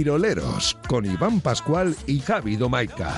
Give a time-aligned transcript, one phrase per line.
[0.00, 3.12] Quiroleros, con Iván Pascual y Javi Domaica.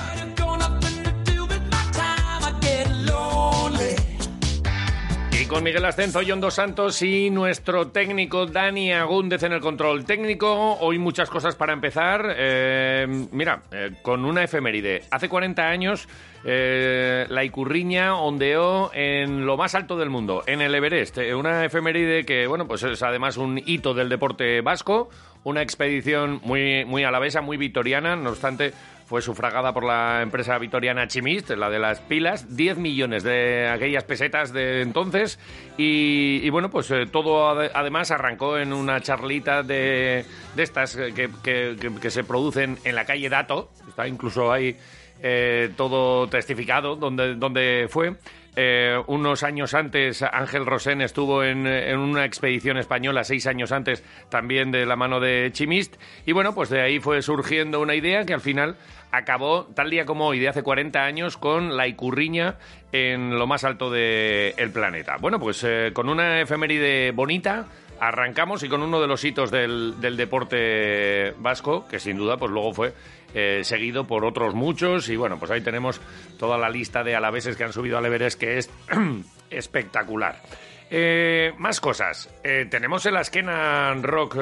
[5.31, 10.03] Y con Miguel Ascenso, John Dos Santos y nuestro técnico Dani Agúndez en el control
[10.03, 10.77] técnico.
[10.81, 12.35] Hoy muchas cosas para empezar.
[12.37, 15.03] Eh, mira, eh, con una efeméride.
[15.09, 16.09] Hace 40 años
[16.43, 21.17] eh, la Icurriña ondeó en lo más alto del mundo, en el Everest.
[21.17, 25.09] Una efeméride que, bueno, pues es además un hito del deporte vasco.
[25.43, 28.15] Una expedición muy, muy alavesa, muy victoriana.
[28.15, 28.71] No obstante,
[29.05, 34.05] fue sufragada por la empresa vitoriana Chimist, la de las pilas, 10 millones de aquellas
[34.05, 35.37] pesetas de entonces
[35.77, 40.23] y, y bueno, pues eh, todo ade- además arrancó en una charlita de,
[40.55, 44.77] de estas que, que- que- que se producen en la calle Dato, está incluso ahí
[45.21, 48.15] eh, todo testificado donde, donde fue.
[48.55, 54.03] Eh, unos años antes, Ángel Rosén estuvo en, en una expedición española, seis años antes,
[54.29, 55.95] también de la mano de Chimist.
[56.25, 58.75] Y bueno, pues de ahí fue surgiendo una idea que al final
[59.13, 62.55] acabó, tal día como hoy, de hace 40 años, con la Icurriña
[62.91, 65.17] en lo más alto del planeta.
[65.19, 67.67] Bueno, pues eh, con una efeméride bonita,
[67.99, 72.51] arrancamos y con uno de los hitos del, del deporte vasco, que sin duda, pues
[72.51, 72.93] luego fue
[73.33, 75.09] eh, seguido por otros muchos.
[75.09, 76.01] Y bueno, pues ahí tenemos
[76.37, 78.69] toda la lista de alaveses que han subido al Everest, que es
[79.49, 80.41] espectacular.
[80.89, 82.33] Eh, más cosas.
[82.43, 84.37] Eh, tenemos el Askenan Rock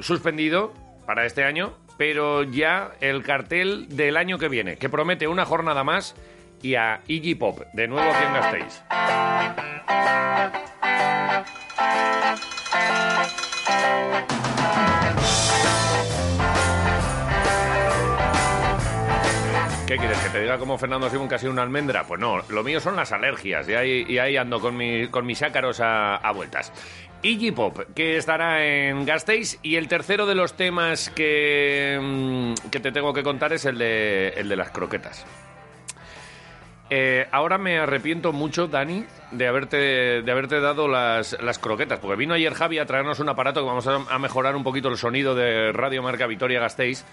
[0.00, 0.74] suspendido
[1.06, 5.84] para este año, pero ya el cartel del año que viene, que promete una jornada
[5.84, 6.14] más
[6.62, 8.82] y a Iggy Pop, de nuevo aquí en Gasteiz.
[19.90, 20.18] ¿Qué quieres?
[20.20, 22.04] ¿Que te diga como Fernando Simón que ha sido una almendra?
[22.04, 25.80] Pues no, lo mío son las alergias y ahí, ando con, mi- con mis ácaros
[25.82, 26.72] a, vueltas.
[27.22, 32.92] Iggy Pop, que estará en Gasteiz y el tercero de los temas que, mm, te
[32.92, 35.26] tengo que contar es el de, el de las croquetas.
[36.88, 42.14] Eh, ahora me arrepiento mucho, Dani, de haberte, de haberte dado las, las croquetas, porque
[42.16, 44.98] vino ayer Javi a traernos un aparato que vamos a, a mejorar un poquito el
[44.98, 47.04] sonido de Radio Marca Vitoria Gasteiz.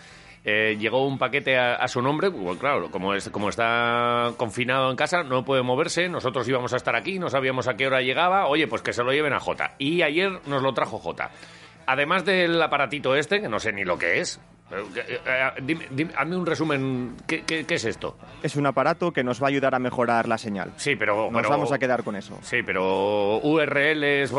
[0.50, 4.90] Eh, llegó un paquete a, a su nombre, pues claro, como, es, como está confinado
[4.90, 8.02] en casa, no puede moverse, nosotros íbamos a estar aquí, no sabíamos a qué hora
[8.02, 9.74] llegaba, oye, pues que se lo lleven a Jota.
[9.78, 11.32] Y ayer nos lo trajo Jota.
[11.86, 14.40] Además del aparatito este, que no sé ni lo que es,
[14.72, 18.18] eh, eh, dime- dime- hazme un resumen, ¿qué, qué- qué es esto?
[18.42, 20.72] Es un aparato que nos va a ayudar a mejorar la señal.
[20.78, 21.30] Sí, pero...
[21.30, 22.38] Nos pero- vamos a quedar con eso.
[22.42, 24.30] Sí, pero URLs...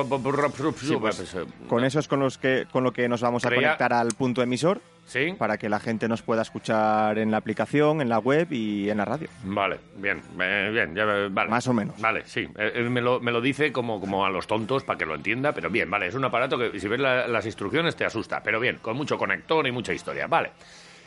[0.81, 3.49] Sí, pues, eh, con eso es con, los que, con lo que nos vamos a
[3.51, 7.39] Creía- conectar al punto emisor Sí, para que la gente nos pueda escuchar en la
[7.39, 9.27] aplicación, en la web y en la radio.
[9.43, 11.49] vale, bien, eh, bien, ya, eh, vale.
[11.51, 11.99] Más o menos.
[11.99, 15.07] Vale, sí, eh, me lo, me lo dice como, como a los tontos para que
[15.07, 18.05] lo entienda, pero bien, vale, es un aparato que si ves la- las instrucciones te
[18.05, 20.51] asusta, pero bien, con mucho conector y mucha historia, vale.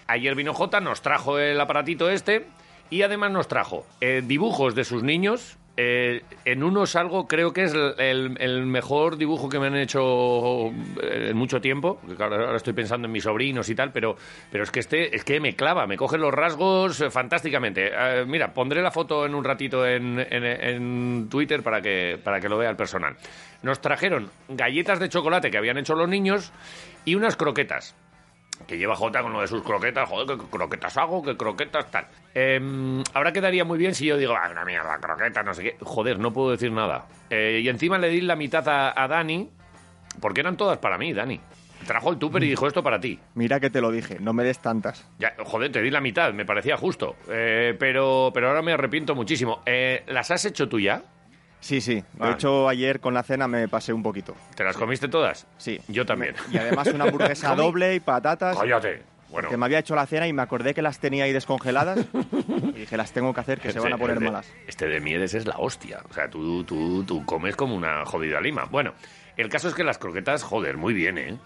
[0.07, 2.47] Ayer vino J, nos trajo el aparatito este
[2.89, 5.57] y además nos trajo eh, dibujos de sus niños.
[5.77, 10.67] Eh, en uno salgo, creo que es el, mejor dibujo que me han hecho
[11.01, 11.99] eh, en mucho tiempo.
[12.19, 14.15] ahora estoy pensando en mis sobrinos y tal, pero,
[14.51, 17.91] pero es que este es que me clava, me coge los rasgos eh, fantásticamente.
[18.27, 22.49] Mira, pondré la foto en un ratito en, en- en Twitter para que, para que
[22.49, 23.15] lo vea el personal.
[23.63, 26.51] Nos trajeron galletas de chocolate que habían hecho los niños
[27.05, 27.95] y unas croquetas
[28.67, 32.07] que lleva Jota con lo de sus croquetas, joder, qué croquetas hago, qué croquetas tal.
[32.33, 32.59] Eh,
[33.13, 35.77] ahora quedaría muy bien si yo digo, ah, una mierda, croqueta, no sé qué.
[35.81, 37.05] Joder, no puedo decir nada.
[37.29, 39.49] Eh, y encima le di la mitad a, a Dani,
[40.19, 41.39] porque eran todas para mí, Dani.
[41.85, 43.19] Trajo el tupper y dijo esto para ti.
[43.33, 45.09] Mira que te lo dije, no me des tantas.
[45.17, 47.15] Ya, joder, te di la mitad, me parecía justo.
[47.27, 49.63] Eh, pero, pero ahora me arrepiento muchísimo.
[49.65, 51.01] Eh, ¿Las has hecho tú ya?
[51.61, 51.95] Sí, sí.
[51.95, 52.33] De Vale.
[52.33, 54.35] hecho, ayer con la cena me pasé un poquito.
[54.55, 55.47] ¿Te las comiste todas?
[55.57, 55.79] Sí.
[55.87, 56.35] Yo también.
[56.51, 58.57] Y además una hamburguesa doble y patatas.
[58.57, 59.03] Cállate.
[59.29, 61.99] Bueno, Que me había hecho la cena y me acordé que las tenía ahí descongeladas.
[62.75, 64.53] y dije, las tengo que hacer, que se van a poner este, malas.
[64.67, 66.01] Este de Mieres es la hostia.
[66.09, 68.65] O sea, tú, tú, tú comes como una jodida lima.
[68.69, 68.93] Bueno,
[69.37, 71.37] el caso es que las croquetas, joder, muy bien, ¿eh?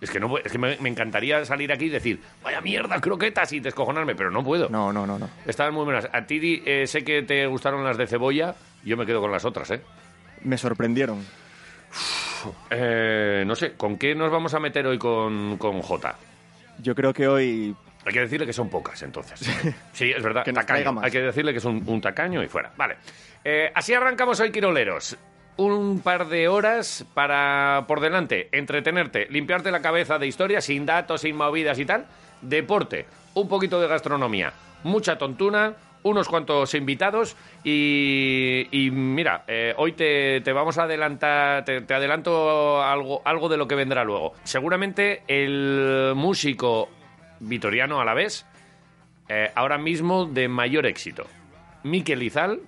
[0.00, 3.52] Es que, no, es que me, me encantaría salir aquí y decir, vaya mierda, croquetas
[3.52, 4.68] y descojonarme, pero no puedo.
[4.68, 5.28] No, no, no, no.
[5.46, 6.08] Estaban muy buenas.
[6.12, 8.54] A ti eh, sé que te gustaron las de cebolla,
[8.84, 9.82] yo me quedo con las otras, ¿eh?
[10.42, 11.24] Me sorprendieron.
[12.70, 16.16] Eh, no sé, ¿con qué nos vamos a meter hoy con, con J?
[16.78, 17.72] Yo creo que hoy
[18.04, 19.40] Hay que decirle que son pocas, entonces.
[19.92, 20.44] Sí, es verdad.
[20.44, 20.98] Que tacaño.
[21.00, 22.72] Hay que decirle que es un, un tacaño y fuera.
[22.76, 22.96] Vale.
[23.44, 25.16] Eh, así arrancamos hoy, Quiroleros.
[25.56, 31.20] Un par de horas para, por delante, entretenerte, limpiarte la cabeza de historias sin datos,
[31.20, 32.06] sin movidas y tal.
[32.40, 34.52] Deporte, un poquito de gastronomía,
[34.82, 41.64] mucha tontuna, unos cuantos invitados y, y mira, eh, hoy te, te vamos a adelantar,
[41.64, 44.34] te, adelanto algo, algo de lo que vendrá luego.
[44.44, 46.88] Seguramente el músico
[47.40, 48.46] vitoriano a la vez,
[49.28, 51.26] eh, ahora mismo de mayor éxito.
[51.84, 52.60] Miquel Izal,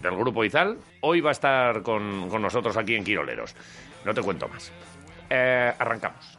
[0.00, 3.54] del grupo Izal, hoy va a estar con, con nosotros aquí en Quiroleros.
[4.04, 4.72] No te cuento más.
[5.28, 6.38] Eh, arrancamos.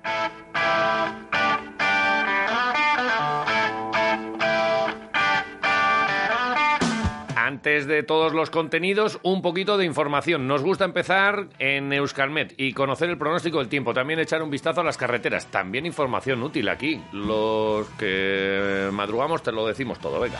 [7.52, 10.48] Antes de todos los contenidos, un poquito de información.
[10.48, 13.94] Nos gusta empezar en Euskalmet y conocer el pronóstico del tiempo.
[13.94, 15.48] También echar un vistazo a las carreteras.
[15.48, 17.02] También información útil aquí.
[17.12, 20.22] Los que madrugamos te lo decimos todo.
[20.22, 20.40] Venga.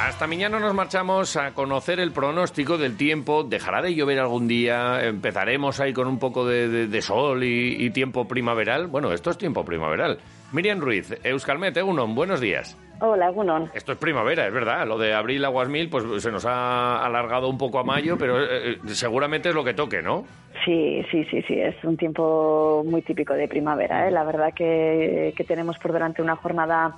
[0.00, 3.44] Hasta mañana nos marchamos a conocer el pronóstico del tiempo.
[3.44, 5.06] Dejará de llover algún día.
[5.06, 8.88] Empezaremos ahí con un poco de, sol y, y tiempo primaveral.
[8.88, 10.18] Bueno, esto es tiempo primaveral.
[10.50, 12.76] Miriam Ruiz, Euskalmet, Egunon, buenos días.
[13.02, 13.70] Hola, Gunón.
[13.72, 14.86] Esto es primavera, es verdad.
[14.86, 18.42] Lo de abril aguas mil, pues se nos ha alargado un poco a mayo, pero
[18.42, 20.26] eh, eh, seguramente es lo que toque, ¿no?
[20.66, 24.06] Sí, sí, sí, sí, es un tiempo muy típico de primavera.
[24.06, 24.10] ¿eh?
[24.10, 26.96] La verdad que, que tenemos por delante una jornada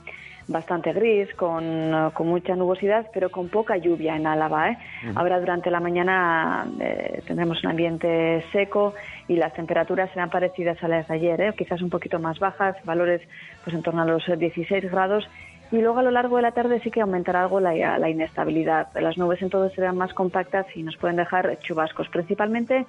[0.49, 4.70] bastante gris, con, con mucha nubosidad, pero con poca lluvia en Álava.
[4.70, 4.78] ¿eh?
[5.14, 8.94] Ahora durante la mañana eh, tendremos un ambiente seco
[9.28, 11.55] y las temperaturas serán parecidas a las de ayer, ¿eh?
[11.56, 13.22] quizás un poquito más bajas, valores
[13.64, 15.28] pues en torno a los 16 grados.
[15.72, 18.88] Y luego a lo largo de la tarde sí que aumentará algo la, la inestabilidad.
[19.00, 22.86] Las nubes entonces serán más compactas y nos pueden dejar chubascos, principalmente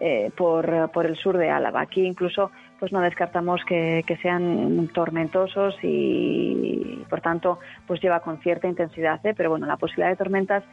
[0.00, 1.80] eh, por, por el sur de Álava.
[1.80, 2.50] Aquí incluso
[2.80, 9.24] pues no descartamos que, que sean tormentosos y, por tanto pues lleva con cierta intensidad.
[9.24, 9.34] ¿eh?
[9.36, 10.64] Pero bueno, la posibilidad de tormentas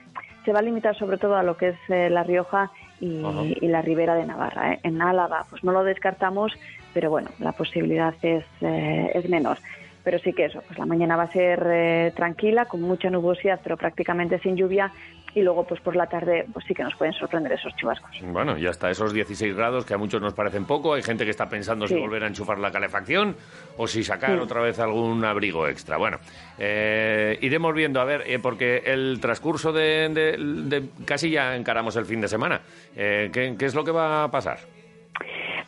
[0.44, 3.22] se va a limitar sobre todo a lo que es eh, La Rioja y,
[3.68, 4.80] la Ribera de Navarra.
[4.82, 6.52] En Álava pues no lo descartamos,
[6.92, 9.58] pero bueno, la posibilidad es, es menor.
[10.04, 13.60] Pero sí que eso, pues la mañana va a ser eh, tranquila, con mucha nubosidad,
[13.64, 14.92] pero prácticamente sin lluvia.
[15.34, 18.10] Y luego, pues por la tarde, pues sí que nos pueden sorprender esos chubascos.
[18.22, 20.94] Bueno, y hasta esos 16 grados que a muchos nos parecen poco.
[20.94, 23.38] Hay gente que está pensando si volver a enchufar la calefacción
[23.78, 24.40] o si sacar Sí.
[24.40, 25.96] otra vez algún abrigo extra.
[25.96, 26.18] Bueno,
[26.60, 31.96] eh, iremos viendo, a ver, eh, porque el transcurso de, de- de- casi ya encaramos
[31.96, 32.60] el fin de semana.
[32.98, 34.60] Eh, ¿qué, qué es lo que va a pasar?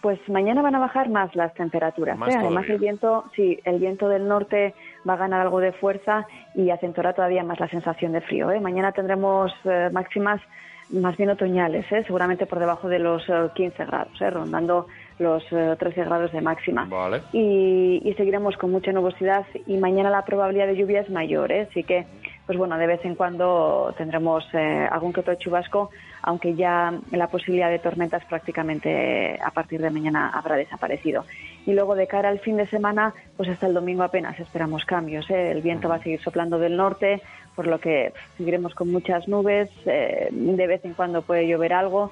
[0.04, 2.18] Pues mañana van a bajar más las temperaturas.
[2.18, 2.38] Más ¿eh?
[2.38, 4.76] Además, el viento, sí, el viento del norte
[5.08, 8.52] va a ganar algo de fuerza y acentuará todavía más la sensación de frío.
[8.52, 8.60] ¿eh?
[8.60, 10.42] Mañana tendremos eh, máximas
[10.90, 12.04] más bien otoñales, ¿eh?
[12.06, 14.30] seguramente por debajo de los eh, 15 grados, ¿eh?
[14.30, 14.88] rondando
[15.20, 16.86] los eh, 13 grados de máxima.
[16.86, 17.22] Vale.
[17.32, 21.68] y, y seguiremos con mucha nubosidad y mañana la probabilidad de lluvia es mayor, ¿eh?
[21.70, 22.06] así que
[22.46, 25.92] pues bueno, de vez en cuando tendremos eh, algún que otro chubasco,
[26.22, 31.26] aunque ya la posibilidad de tormentas prácticamente a partir de mañana habrá desaparecido.
[31.66, 35.30] Y luego de cara al fin de semana, pues hasta el domingo apenas esperamos cambios.
[35.30, 35.52] ¿eh?
[35.52, 37.22] El viento va a seguir soplando del norte,
[37.56, 42.12] por lo que seguiremos con muchas nubes, eh, de vez en cuando puede llover algo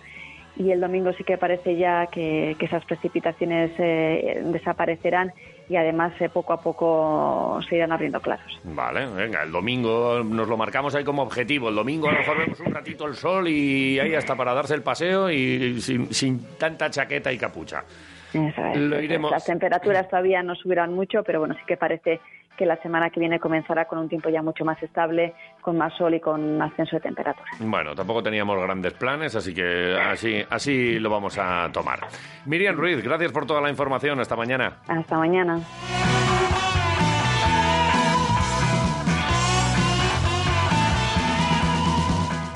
[0.56, 5.32] y el domingo sí que parece ya que, esas precipitaciones desaparecerán
[5.72, 8.60] y además eh, poco a poco se irán abriendo claros.
[8.66, 11.70] Vale, venga, el domingo nos lo marcamos ahí como objetivo.
[11.70, 14.74] El domingo a lo mejor vemos un ratito el sol y ahí hasta para darse
[14.76, 17.86] el paseo y sin, sin tanta chaqueta y capucha.
[18.34, 22.20] Eso es, Lo iremos- Las temperaturas todavía no subirán mucho, pero bueno, sí que parece
[22.58, 25.94] que la semana que viene comenzará con un tiempo ya mucho más estable, con más
[25.98, 27.50] sol y con ascenso de temperatura.
[27.60, 32.00] Bueno, tampoco teníamos grandes planes, así que así, así lo vamos a tomar.
[32.46, 34.20] Miriam Ruiz, gracias por toda la información.
[34.20, 34.78] Hasta mañana.
[34.88, 35.60] Hasta mañana.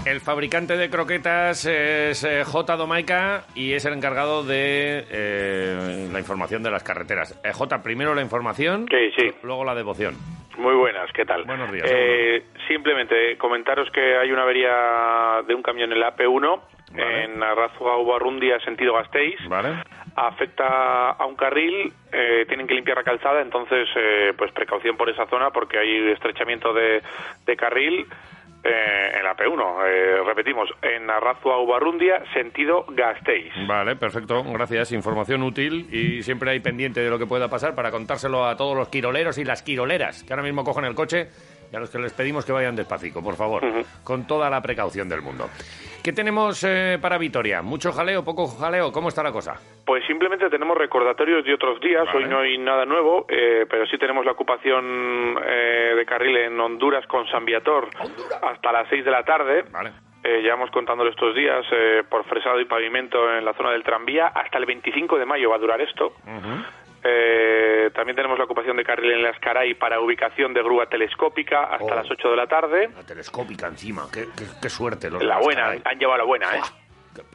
[0.06, 2.76] El fabricante de croquetas es eh, J.
[2.78, 7.40] Domaica y es el encargado de eh, la información de las carreteras.
[7.44, 9.32] Eh, J, primero la información, Sí, sí.
[9.42, 10.14] luego la devoción.
[10.60, 11.44] Muy buenas, ¿qué tal?
[11.46, 16.62] Buenos días, Eh, simplemente comentaros que hay una avería de un camión en la AP1
[16.92, 17.24] Vale.
[17.26, 19.40] en Arrazua Ubarrundia, sentido Gasteiz.
[19.50, 19.70] ¿Vale?
[20.16, 25.10] Afecta a un carril, eh, tienen que limpiar la calzada, entonces eh, pues precaución por
[25.10, 27.02] esa zona porque hay estrechamiento de,
[27.46, 28.06] de carril
[28.66, 29.88] eh, en la AP1.
[29.88, 33.54] Eh, repetimos, en Arrazua Ubarrundia, sentido Gasteiz.
[33.68, 34.92] Vale, perfecto, gracias.
[34.92, 38.76] Información útil y siempre hay pendiente de lo que pueda pasar para contárselo a todos
[38.76, 41.28] los quiroleros y las quiroleras que ahora mismo cogen el coche
[41.76, 43.62] y a los que les pedimos que vayan despacito, por favor,
[44.02, 45.50] con toda la precaución del mundo.
[46.02, 47.62] ¿Qué tenemos eh, para Vitoria?
[47.62, 48.94] ¿Mucho jaleo, poco jaleo?
[48.94, 49.56] ¿Cómo está la cosa?
[49.86, 52.06] Pues simplemente tenemos recordatorios de otros días.
[52.06, 52.18] Vale.
[52.18, 56.58] Hoy no hay nada nuevo, eh, pero sí tenemos la ocupación eh, de carril en
[56.58, 57.90] Honduras con San Viator
[58.42, 59.66] hasta las 6 de la tarde.
[59.70, 59.92] Vale.
[60.24, 64.28] Eh, llevamos contándolo estos días eh, por fresado y pavimento en la zona del tranvía.
[64.28, 66.14] Hasta el 25 de mayo va a durar esto.
[67.08, 71.66] Eh, también tenemos la ocupación de carril en las Caray para ubicación de grúa telescópica
[71.66, 71.96] hasta Oh.
[71.96, 72.90] las 8 de la tarde.
[72.96, 75.10] La telescópica encima, qué, qué- qué suerte.
[75.12, 75.82] Los La buena, Caray.
[75.86, 76.62] han llevado la buena, ¿eh?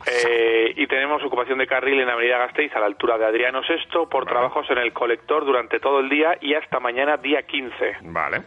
[0.07, 4.07] Eh, y tenemos ocupación de carril en Avenida Gasteiz a la altura de Adriano VI
[4.11, 7.97] por trabajos en el colector durante todo el día y hasta mañana día 15.
[8.03, 8.43] Vale.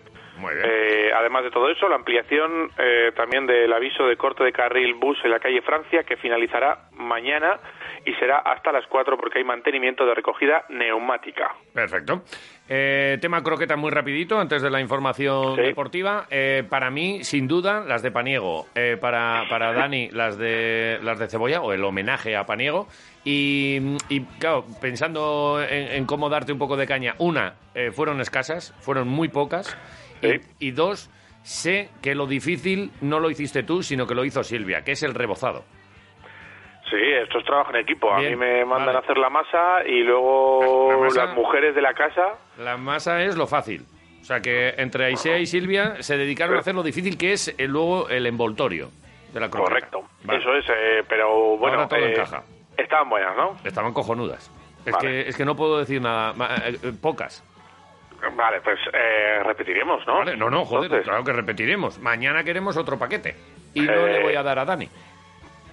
[0.51, 4.93] Eh, además de todo eso, la ampliación eh, también del aviso de corte de carril
[4.95, 7.59] bus en la calle Francia que finalizará mañana
[8.05, 11.55] y será hasta las 4 porque hay mantenimiento de recogida neumática.
[11.73, 12.23] Perfecto.
[12.69, 15.61] Eh, tema croqueta muy rapidito, antes de la información Sí.
[15.61, 16.25] deportiva.
[16.29, 18.67] Eh, para mí, sin duda, las de Paniego.
[19.01, 22.87] Para, para Dani, las de, las de Cebolla, o el homenaje a Paniego.
[23.25, 27.15] Y, y, claro, pensando en, en cómo darte un poco de caña.
[27.19, 29.77] Una, eh, fueron escasas, fueron muy pocas.
[30.27, 30.47] Y- Sí.
[30.59, 31.09] Y, dos,
[31.43, 35.03] sé que lo difícil no lo hiciste tú, sino que lo hizo Silvia, que es
[35.03, 35.63] el rebozado.
[36.89, 38.13] Sí, esto es trabajo en equipo.
[38.17, 38.97] Bien, a mí me mandan vale.
[38.99, 42.33] a hacer la masa y luego La masa- las mujeres de la casa.
[42.59, 43.83] La masa es lo fácil.
[44.21, 47.47] O sea que entre Aisea y Silvia se dedicaron a hacer lo difícil que es
[47.57, 48.89] eh, luego el envoltorio
[49.33, 49.69] de la croqueta.
[49.89, 50.03] Correcto.
[50.23, 50.39] Vale.
[50.39, 51.77] Eso es, eh, pero bueno.
[51.77, 52.43] Ahora todo eh, encaja.
[52.77, 53.57] Estaban buenas, ¿no?
[53.63, 54.51] Estaban cojonudas.
[54.85, 55.07] Es, Vale.
[55.23, 56.33] que, es que no puedo decir nada.
[56.67, 57.43] eh, eh, pocas.
[58.35, 60.19] Vale, pues eh, repetiremos, ¿no?
[60.19, 61.99] Vale, no, no, joder, Entonces, claro que repetiremos.
[61.99, 63.35] Mañana queremos otro paquete.
[63.73, 64.87] Y no Eh, le voy a dar a Dani.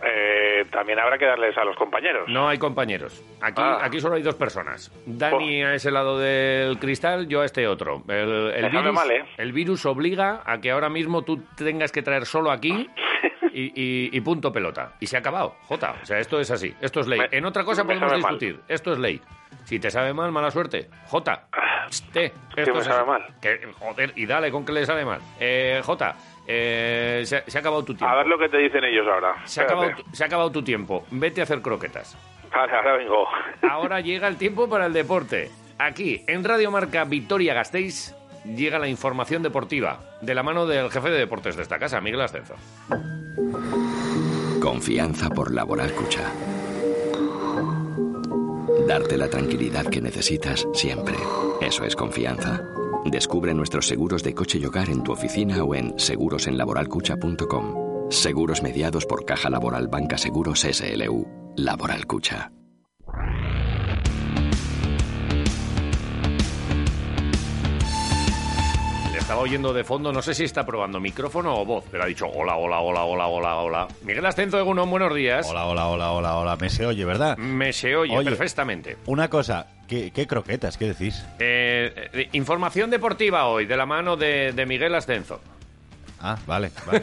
[0.02, 2.28] eh, también habrá que darles a los compañeros.
[2.28, 3.22] No hay compañeros.
[3.42, 3.80] Aquí, Ah.
[3.82, 4.90] aquí solo hay dos personas.
[5.06, 8.02] Dani a ese lado del cristal, yo a este otro.
[8.08, 9.24] El, el virus, mal, ¿eh?
[9.36, 12.88] el virus obliga a que ahora mismo tú tengas que traer solo aquí
[13.52, 14.92] y, y- y punto pelota.
[15.00, 15.94] Y se ha acabado, Jota.
[16.02, 16.74] O sea, esto es así.
[16.80, 17.18] Esto es ley.
[17.20, 18.18] Me- en otra cosa podemos mal.
[18.20, 18.60] discutir.
[18.68, 19.20] Esto es ley.
[19.64, 20.88] Si te sabe mal, mala suerte.
[21.08, 21.44] Jota.
[22.12, 22.90] Te, que me así.
[23.06, 23.26] mal.
[23.40, 25.20] Que- joder, y dale con que le sale mal.
[25.38, 26.14] Eh, Jota,
[26.46, 28.12] eh, se, se ha acabado tu tiempo.
[28.12, 29.36] A ver lo que te dicen ellos ahora.
[29.44, 31.04] se, ha acabado, se ha acabado tu tiempo.
[31.10, 32.16] Vete a hacer croquetas.
[32.52, 33.28] Vale, ahora vengo.
[33.70, 35.50] Ahora llega el tiempo para el deporte.
[35.78, 41.10] Aquí, en Radio Marca Victoria Gasteiz, llega la información deportiva de la mano del jefe
[41.10, 42.56] de deportes de esta casa, Miguel Ascenso.
[44.60, 46.24] Confianza por Laboral Cucha.
[48.86, 51.16] Darte la tranquilidad que necesitas siempre.
[51.60, 52.62] Eso es confianza.
[53.04, 58.10] Descubre nuestros seguros de coche y hogar en tu oficina o en segurosenlaboralcucha.com.
[58.10, 61.26] Seguros mediados por Caja Laboral Banca Seguros SLU.
[61.56, 62.52] Laboral Cucha.
[69.30, 72.26] Estaba oyendo de fondo, no sé si está probando micrófono o voz, pero ha dicho
[72.26, 73.88] hola, hola, hola, hola, hola, hola.
[74.02, 75.46] Miguel Ascenso de Gunón, buenos días.
[75.48, 76.56] Hola, hola, hola, hola, hola.
[76.56, 77.36] Me se oye, ¿verdad?
[77.36, 78.28] Me se oye Oye.
[78.28, 78.96] perfectamente.
[79.06, 80.76] Una cosa, ¿qué, qué croquetas?
[80.76, 81.24] ¿Qué decís?
[81.38, 85.40] Eh, eh, información deportiva hoy, de la mano de, de Miguel Ascenso.
[86.22, 87.02] Ah, vale, vale.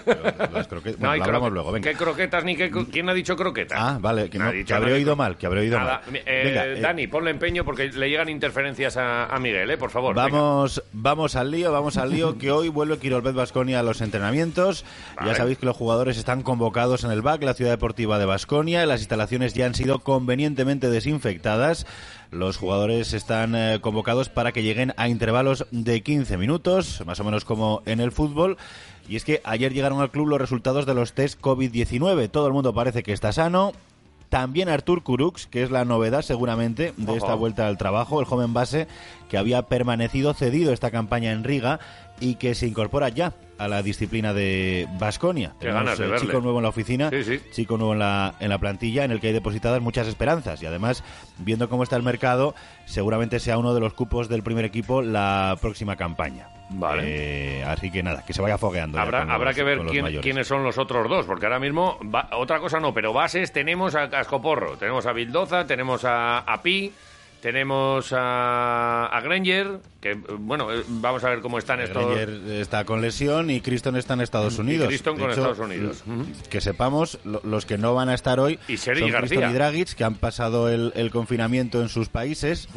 [0.53, 0.99] Las croquetas.
[0.99, 1.89] No Bueno, hay lo hablamos luego, venga.
[1.89, 2.69] ¿Qué croquetas ni qué...
[2.91, 3.77] ¿Quién ha dicho croquetas?
[3.81, 6.15] Ah, vale, que, No no, que habré oído mal, que habré oído Nada, mal.
[6.25, 9.77] eh, Venga, eh, Dani, ponle empeño porque le llegan interferencias a, a Miguel, ¿eh?
[9.77, 10.13] Por favor.
[10.15, 10.29] venga.
[10.29, 14.85] Vamos, vamos al lío, vamos al lío, que hoy vuelve Quirolbet Basconia a los entrenamientos.
[15.15, 15.29] Vale.
[15.31, 18.85] Ya sabéis que los jugadores están convocados en el BAC, la ciudad deportiva de Basconia.
[18.85, 21.85] Las instalaciones ya han sido convenientemente desinfectadas.
[22.31, 27.23] Los jugadores están eh, convocados para que lleguen a intervalos de 15 minutos, más o
[27.23, 28.57] menos como en el fútbol.
[29.07, 32.29] Y es que ayer llegaron al club los resultados de los test COVID-19.
[32.29, 33.71] Todo el mundo parece que está sano.
[34.29, 38.53] También Artur Kurux, que es la novedad seguramente de esta vuelta al trabajo, el joven
[38.53, 38.87] base
[39.29, 41.79] que había permanecido cedido esta campaña en Riga
[42.19, 45.53] y que se incorpora ya a la disciplina de Basconia.
[45.59, 46.25] Ganas de verle.
[46.27, 47.39] chico nuevo en la oficina, Sí, sí.
[47.51, 50.61] chico nuevo en la, en la plantilla, en el que hay depositadas muchas esperanzas.
[50.61, 51.03] Y además,
[51.39, 55.57] viendo cómo está el mercado, seguramente sea uno de los cupos del primer equipo la
[55.61, 56.49] próxima campaña.
[56.69, 57.03] Vale.
[57.05, 58.99] Eh, así que nada, que se vaya fogueando.
[58.99, 62.29] Habrá, habrá los- que ver quién- quiénes son los otros dos, porque ahora mismo, va-
[62.33, 66.91] otra cosa no, pero bases tenemos a Cascoporro, tenemos a Bildoza, tenemos a, a Pi,
[67.41, 72.03] tenemos a, a Granger, que bueno, eh, vamos a ver cómo están estos...
[72.03, 72.29] Granger
[72.59, 74.87] está con lesión y Criston está en Estados Unidos.
[74.87, 76.03] Criston De con hecho, Estados Unidos.
[76.49, 79.29] Que sepamos, lo- los que no van a estar hoy Y Sergi son García.
[79.37, 82.67] Criston y Dragic, que han pasado el, el confinamiento en sus países,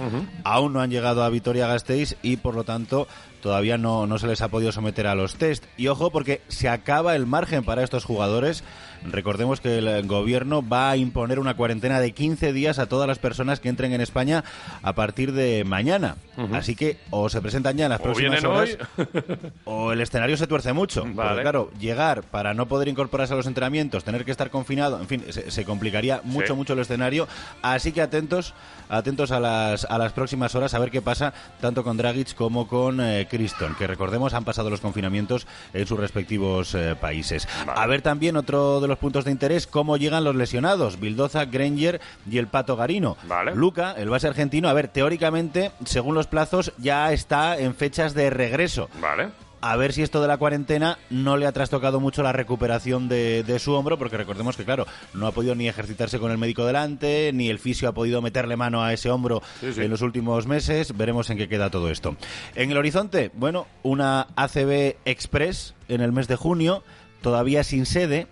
[0.44, 3.08] aún no han llegado a Vitoria-Gasteiz y por lo tanto
[3.42, 5.64] todavía no, no se les ha podido someter a los test.
[5.78, 8.62] Y ojo, porque se acaba el margen para estos jugadores.
[9.04, 13.18] Recordemos que el gobierno va a imponer una cuarentena de 15 días a todas las
[13.18, 14.44] personas que entren en España
[14.82, 16.16] a partir de mañana.
[16.52, 18.78] Así que o se presentan ya en las O próximas horas
[19.64, 21.02] o el escenario se tuerce mucho.
[21.04, 21.14] Vale.
[21.30, 25.06] Porque, claro, llegar para no poder incorporarse a los entrenamientos, tener que estar confinado, en
[25.06, 26.52] fin, se, se complicaría mucho, Sí.
[26.54, 27.28] mucho el escenario.
[27.62, 28.54] Así que atentos,
[28.90, 32.68] atentos a las, a las próximas horas a ver qué pasa tanto con Dragic como
[32.68, 37.48] con eh, Criston, que recordemos han pasado los confinamientos en sus respectivos eh, países.
[37.66, 42.00] A ver también otro de los puntos de interés, cómo llegan los lesionados, Bildoza, Granger
[42.30, 43.16] y el Pato Garino.
[43.24, 43.54] Vale.
[43.54, 48.30] Luca, el base argentino, a ver, teóricamente, según los plazos, ya está en fechas de
[48.30, 48.88] regreso.
[49.00, 49.30] Vale.
[49.60, 53.42] A ver si esto de la cuarentena no le ha trastocado mucho la recuperación de,
[53.42, 56.64] de, su hombro, porque recordemos que, claro, no ha podido ni ejercitarse con el médico
[56.64, 59.82] delante, ni el fisio ha podido meterle mano a ese hombro Sí, sí.
[59.82, 60.96] en los últimos meses.
[60.96, 62.16] Veremos en qué queda todo esto.
[62.54, 66.82] En el horizonte, bueno, una ACB Express en el mes de junio,
[67.20, 68.26] todavía sin sede,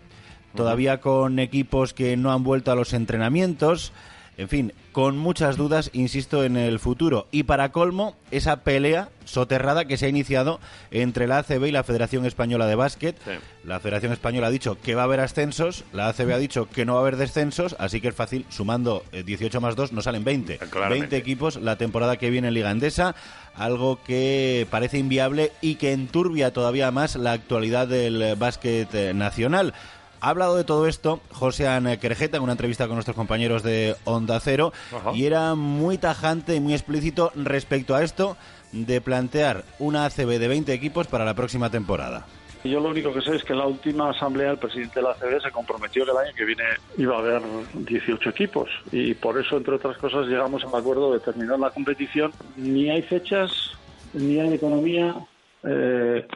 [0.55, 3.93] todavía con equipos que no han vuelto a los entrenamientos.
[4.37, 7.29] En fin, con muchas dudas, insisto, en el futuro.
[7.31, 10.59] Y para colmo, esa pelea soterrada que se ha iniciado
[10.91, 13.17] entre la ACB y la Federación Española de Básquet.
[13.25, 13.31] Sí.
[13.63, 16.85] La Federación Española ha dicho que va a haber ascensos, la ACB ha dicho que
[16.85, 20.03] no va a haber descensos, así que es fácil, sumando eh, 18 más 2, nos
[20.03, 20.59] salen 20.
[20.59, 21.03] Claramente.
[21.03, 23.15] 20 equipos la temporada que viene en Liga Endesa,
[23.55, 29.15] algo que parece inviable y que enturbia todavía más la actualidad del eh, básquet eh,
[29.15, 29.75] nacional.
[30.21, 33.95] Ha hablado de todo esto José An Querejeta en una entrevista con nuestros compañeros de
[34.05, 35.13] Onda Cero Ajá.
[35.15, 38.37] y era muy tajante y muy explícito respecto a esto
[38.73, 42.27] de plantear una ACB de 20 equipos para la próxima temporada.
[42.65, 45.15] Yo lo único que sé es que en la última asamblea el presidente de la
[45.15, 46.65] CB se comprometió que el año que viene
[46.97, 47.43] iba a haber
[47.75, 52.33] 18 equipos y por eso, entre otras cosas, llegamos al acuerdo de terminar la competición.
[52.57, 53.79] Ni hay fechas,
[54.13, 55.15] ni hay economía,
[55.63, 56.27] eh,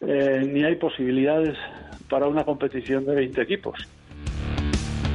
[0.00, 1.58] eh, ni hay posibilidades
[2.10, 3.78] para una competición de 20 equipos.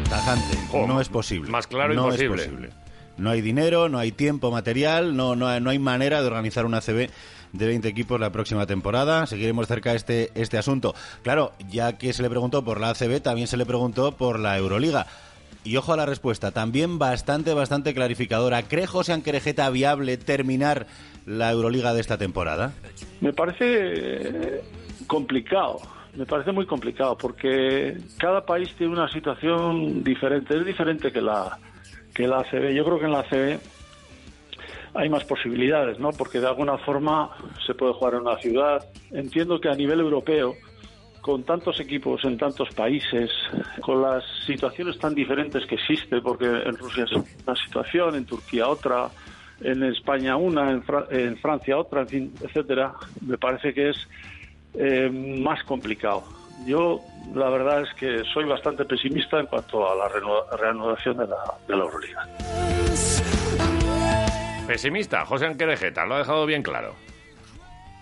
[0.10, 1.52] Tajante, Jo, no es posible.
[1.52, 2.42] más claro no imposible.
[2.44, 2.70] Es posible.
[3.18, 6.66] No hay dinero, no hay tiempo material, no, no, hay- no hay manera de organizar
[6.66, 7.10] una CB
[7.54, 9.26] de 20 equipos la próxima temporada.
[9.26, 10.94] Seguiremos cerca este, este asunto.
[11.24, 14.58] Claro, ya que se le preguntó por la ACB, también se le preguntó por la
[14.58, 15.08] Euroliga.
[15.64, 18.62] Y ojo a la respuesta, también bastante, bastante clarificadora.
[18.64, 20.86] ¿Cree José Anquerejeta viable terminar
[21.26, 22.74] la Euroliga de esta temporada?
[23.22, 24.62] Me parece eh,
[25.08, 25.80] complicado,
[26.16, 31.58] me parece muy complicado porque cada país tiene una situación diferente, es diferente que la
[32.14, 32.74] que la ACB.
[32.74, 33.60] Yo creo que en la ACB
[34.94, 36.12] hay más posibilidades, ¿no?
[36.12, 37.30] Porque de alguna forma
[37.66, 38.86] se puede jugar en una ciudad.
[39.12, 40.56] Entiendo que a nivel europeo
[41.20, 43.32] con tantos equipos en tantos países,
[43.82, 48.68] con las situaciones tan diferentes que existe, porque en Rusia es una situación, en Turquía
[48.68, 49.10] otra,
[49.60, 54.08] en España una, en, Fra- en Francia otra, en fin, etcétera, me parece que es
[54.78, 56.24] eh, más complicado.
[56.66, 57.02] Yo,
[57.34, 61.38] la verdad es que soy bastante pesimista en cuanto a la reanu- reanudación de la,
[61.68, 62.28] de la Euroliga.
[64.68, 66.96] Pesimista, José Anquerejeta, lo ha dejado bien claro.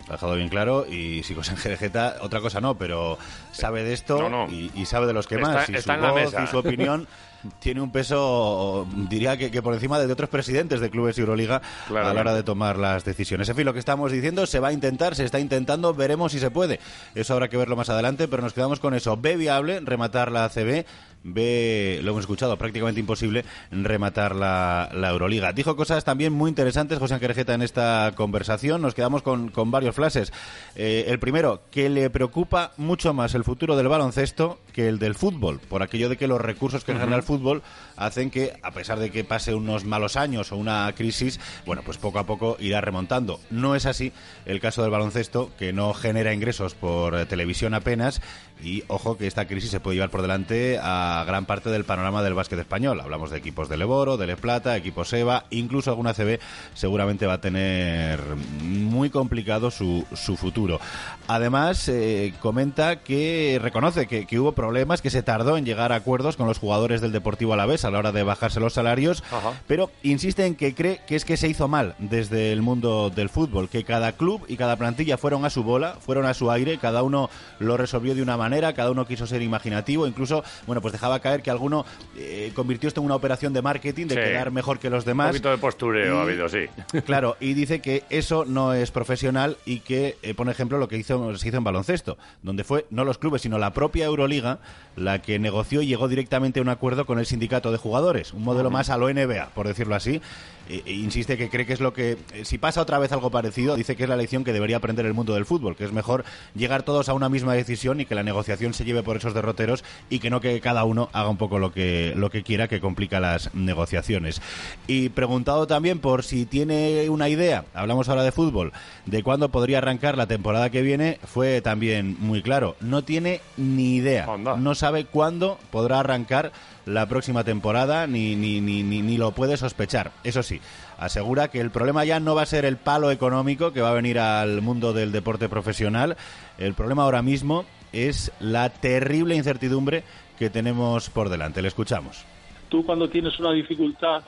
[0.08, 3.18] Lo ha dejado bien claro y si José Anquerejeta, otra cosa no, pero
[3.52, 4.48] sabe de esto No, no.
[4.52, 5.70] Y, y sabe de los que Está- más.
[5.70, 6.44] Y está su en la voz mesa.
[6.44, 7.08] y su opinión
[7.60, 11.62] tiene un peso, diría que, que por encima de otros presidentes de clubes y Euroliga
[11.90, 13.50] a la hora de tomar las decisiones.
[13.50, 16.40] En fin, lo que estamos diciendo se va a intentar, se está intentando, veremos si
[16.40, 16.80] se puede.
[17.16, 19.18] Eso habrá que verlo más adelante, pero nos quedamos con eso.
[19.18, 20.86] Ve viable rematar la ACB,
[21.24, 25.54] ve, lo hemos escuchado, prácticamente imposible rematar la, la Euroliga.
[25.54, 28.82] Dijo cosas también muy interesantes José Anquerejeta en esta conversación.
[28.82, 30.32] Nos quedamos con, con varios flashes.
[30.76, 35.16] Eh, el primero, que le preocupa mucho más el futuro del baloncesto que el del
[35.16, 37.62] fútbol, por aquello de que los recursos que genera el fútbol
[37.96, 41.98] hacen que, a pesar de que pase unos malos años o una crisis, bueno, pues
[41.98, 43.40] poco a poco irá remontando.
[43.52, 44.12] No es así
[44.46, 48.22] el caso del baloncesto, que no genera ingresos por eh, televisión apenas,
[48.62, 52.24] y ojo que esta crisis se puede llevar por delante a gran parte del panorama
[52.24, 53.00] del básquet español.
[53.02, 56.39] Hablamos de equipos de Leboro, de Le Plata, equipos EVA, incluso alguna CB
[56.74, 58.20] seguramente va a tener
[58.62, 60.80] muy complicado su, su futuro.
[61.28, 65.96] Además, eh, comenta que reconoce que, que hubo problemas, que se tardó en llegar a
[65.96, 69.54] acuerdos con los jugadores del Deportivo Alavés a la hora de bajarse los salarios, Ajá.
[69.68, 73.30] pero insiste en que cree que es que se hizo mal desde el mundo del
[73.30, 76.78] fútbol, que cada club y cada plantilla fueron a su bola, fueron a su aire,
[76.78, 80.92] cada uno lo resolvió de una manera, cada uno quiso ser imaginativo, incluso, bueno, pues
[80.92, 81.86] dejaba caer que alguno
[82.18, 84.22] eh, convirtió esto en una operación de marketing, de Sí.
[84.22, 85.28] quedar mejor que los Un demás.
[85.30, 86.66] poquito de postureo Y- ha habido, sí.
[87.06, 90.98] Claro, y dice que eso no es profesional y que eh, pone ejemplo lo que
[90.98, 94.60] hizo, se hizo en baloncesto, donde fue no los clubes, sino la propia Euroliga
[94.96, 98.44] la que negoció y llegó directamente a un acuerdo con el sindicato de jugadores, un
[98.44, 100.22] modelo más a lo NBA, por decirlo así.
[100.69, 103.30] E- e insiste que cree que es lo que, eh, si pasa otra vez algo
[103.32, 105.91] parecido, dice que es la lección que debería aprender el mundo del fútbol, que es
[105.91, 106.23] mejor
[106.56, 109.84] llegar todos a una misma decisión y que la negociación se lleve por esos derroteros
[110.10, 112.80] y que no que cada uno haga un poco lo que, lo que quiera, que
[112.80, 114.41] complica las negociaciones.
[114.88, 118.71] Y preguntado también por si tiene una idea, hablamos ahora de fútbol,
[119.06, 122.76] de cuándo podría arrancar la temporada que viene, fue también muy claro.
[122.80, 124.26] No tiene ni idea.
[124.58, 126.52] No sabe cuándo podrá arrancar
[126.86, 130.12] la próxima temporada ni, ni, ni, ni, lo puede sospechar.
[130.24, 130.60] Eso sí,
[130.98, 133.93] asegura que el problema ya no va a ser el palo económico que va a
[133.93, 136.17] venir al mundo del deporte profesional.
[136.58, 140.04] El problema ahora mismo es la terrible incertidumbre
[140.38, 141.62] que tenemos por delante.
[141.62, 142.26] Le escuchamos.
[142.69, 144.24] Tú cuando tienes una dificultad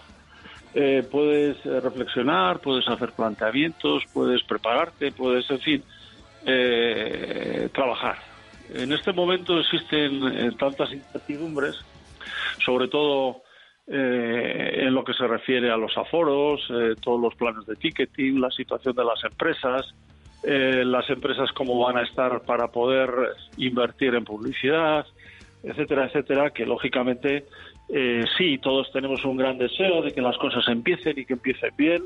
[0.74, 5.84] eh, puedes eh, reflexionar, puedes hacer planteamientos, puedes prepararte, puedes, en fin,
[6.46, 8.18] eh, trabajar.
[8.74, 11.76] En este momento existen eh, tantas incertidumbres,
[12.66, 13.44] sobre todo
[13.88, 18.42] eh, en lo que se refiere a los aforos, eh, todos los planes de ticketing,
[18.42, 19.94] la situación de las empresas,
[20.44, 23.10] eh, las empresas cómo van a estar para poder
[23.58, 25.06] invertir en publicidad,
[25.64, 27.46] etcétera, etcétera, que lógicamente
[27.90, 31.72] eh, sí, todos tenemos un gran deseo de que las cosas empiecen y que empiecen
[31.78, 32.04] bien,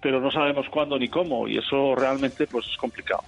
[0.00, 3.22] pero no sabemos cuándo ni cómo y eso realmente pues es complicado.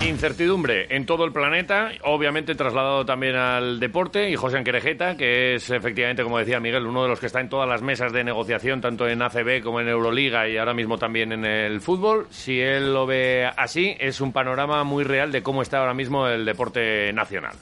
[0.00, 5.70] Incertidumbre en todo el planeta, obviamente trasladado también al deporte, y José Anquerejeta, que es
[5.70, 8.80] efectivamente, como decía Miguel, uno de los que está en todas las mesas de negociación,
[8.80, 12.26] tanto en ACB como en Euroliga y ahora mismo también en el fútbol.
[12.30, 16.28] Si él lo ve así, es un panorama muy real de cómo está ahora mismo
[16.28, 17.54] el deporte nacional.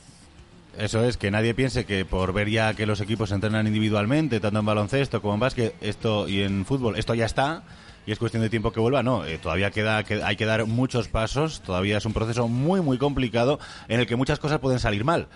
[0.79, 4.59] Eso es, que nadie piense que por ver ya que los equipos entrenan individualmente, tanto
[4.59, 7.62] en baloncesto como en básquet esto y en fútbol, esto ya está
[8.07, 9.03] y es cuestión de tiempo que vuelva.
[9.03, 12.81] No, eh, todavía queda, que hay que dar muchos pasos, todavía es un proceso muy,
[12.81, 15.29] muy complicado en el que muchas cosas pueden salir mal.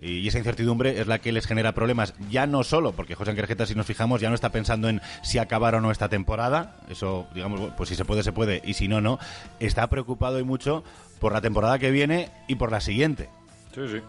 [0.00, 3.64] Y esa incertidumbre es la que les genera problemas, ya no solo, porque José Anquerjeta,
[3.64, 7.26] si nos fijamos, ya no está pensando en si acabar o no esta temporada, eso,
[7.32, 9.18] digamos, pues si se puede, se puede, y si no, no.
[9.60, 10.84] Está preocupado y mucho
[11.20, 13.30] por la temporada que viene y por la siguiente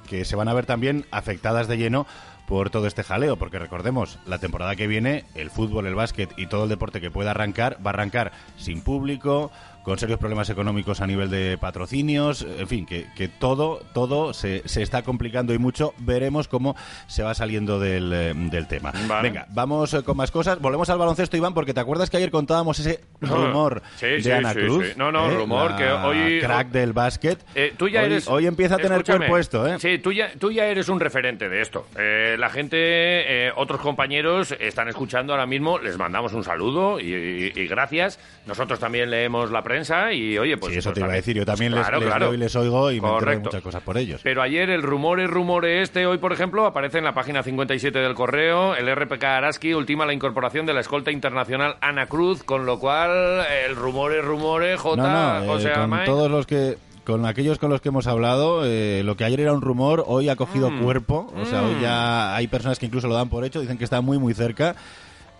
[0.07, 2.05] que se van a ver también afectadas de lleno
[2.47, 6.47] por todo este jaleo, porque recordemos, la temporada que viene, el fútbol, el básquet y
[6.47, 9.51] todo el deporte que pueda arrancar, va a arrancar sin público,
[9.85, 14.67] con serios problemas económicos a nivel de patrocinios, en fin, que, que todo, todo se,
[14.67, 15.93] se está complicando y mucho.
[15.99, 16.75] Veremos cómo
[17.07, 18.91] se va saliendo del, eh, del tema.
[19.07, 19.29] Vale.
[19.29, 20.59] Venga, vamos eh, con más cosas.
[20.59, 24.31] Volvemos al baloncesto, Iván, porque te acuerdas que ayer contábamos ese rumor Sí, de sí,
[24.31, 24.85] Ana sí, Cruz.
[24.87, 24.93] sí.
[24.97, 25.35] No, no, ¿eh?
[25.35, 27.45] rumor que hoy- Crack del básquet.
[27.53, 28.27] Eh, tú ya hoy, eres.
[28.27, 29.77] hoy empieza a tener cuerpo esto, ¿eh?
[29.79, 31.85] Sí, tú ya, tú ya eres un referente de esto.
[31.97, 37.13] Eh, la gente, eh, otros compañeros están escuchando ahora mismo, les mandamos un saludo y,
[37.13, 38.19] y- y gracias.
[38.47, 39.74] Nosotros también leemos la prensa
[40.13, 40.73] y, oye, pues.
[40.73, 41.35] sí, eso pues te iba a decir.
[41.35, 42.19] Yo también les, les claro.
[42.25, 44.21] leo y les oigo y me entero de muchas cosas por ellos.
[44.23, 48.13] Pero ayer el rumor rumore este, hoy por ejemplo, aparece en la página 57 del
[48.13, 48.75] correo.
[48.75, 53.45] El RPK Araski ultima la incorporación de la escolta internacional Ana Cruz, con lo cual
[53.65, 55.01] el rumore rumore J.
[55.01, 58.07] no, no, o eh, sea, con todos los que con aquellos con los que hemos
[58.07, 60.83] hablado, eh, lo que ayer era un rumor, hoy ha cogido Mm.
[60.83, 61.31] cuerpo.
[61.39, 64.01] O sea, hoy ya hay personas que incluso lo dan por hecho, dicen que está
[64.01, 64.75] muy, muy cerca.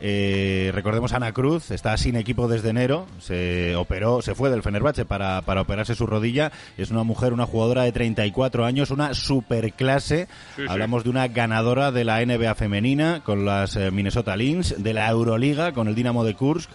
[0.02, 5.06] Eh, recordemos Ana Cruz, está sin equipo desde enero, se operó, se fue del Fenerbahce
[5.06, 6.52] para, para operarse su rodilla.
[6.78, 10.28] Es una mujer, una jugadora de 34 años, una superclase.
[10.56, 10.68] Sí, sí.
[10.68, 15.10] Hablamos de una ganadora de la NBA femenina con las eh, Minnesota Lynx, de la
[15.10, 16.70] Euroliga con el Dinamo de Kursk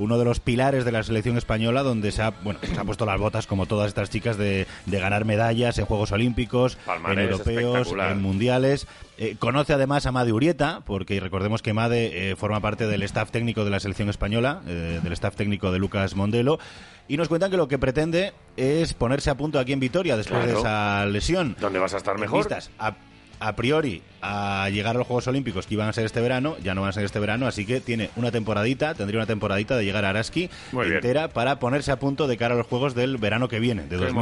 [0.00, 3.04] uno de los pilares de la selección española donde se ha, bueno, se ha puesto
[3.04, 7.92] las botas como todas estas chicas de, de ganar medallas en Juegos Olímpicos, en europeos,
[7.92, 8.86] en mundiales.
[9.18, 13.30] Eh, conoce además a Made Urieta, porque recordemos que Made eh, forma parte del staff
[13.30, 16.58] técnico de la selección española, eh, del staff técnico de Lucas Mondelo.
[17.06, 20.46] Y nos cuentan que lo que pretende es ponerse a punto aquí en Vitoria después
[20.46, 21.56] de esa lesión.
[21.60, 22.38] ¿Dónde vas a estar mejor?
[22.38, 22.94] vistas a,
[23.38, 26.74] a priori a llegar a los Juegos Olímpicos que iban a ser este verano, ya
[26.74, 29.84] no van a ser este verano, así que tiene una temporadita, tendría una temporadita de
[29.84, 33.48] llegar a Araski entera para ponerse a punto de cara a los Juegos del verano
[33.48, 34.20] que viene, de Qué 2021.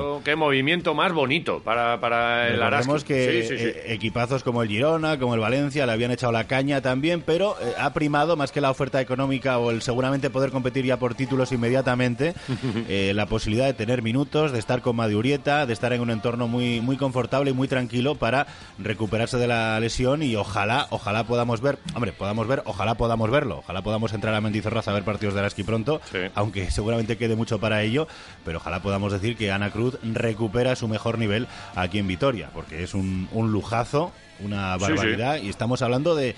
[0.00, 3.04] movimiento, qué movimiento más bonito para, para el Araski.
[3.04, 3.64] que Sí, sí, sí.
[3.64, 7.56] eh, equipazos como el Girona, como el Valencia, le habían echado la caña también, pero
[7.60, 11.14] eh, ha primado más que la oferta económica o el seguramente poder competir ya por
[11.14, 12.34] títulos inmediatamente,
[12.88, 16.48] eh, la posibilidad de tener minutos, de estar con Madurieta, de estar en un entorno
[16.48, 18.46] muy, muy confortable y muy tranquilo para
[18.78, 23.58] recuperarse de la lesión y ojalá, ojalá podamos ver, hombre, podamos ver, ojalá podamos verlo,
[23.58, 26.18] ojalá podamos entrar a Mendizorroza a ver partidos de Araski pronto, Sí.
[26.34, 28.08] aunque seguramente quede mucho para ello,
[28.44, 32.82] pero ojalá podamos decir que Ana Cruz recupera su mejor nivel aquí en Vitoria, porque
[32.82, 34.92] es un, un lujazo, una Sí, sí.
[34.92, 36.34] barbaridad, y estamos hablando de,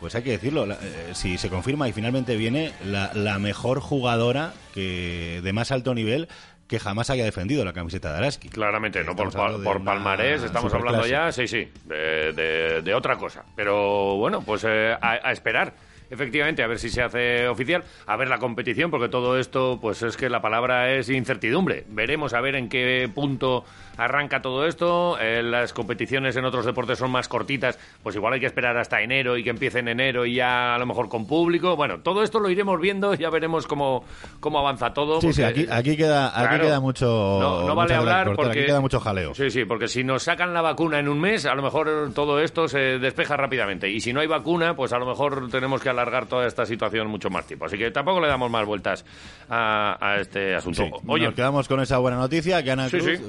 [0.00, 3.80] pues hay que decirlo, la- eh, si se confirma y finalmente viene la, la mejor
[3.80, 6.28] jugadora que de más alto nivel
[6.72, 8.48] que jamás haya defendido la camiseta de Araski.
[8.48, 13.18] Claramente, no por, por una palmarés, estamos hablando ya, sí, sí, de, de- de otra
[13.18, 13.44] cosa.
[13.54, 15.74] Pero bueno, pues eh, a, a esperar.
[16.12, 20.02] Efectivamente, a ver si se hace oficial, a ver la competición, porque todo esto, pues
[20.02, 21.84] es que la palabra es incertidumbre.
[21.88, 23.64] Veremos a ver en qué punto
[23.96, 25.18] arranca todo esto.
[25.20, 29.00] Eh, las competiciones en otros deportes son más cortitas, pues igual hay que esperar hasta
[29.00, 31.76] enero y que empiece en enero y ya a lo mejor con público.
[31.76, 34.04] Bueno, todo esto lo iremos viendo, ya veremos cómo,
[34.40, 35.20] cómo avanza todo.
[35.20, 36.64] Sí, sí, porque- aquí, aquí queda, aquí Claro.
[36.64, 37.06] queda mucho.
[37.40, 38.58] No, no vale hablar cortar, porque...
[38.60, 39.34] Aquí queda mucho jaleo.
[39.34, 42.38] Sí, sí, porque si nos sacan la vacuna en un mes, a lo mejor todo
[42.40, 43.88] esto se despeja rápidamente.
[43.90, 47.06] Y si no hay vacuna, pues a lo mejor tenemos que alargar toda esta situación
[47.08, 47.66] mucho más tiempo.
[47.66, 49.04] Así que tampoco le damos más vueltas
[49.48, 50.84] a, a este asunto.
[50.84, 53.10] Sí, Oye, nos quedamos con esa buena noticia que Ana Cruz sí.
[53.10, 53.20] eh,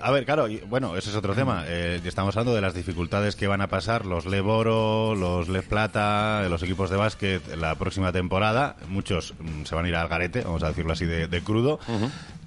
[0.00, 1.64] a ver, claro, bueno, ese es otro tema.
[1.66, 6.46] Eh, estamos hablando de las dificultades que van a pasar los Leboro, los Les Plata,
[6.48, 8.76] los equipos de básquet la próxima temporada.
[8.88, 11.80] Muchos mm, se van a ir al garete, vamos a decirlo así de, de crudo.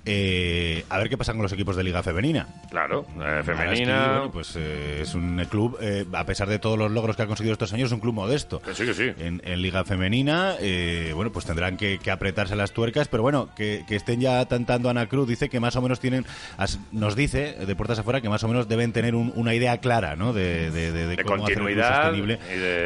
[0.05, 2.47] Eh, a ver qué pasa con los equipos de Liga Femenina.
[2.71, 4.07] Claro, eh, femenina.
[4.13, 7.27] bueno, pues eh, es un club, eh, a pesar de todos los logros que ha
[7.27, 8.61] conseguido estos años, es un club modesto.
[8.61, 9.11] Que sí, que sí.
[9.19, 13.49] En, en Liga Femenina, eh, bueno, pues tendrán que, que apretarse las tuercas, pero bueno,
[13.55, 16.25] que, que estén ya tentando Ana Cruz, dice que más o menos tienen,
[16.57, 19.77] as- nos dice de puertas afuera que más o menos deben tener un- una idea
[19.79, 20.33] clara, ¿no?
[20.33, 22.39] De, de, de- de De cómo hacer un club continuidad sostenible.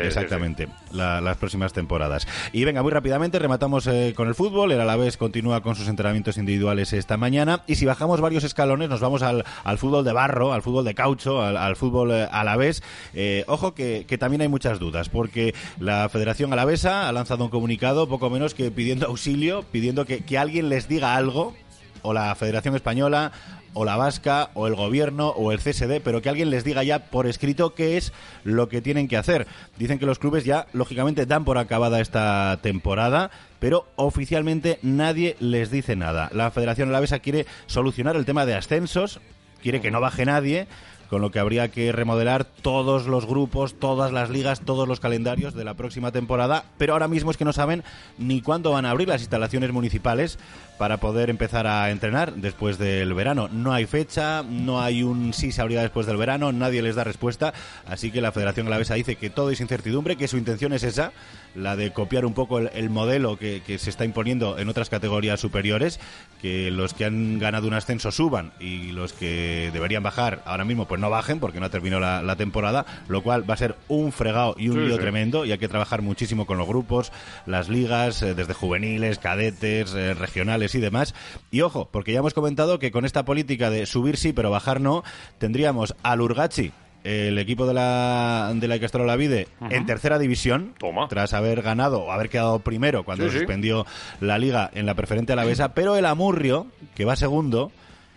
[0.06, 2.28] Exactamente, la- las próximas temporadas.
[2.51, 4.71] Y venga, muy rápidamente, rematamos con el fútbol.
[4.71, 7.62] El Alavés continúa con sus entrenamientos individuales esta mañana.
[7.68, 10.96] Y si bajamos varios escalones, nos vamos al, al fútbol de barro, al fútbol de
[10.96, 12.82] caucho, al, fútbol eh, alavés.
[13.13, 17.52] Eh, ojo que, que también hay muchas dudas, porque la Federación Alavesa ha lanzado un
[17.52, 21.54] comunicado poco menos que pidiendo auxilio, pidiendo que, que alguien les diga algo,
[22.02, 23.32] o la Federación Española,
[23.76, 27.00] o la Vasca, o el Gobierno, o el CSD, pero que alguien les diga ya
[27.00, 28.13] por escrito qué es
[28.44, 29.48] lo que tienen que hacer.
[29.78, 33.32] Dicen que los clubes ya, lógicamente, dan por acabada esta temporada,
[33.65, 36.30] pero oficialmente nadie les dice nada.
[36.32, 39.19] La Federación Alavesa quiere solucionar el tema de ascensos,
[39.60, 40.67] quiere que no baje nadie,
[41.10, 45.54] con lo que habría que remodelar todos los grupos, todas las ligas, todos los calendarios
[45.54, 47.84] de la próxima temporada, pero ahora mismo es que no saben
[48.18, 50.39] ni cuándo van a abrir las instalaciones municipales
[50.78, 53.48] para poder empezar a entrenar después del verano.
[53.48, 57.04] No hay fecha, no hay un sí se abrirá después del verano, nadie les da
[57.04, 57.54] respuesta,
[57.88, 61.13] así que la Federación Alavesa dice que todo es incertidumbre, que su intención es esa,
[61.56, 65.39] la de copiar un poco el, el modelo que, se está imponiendo en otras categorías
[65.39, 66.00] superiores,
[66.41, 70.88] que los que han ganado un ascenso suban y los que deberían bajar ahora mismo
[71.00, 74.12] no bajen porque no ha terminado la, la temporada, lo cual va a ser un
[74.12, 75.02] fregado y un Sí, lío sí.
[75.02, 77.12] tremendo y hay que trabajar muchísimo con los grupos,
[77.46, 81.16] las ligas, eh, desde juveniles, cadetes, eh, regionales y demás.
[81.52, 84.82] Y ojo, porque ya hemos comentado que con esta política de subir sí pero bajar
[84.82, 85.04] no,
[85.38, 86.72] tendríamos al Urgachi
[87.04, 91.08] el equipo de la de la Olavide en tercera división Toma.
[91.08, 93.38] tras haber ganado o haber quedado primero cuando Sí, sí.
[93.38, 93.86] suspendió
[94.22, 97.72] la liga en la preferente alavesa, pero el Amurrio, que va segundo,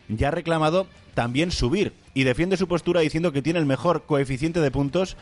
[0.08, 4.60] ya ha reclamado también subir y defiende su postura diciendo que tiene el mejor coeficiente
[4.60, 5.16] de puntos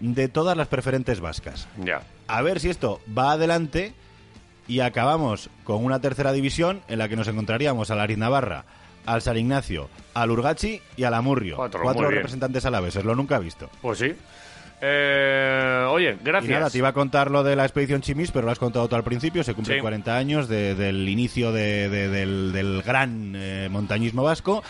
[0.00, 1.68] de todas las preferentes vascas.
[1.78, 2.02] Ya.
[2.26, 3.92] A ver si esto va adelante
[4.66, 8.64] y acabamos con una tercera división en la que nos encontraríamos a la Ariz Navarra,
[9.06, 11.56] al San Ignacio, al Urgachi y al Amurrio.
[11.56, 12.10] Cuatro, muy bien.
[12.12, 13.68] representantes alaveses, lo nunca visto.
[13.82, 14.14] Pues sí.
[14.82, 16.50] Eh, oye, gracias.
[16.50, 18.88] Y nada, te iba a contar lo de la expedición Chimis, pero lo has contado
[18.88, 19.44] tú al principio.
[19.44, 19.80] Se cumplen Sí.
[19.82, 24.62] 40 años de- del inicio de- de- del, del gran eh, montañismo vasco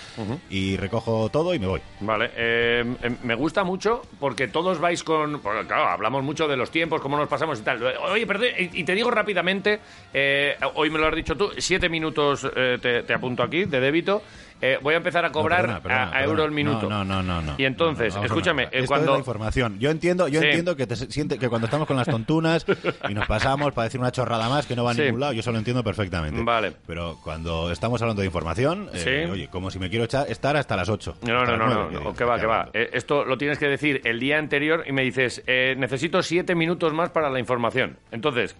[0.51, 1.81] y recojo todo y me voy.
[2.01, 5.41] Vale, eh, eh, me gusta mucho porque todos vais con...
[5.41, 7.81] porque, claro, hablamos mucho de los tiempos, cómo nos pasamos y tal.
[8.11, 9.79] Oye, perdón, y y te digo rápidamente,
[10.15, 13.79] eh, hoy me lo has dicho tú, siete minutos eh, te, te apunto aquí de
[13.81, 14.23] débito.
[14.61, 16.89] Eh, voy a empezar a cobrar No, perdona, perdona, a, a euro el minuto.
[16.89, 17.55] No, no, no, no.
[17.59, 19.07] Y entonces, No, escúchame, eh, cuando...
[19.07, 19.79] es la información.
[19.79, 20.47] Yo entiendo, yo Sí.
[20.47, 22.67] entiendo que te siente que cuando estamos con las tontunas
[23.09, 25.03] y nos pasamos para decir una chorrada más que no va a Sí.
[25.03, 26.43] ningún lado, yo eso lo entiendo perfectamente.
[26.43, 26.73] Vale.
[26.87, 29.31] Pero cuando estamos hablando de información, eh, Sí.
[29.31, 31.17] oye, como si me quiero echar, estar hasta las 8.
[31.27, 32.69] No, no, no, no, no, que va, que va.
[32.75, 36.55] Eh, esto lo tienes que decir el día anterior y me dices, eh, necesito siete
[36.55, 37.97] minutos más para la información.
[38.11, 38.57] Entonces,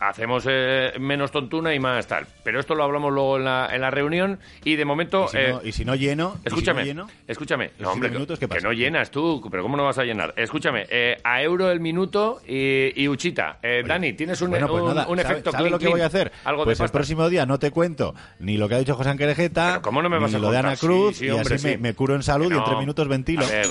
[0.00, 2.26] hacemos eh, menos tontuna y más tal.
[2.44, 5.26] Pero esto lo hablamos luego en la, en la reunión y de momento...
[5.26, 7.64] Y si, eh, no, y si no lleno, y si no Escúchame, lleno, escúchame.
[7.78, 8.66] ¿Los No, hombre, minutos qué que pasa?
[8.66, 10.32] no llenas tú, pero ¿cómo no vas a llenar?
[10.36, 13.58] Escúchame, eh, a euro el minuto y, y Uchita.
[13.62, 15.88] Eh, Dani, tienes un, Bueno, pues un- nada, un ¿sabe- efecto ¿sabe clean, lo que
[15.88, 16.32] voy a hacer?
[16.44, 16.98] Algo pues el pasta.
[16.98, 20.08] próximo día no te cuento ni lo que ha dicho José Ángel Ejeta, ¿cómo no
[20.08, 20.58] me vas ni a lo de?
[20.58, 21.78] Ana Cruz, Sí, sí, y hombre, así me, sí.
[21.78, 23.44] me curo en salud Que y en tres minutos ventilo.
[23.44, 23.66] A ver,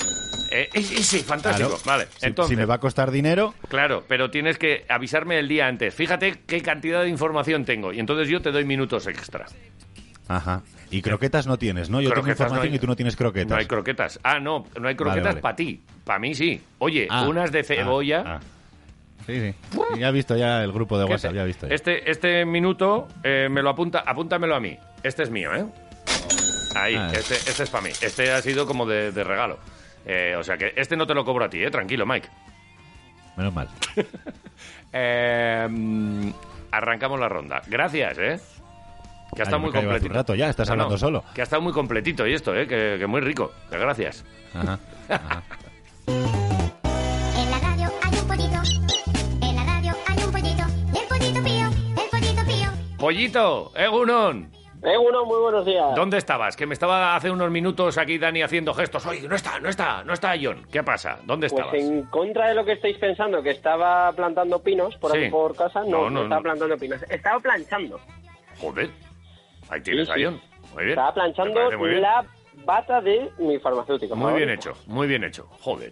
[0.51, 1.69] eh, eh, sí, fantástico.
[1.69, 1.83] Claro.
[1.85, 2.49] Vale, Si- entonces...
[2.49, 5.93] si me va a costar dinero, Claro, pero tienes que avisarme el día antes.
[5.93, 9.45] Fíjate qué cantidad de información tengo y entonces yo te doy minutos extra.
[10.27, 10.61] Ajá.
[10.89, 11.99] Y croquetas no tienes, ¿no?
[12.01, 12.75] Yo tengo no información hay.
[12.75, 13.49] y tú no tienes croquetas.
[13.51, 14.19] No hay croquetas.
[14.23, 15.41] Ah, no, no hay croquetas vale.
[15.41, 15.81] para ti.
[16.03, 16.61] Para mí sí.
[16.79, 18.23] Oye, Ah, unas de ah, cebolla.
[18.25, 18.39] ah.
[19.25, 19.53] Sí, sí.
[19.99, 21.67] Ya he visto ya el grupo de ¿Qué WhatsApp, ya he visto.
[21.67, 21.75] ya.
[21.75, 24.77] Este, este minuto eh, me lo apunta, apúntamelo a mí.
[25.03, 25.65] Este es mío, ¿eh?
[26.75, 27.11] Ahí, Ah.
[27.13, 27.89] este, este es para mí.
[28.01, 29.59] Este ha sido como de, de regalo.
[30.05, 31.69] Eh, o sea que este no te lo cobro a ti, ¿eh?
[31.69, 32.29] Tranquilo, Mike.
[33.35, 33.67] Menos mal.
[34.93, 36.29] Eh, mm,
[36.71, 37.61] arrancamos la ronda.
[37.67, 38.39] Gracias, ¿eh?
[39.35, 40.13] Que ha Ay, estado muy completito.
[40.13, 41.23] rato ya, estás hablando solo.
[41.35, 42.67] Que ha estado muy completito y esto, ¿eh?
[42.67, 43.51] Que, que muy rico.
[43.69, 44.25] Que gracias.
[44.53, 44.79] Ajá.
[45.09, 45.43] ajá.
[46.07, 48.61] En la radio hay un pollito.
[49.41, 50.63] En la radio hay un pollito.
[50.99, 51.67] El pollito pío.
[52.03, 52.69] El pollito pío.
[52.97, 54.51] Pollito, Egunon.
[54.79, 55.95] Uno, muy buenos días.
[55.95, 56.55] ¿Dónde estabas?
[56.55, 59.05] Que me estaba hace unos minutos aquí Dani haciendo gestos.
[59.05, 60.65] Oye, no está, no está, no está John.
[60.71, 61.19] ¿Qué pasa?
[61.25, 61.81] ¿Dónde Pues estabas?
[61.81, 65.17] en contra de lo que estáis pensando, que estaba plantando pinos por Sí.
[65.17, 66.43] aquí por casa, no, No, no, no, estaba no.
[66.43, 67.01] plantando pinos.
[67.09, 67.99] Estaba planchando.
[68.61, 68.89] Joder.
[69.69, 70.23] Ahí tienes Sí, a sí.
[70.25, 70.41] John.
[70.73, 70.89] Muy bien.
[70.89, 72.25] Estaba planchando la
[72.65, 74.15] bata de mi farmacéutico.
[74.15, 75.45] Muy bien hecho, muy bien hecho.
[75.61, 75.91] Joder.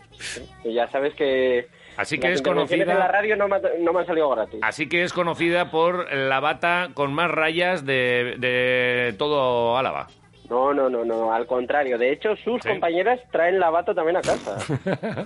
[0.63, 1.67] Y ya sabes que...
[1.97, 4.59] Así que las es conocida- en la radio no me, no me han salido gratis.
[4.63, 10.07] Así que es conocida por la bata con más rayas de, de todo Álava.
[10.49, 11.97] No, no, no, no, al contrario.
[11.97, 12.67] De hecho, sus Sí.
[12.69, 14.57] compañeras traen la bata también a casa.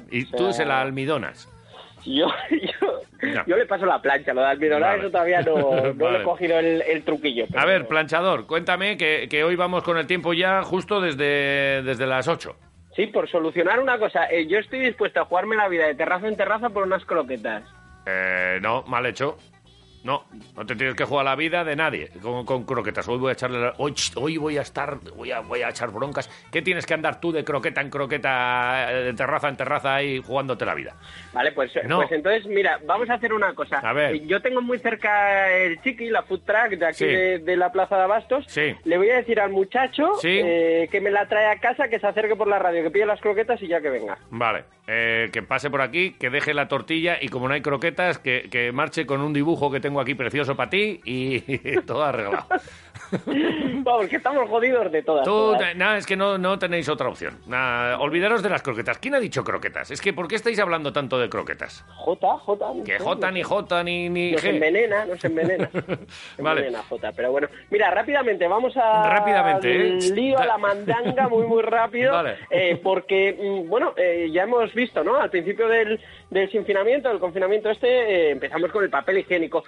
[0.12, 1.50] y O tú sea, se la almidonas.
[2.06, 5.02] Yo, yo, yo le paso la plancha, lo de almidonar, Vale.
[5.02, 5.56] eso todavía no,
[5.94, 6.18] no Vale.
[6.18, 7.46] le he cogido el, el truquillo.
[7.50, 11.82] pero- A ver, planchador, cuéntame que, que hoy vamos con el tiempo ya justo desde,
[11.84, 12.56] desde las 8.
[12.96, 16.28] Sí, por solucionar una cosa, eh, yo estoy dispuesto a jugarme la vida de terraza
[16.28, 17.64] en terraza por unas croquetas.
[18.06, 19.38] Eh, no, mal hecho.
[20.04, 20.24] No,
[20.56, 23.08] no te tienes que jugar la vida de nadie con, con croquetas.
[23.10, 25.70] Hoy voy a echarle la- hoy, ch, hoy voy a estar, voy a, voy a
[25.70, 26.30] echar broncas.
[26.52, 30.22] ¿Qué tienes que andar tú de croqueta en croqueta, eh, de terraza en terraza ahí
[30.26, 30.96] jugándote la vida?
[31.34, 31.98] Vale, pues, No.
[31.98, 33.80] pues entonces, mira, vamos a hacer una cosa.
[33.80, 34.16] A ver.
[34.16, 37.06] Eh, Yo tengo muy cerca el Chiqui, la food truck de aquí Sí.
[37.06, 38.46] de, de la Plaza de Abastos.
[38.48, 38.74] Sí.
[38.86, 40.40] Le voy a decir al muchacho Sí.
[40.42, 43.06] eh, que me la trae a casa, que se acerque por la radio, que pille
[43.06, 44.18] las croquetas y ya que venga.
[44.30, 48.18] Vale, eh, que pase por aquí, que deje la tortilla y como no hay croquetas,
[48.20, 51.40] que, que marche con un dibujo que tengo aquí precioso para ti y
[51.88, 52.46] todo arreglado.
[53.84, 55.24] Vamos, que estamos jodidos de todas.
[55.26, 55.76] Tú, todas.
[55.76, 57.38] nada, es que no, no tenéis otra opción.
[57.48, 58.98] Nada, olvidaros de las croquetas.
[59.00, 59.92] ¿Quién ha dicho croquetas?
[59.92, 61.86] Es que, ¿por qué estáis hablando tanto de croquetas?
[61.96, 62.74] J, J.
[62.74, 63.44] no Que sé, J, ni.
[63.44, 64.50] J, ni, ni Nos G.
[64.50, 65.70] envenena, nos envenena.
[66.38, 66.62] Vale.
[66.62, 67.12] envenena, J.
[67.16, 69.04] Pero bueno, mira, rápidamente, vamos a...
[69.10, 70.00] Rápidamente, ¿eh?
[70.14, 72.12] lío, a la mandanga, muy, muy rápido.
[72.20, 72.36] Vale.
[72.50, 75.16] eh, porque, mm, bueno, eh, ya hemos visto, ¿no?
[75.20, 79.64] Al principio del, del confinamiento, del confinamiento este, eh, empezamos con el papel higiénico.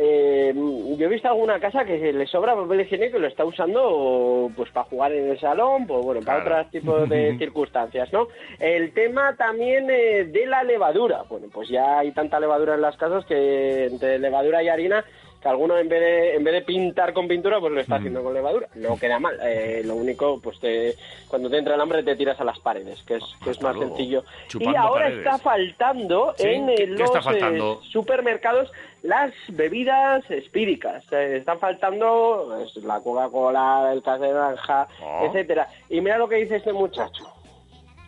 [0.00, 4.48] Eh, yo he visto alguna casa que le sobra papel higiénico y lo está usando
[4.56, 6.60] pues para jugar en el salón, pues bueno, para Claro.
[6.60, 8.28] otros tipos de circunstancias, ¿no?
[8.60, 11.22] El tema también eh, de la levadura.
[11.28, 15.04] Bueno, pues ya hay tanta levadura en las casas que entre levadura y harina
[15.40, 18.24] que alguno en vez de en vez de pintar con pintura pues lo está haciendo
[18.24, 18.66] con levadura.
[18.74, 19.38] No queda mal.
[19.44, 20.94] Eh, lo único pues te,
[21.28, 23.76] cuando te entra el hambre te tiras a las paredes, que es que es más
[23.76, 23.96] luego.
[23.96, 24.24] sencillo.
[24.48, 25.24] Chupando y ahora paredes.
[25.26, 31.04] está faltando Sí, en ¿qué- eh, los eh, supermercados las bebidas espíricas.
[31.12, 35.26] Eh, están faltando pues, la Coca-Cola, el cas de naranja, Oh.
[35.26, 35.68] etcétera.
[35.88, 37.24] Y mira lo que dice este muchacho.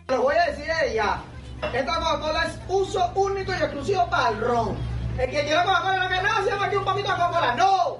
[0.07, 1.17] Lo voy a decir a ella.
[1.73, 4.75] Esta Coca-Cola es uso único y exclusivo para el ron.
[5.17, 7.55] El que quiera Coca-Cola no que nada, se llama aquí un poquito de Coca-Cola.
[7.55, 7.97] ¡No!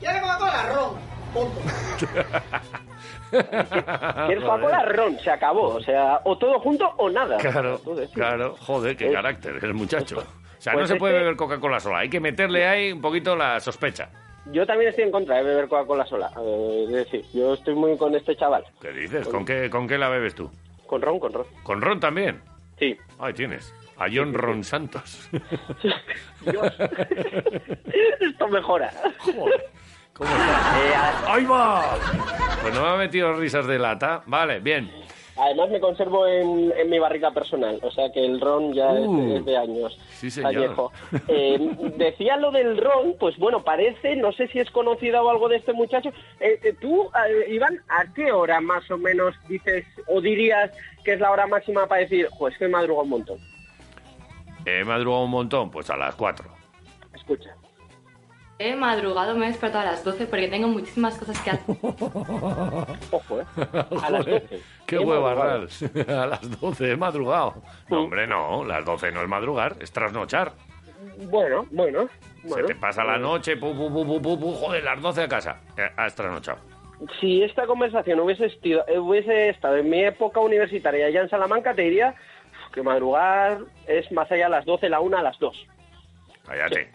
[0.00, 0.72] ¿Quiere Coca-Cola?
[0.74, 0.94] Ron.
[1.34, 1.60] Punto.
[3.30, 4.82] ¿Quieres Coca-Cola?
[4.86, 5.74] Ron, se acabó.
[5.74, 7.36] O sea, o todo junto o nada.
[7.38, 7.80] Claro,
[8.14, 8.56] claro.
[8.66, 10.18] Joder, qué Es- carácter el muchacho.
[10.18, 10.22] O
[10.66, 11.98] sea, Pues no se puede este- beber Coca-Cola sola.
[11.98, 14.08] Hay que meterle ahí un poquito la sospecha.
[14.52, 16.30] Yo también estoy en contra de beber Coca-Cola sola.
[16.40, 18.64] Eh, es decir, yo estoy muy con este chaval.
[18.80, 19.26] ¿Qué dices?
[19.28, 20.50] ¿Con qué, ¿Con qué la bebes tú?
[20.86, 21.46] Con ron, con ron.
[21.64, 22.40] ¿Con Ron también?
[22.78, 22.96] Sí.
[23.18, 23.74] Ahí tienes.
[23.98, 25.28] A John Ron Santos.
[26.42, 26.72] Dios.
[28.20, 28.92] Esto mejora.
[29.18, 29.64] Joder.
[30.12, 30.78] ¿Cómo está?
[30.80, 30.94] Eh,
[31.28, 31.96] ¡Ahí va!
[32.62, 34.22] Pues no me ha metido risas de lata.
[34.26, 34.90] Vale, bien.
[35.38, 39.06] Además me conservo en, en mi barriga personal, o sea que el ron ya es-
[39.06, 39.36] Uh.
[39.36, 39.98] es, de años.
[40.10, 40.90] Sí, señor.
[41.28, 41.58] Eh,
[41.96, 45.56] decía lo del ron, pues bueno, parece, no sé si es conocida o algo de
[45.56, 46.10] este muchacho.
[46.40, 50.70] Eh, eh, tú, eh, Iván, ¿a qué hora más o menos dices o dirías
[51.04, 53.38] que es la hora máxima para decir, pues que madruga un montón?
[54.64, 56.48] He madrugado un montón, pues a las 4.
[57.14, 57.54] Escucha.
[58.58, 61.76] He madrugado, me he despertado a las 12 porque tengo muchísimas cosas que hacer.
[63.10, 63.44] Ojo, ¿eh?
[64.02, 64.60] A las 12.
[64.86, 65.68] ¡Qué He huevarral!
[66.08, 67.62] A las 12 he madrugado.
[67.90, 68.64] No, hombre, no.
[68.64, 70.52] Las 12 no es madrugar, es trasnochar.
[71.30, 72.08] Bueno, bueno.
[72.42, 72.66] Se bueno.
[72.68, 75.60] te pasa la noche, pu, pu, pu, pu, pu, pu, joder, las 12 a casa.
[75.96, 76.58] Has trasnochado.
[77.20, 81.82] Si esta conversación hubiese, estido- hubiese estado en mi época universitaria allá en Salamanca, te
[81.82, 82.14] diría
[82.72, 85.66] que madrugar es más allá a las 12, la 1, a las 2.
[86.46, 86.84] Cállate.
[86.84, 86.90] Sí,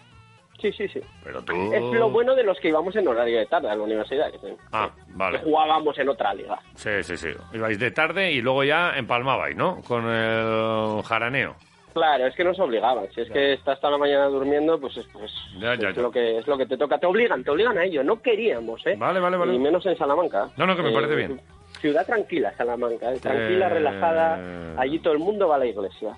[0.71, 0.99] sí, sí.
[1.23, 1.53] Pero tú...
[1.73, 4.29] Es lo bueno de los que íbamos en horario de tarde a la universidad.
[4.31, 4.37] Que,
[4.73, 5.39] Ah, que vale.
[5.39, 6.59] jugábamos en otra liga.
[6.75, 7.29] Sí, sí, sí.
[7.53, 9.81] Ibais de tarde y luego ya empalmabais, ¿no?
[9.87, 11.55] Con el jaraneo.
[11.93, 13.05] Claro, es que nos obligaban.
[13.13, 16.09] Si es que estás toda la mañana durmiendo, pues es, pues, Ya, ya, es lo
[16.11, 16.97] que es lo que te toca.
[16.97, 18.01] Te obligan, te obligan a ello.
[18.03, 18.95] No queríamos, ¿eh?
[18.97, 19.53] Vale, vale, vale.
[19.55, 20.49] Y menos en Salamanca.
[20.57, 21.41] No, no, que me parece bien.
[21.81, 23.11] Ciudad tranquila, Salamanca.
[23.13, 23.19] ¿eh?
[23.19, 24.39] Tranquila, Eh, relajada.
[24.77, 26.15] Allí todo el mundo va a la iglesia.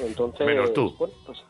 [0.00, 0.46] Entonces...
[0.46, 0.94] Menos tú.
[0.98, 1.42] bueno, pues, eh,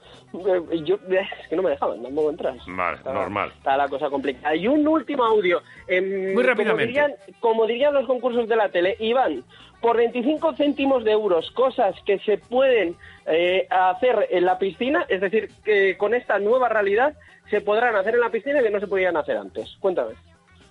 [0.85, 2.55] yo, es que no me dejaban tampoco entrar.
[2.67, 3.53] Vale, Estaba- normal.
[3.57, 4.55] Está la cosa complicada.
[4.55, 5.63] Y un último audio.
[5.89, 6.93] Em, Muy rápidamente.
[6.93, 9.45] Como dirían, como dirían los concursos de la tele, Iván,
[9.81, 15.21] por 25 céntimos de euros, cosas que se pueden eh, hacer en la piscina, es
[15.21, 17.15] decir, que con esta nueva realidad
[17.51, 19.77] se podrán hacer en la piscina que no se podían hacer antes.
[19.81, 20.15] Cuéntame,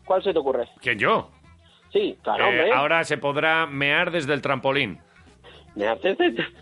[0.05, 0.67] ¿cuál se te ocurre?
[0.81, 1.29] ¿Quién yo?
[1.93, 2.71] Sí, claro, Eh, hombre.
[2.73, 4.99] ahora se podrá mear desde el trampolín.
[5.75, 6.17] Me haces...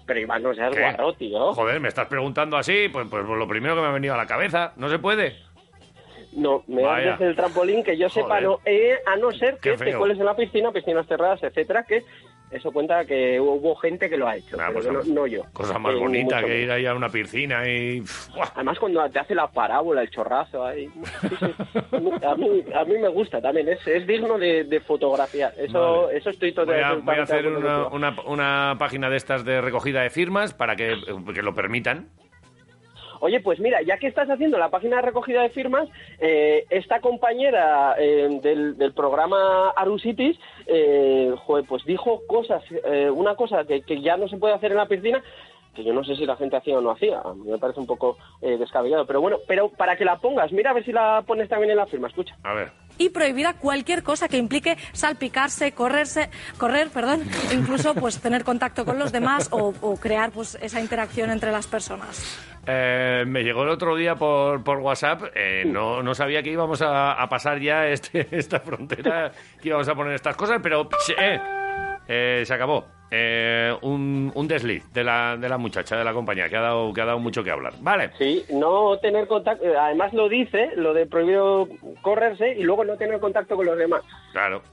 [0.05, 0.81] Pero Iván, no seas ¿Qué?
[0.81, 1.53] guarro, tío.
[1.53, 4.25] Joder, me estás preguntando así, pues, pues lo primero que me ha venido a la
[4.25, 4.73] cabeza.
[4.75, 5.35] ¿No se puede?
[6.35, 7.11] No, me Vaya.
[7.11, 10.25] desde el trampolín que yo sepa no, eh, a no ser que te cueles en
[10.25, 12.03] la piscina, piscinas cerradas, etcétera, que
[12.53, 15.27] eso cuenta que hubo gente que lo ha hecho, Ah, pero pues que no, no.
[15.27, 15.43] yo.
[15.53, 18.01] Cosa más Eh, ni bonita que ir ahí a una piscina y...
[18.35, 18.49] ¡buah!
[18.55, 20.89] Además cuando te hace la parábola, el chorrazo ahí.
[21.29, 21.45] sí, sí.
[22.25, 25.53] A, mí, a mí me gusta también, es, es digno de, de fotografiar.
[25.57, 26.17] Eso, Vale.
[26.17, 29.61] eso estoy Voy totalmente a, voy a hacer una, una- una página de estas de
[29.61, 30.95] recogida de firmas para que,
[31.33, 32.09] que lo permitan.
[33.25, 35.87] Oye, pues mira, ya que estás haciendo la página de recogida de firmas,
[36.19, 41.33] eh, esta compañera eh, del, programa Arusitis, eh,
[41.65, 42.61] pues dijo cosas,
[43.13, 45.23] una cosa que ya no se puede hacer en la piscina,
[45.73, 47.79] que yo no sé si la gente hacía o no hacía, a mí me parece
[47.79, 50.91] un poco eh, descabellado, pero bueno, pero para que la pongas, mira a ver si
[50.91, 52.35] la pones también en la firma, escucha.
[52.43, 52.71] A ver.
[52.97, 58.99] y prohibida cualquier cosa que implique salpicarse, correrse, correr, perdón, incluso pues tener contacto con
[58.99, 62.39] los demás o, o crear pues esa interacción entre las personas.
[62.65, 65.23] Eh, me llegó el otro día por, por WhatsApp.
[65.35, 69.87] eh, no, no sabía que íbamos a, a pasar ya este, esta frontera, que íbamos
[69.89, 70.87] a poner estas cosas, pero
[71.19, 71.39] eh,
[72.07, 72.85] eh, se acabó.
[73.15, 76.91] Eh, un, un desliz de la, de la muchacha de la compañía que ha dado,
[76.91, 77.73] que ha dado mucho que hablar.
[77.79, 78.09] Vale.
[78.17, 81.67] Sí, no tener contacto, eh, además lo dice, lo de prohibido
[82.01, 84.01] correrse y luego no tener contacto con los demás.
[84.31, 84.63] Claro.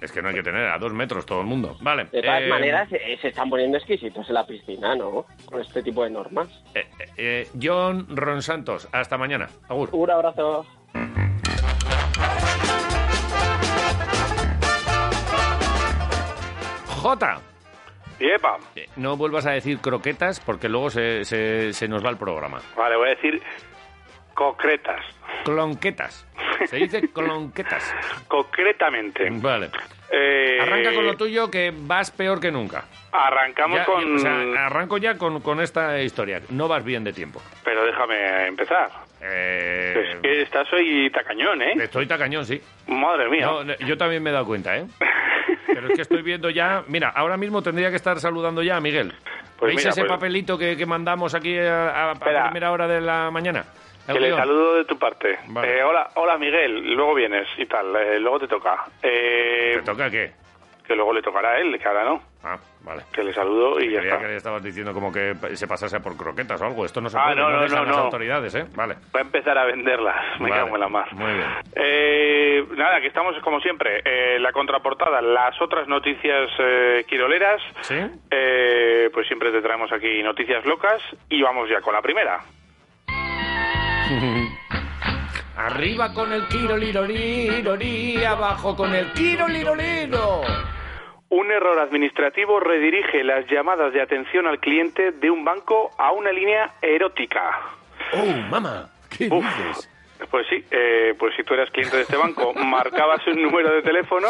[0.00, 1.76] Es que no hay que tener a dos metros todo el mundo.
[1.80, 2.04] Vale.
[2.12, 5.26] De todas eh, maneras, eh, se están poniendo exquisitos en la piscina, ¿no?
[5.44, 6.48] Con este tipo de normas.
[6.74, 9.48] eh, eh, John Ron Santos, hasta mañana.
[9.68, 9.88] Agur.
[9.92, 10.64] Un abrazo.
[17.02, 17.40] Jota.
[18.24, 18.58] Yepa.
[18.76, 22.60] Eh, No vuelvas a decir croquetas porque luego se, se, se nos va el programa.
[22.76, 23.42] Vale, voy a decir
[24.34, 25.00] concretas.
[25.44, 26.26] Clonquetas.
[26.66, 27.94] Se dice clonquetas.
[28.28, 29.28] Concretamente.
[29.30, 29.70] Vale.
[30.10, 32.84] Eh, Arranca con lo tuyo que vas peor que nunca.
[33.12, 34.16] Arrancamos Ya- con...
[34.16, 36.40] o sea, arranco ya con, con esta historia.
[36.50, 37.40] No vas bien de tiempo.
[37.64, 38.90] Pero déjame empezar.
[39.20, 41.72] Eh, Es que estás hoy tacañón, ¿eh?
[41.80, 42.60] Estoy tacañón, sí.
[42.88, 43.46] Madre mía.
[43.46, 44.84] No, yo también me he dado cuenta, ¿eh?
[45.66, 46.82] Pero es que estoy viendo ya...
[46.88, 49.12] Mira, ahora mismo tendría que estar saludando ya a Miguel.
[49.58, 53.00] Pues ¿Veis mira, ese pues- papelito que, que mandamos aquí a, a- primera hora de
[53.00, 53.64] la mañana?
[54.06, 55.38] Que le saludo de tu parte.
[55.46, 55.78] Vale.
[55.78, 58.84] Eh, hola, hola Miguel, luego vienes y tal, eh, luego te toca.
[59.02, 60.32] Eh, ¿Te toca qué?
[60.86, 62.22] Que luego le tocará a él, que ahora no.
[62.42, 63.04] Ah, vale.
[63.10, 64.20] Que le saludo y ya Creía está.
[64.22, 66.84] que le estabas diciendo como que se pasase por croquetas o algo.
[66.84, 68.66] Esto no se Ah, puede, no, no, no, no, las autoridades, ¿eh?
[68.74, 68.96] Vale.
[69.14, 70.62] Va a empezar a venderlas, me Vale.
[70.62, 71.10] cago en la mar.
[71.14, 71.46] Muy bien.
[71.74, 74.02] Eh, nada, que estamos como siempre.
[74.04, 77.62] Eh, la contraportada, las otras noticias eh, quiroleras.
[77.80, 77.96] ¿Sí?
[78.30, 82.40] Eh, pues siempre te traemos aquí noticias locas y vamos ya con la primera.
[85.56, 90.40] Arriba con el kiro liro liro li, abajo con el kiro liro liro.
[91.28, 96.32] Un error administrativo redirige las llamadas de atención al cliente de un banco a una
[96.32, 97.60] línea erótica.
[98.12, 99.44] Oh, mamá, ¿qué Uf.
[99.44, 99.90] dices?
[100.30, 103.82] Pues sí, eh, pues si tú eras cliente de este banco, marcabas un número de
[103.82, 104.28] teléfono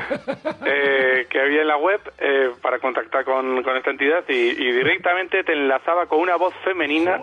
[0.66, 4.72] eh, que había en la web eh, para contactar con, con esta entidad y, y
[4.72, 7.20] directamente te enlazaba con una voz femenina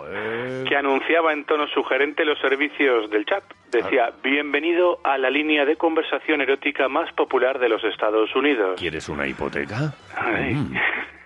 [0.68, 3.44] que anunciaba en tono sugerente los servicios del chat.
[3.70, 8.78] Decía, bienvenido a la línea de conversación erótica más popular de los Estados Unidos.
[8.78, 9.92] ¿Quieres una hipoteca?
[10.16, 10.54] Ay.
[10.54, 10.74] Mm.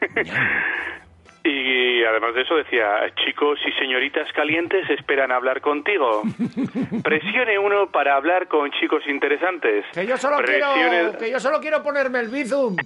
[1.44, 6.22] Y además de eso decía, chicos y señoritas calientes esperan hablar contigo.
[7.02, 9.84] Presione uno para hablar con chicos interesantes.
[9.94, 12.76] Que yo solo Presione, quiero, que yo solo quiero ponerme el bizum.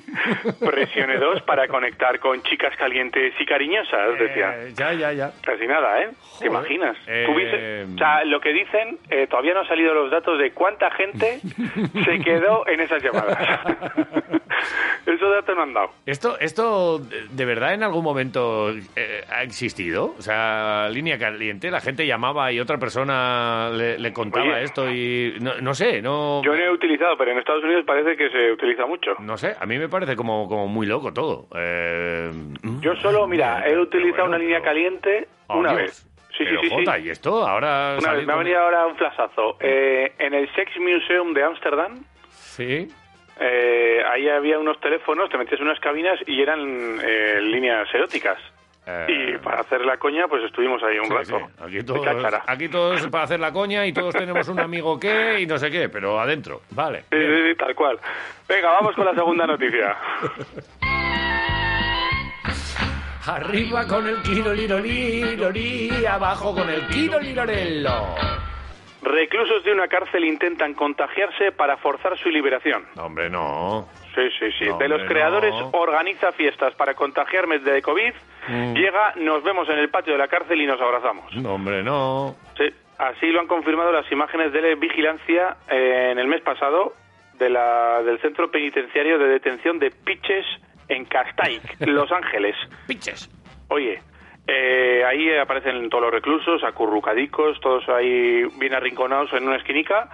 [0.60, 4.54] presione dos para conectar con chicas calientes y cariñosas, decía.
[4.58, 5.32] Eh, ya, ya, ya.
[5.42, 6.10] Casi nada, ¿eh?
[6.38, 6.96] ¿Te imaginas?
[7.06, 10.90] Eh, O sea, lo que dicen, eh, todavía no han salido los datos de cuánta
[10.92, 11.40] gente
[12.04, 13.38] se quedó en esas llamadas.
[15.06, 15.90] Esos datos no han dado.
[16.06, 20.14] ¿Esto, esto de- de verdad en algún momento eh, ha existido?
[20.18, 24.62] O sea, línea caliente, la gente llamaba y otra persona le, le contaba Oye.
[24.62, 26.40] esto y no, no sé, no...
[26.44, 29.12] Yo no he utilizado, pero en Estados Unidos parece que se utiliza mucho.
[29.20, 31.48] No sé, a mí me parece como, como muy loco todo.
[31.56, 32.30] Eh,
[32.80, 35.82] Yo solo, mira, he utilizado bueno, una línea caliente Oh, una Dios.
[35.82, 36.04] vez.
[36.36, 36.98] Sí, pero, sí, sí, Jota.
[36.98, 39.56] ¿y esto ahora Una vez, me ha venido ahora un flashazo.
[39.60, 42.88] Eh, en el Sex Museum de Ámsterdam, Sí.
[43.40, 48.38] Eh, ahí había unos teléfonos, te metías en unas cabinas y eran eh, líneas eróticas.
[48.86, 51.38] Eh, Y para hacer la coña, pues estuvimos ahí un sí, rato.
[51.38, 51.62] sí.
[51.62, 52.42] Aquí, todos, cháchara.
[52.46, 55.70] aquí todos para hacer la coña y todos tenemos un amigo que y no sé
[55.70, 56.62] qué, pero adentro.
[56.70, 57.04] Vale.
[57.10, 57.98] Sí, sí, sí, tal cual.
[58.48, 59.94] Venga, vamos con la segunda noticia.
[63.26, 67.92] Arriba con el liro li, abajo con el kiro lirorello.
[69.02, 72.84] Reclusos de una cárcel intentan contagiarse para forzar su liberación.
[72.96, 73.88] No, hombre, no.
[74.14, 74.66] Sí, sí, sí.
[74.66, 75.70] No, de los hombre, creadores no.
[75.72, 78.12] organiza fiestas para contagiarme de COVID.
[78.48, 78.74] Mm.
[78.74, 81.34] Llega, nos vemos en el patio de la cárcel y nos abrazamos.
[81.36, 82.34] No, hombre, no.
[82.56, 82.64] Sí.
[82.98, 86.94] Así lo han confirmado las imágenes de vigilancia eh, en el mes pasado
[87.38, 90.44] de la, del Centro Penitenciario de Detención de Piches
[90.88, 92.56] en Castaic, Los Ángeles.
[92.88, 93.30] Piches.
[93.68, 94.00] Oye,
[94.50, 100.08] eh, ahí aparecen todos los reclusos, acurrucadicos, todos ahí bien arrinconados en una esquinica.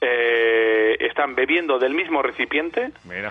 [0.00, 3.30] Eh, están bebiendo del mismo recipiente Mira.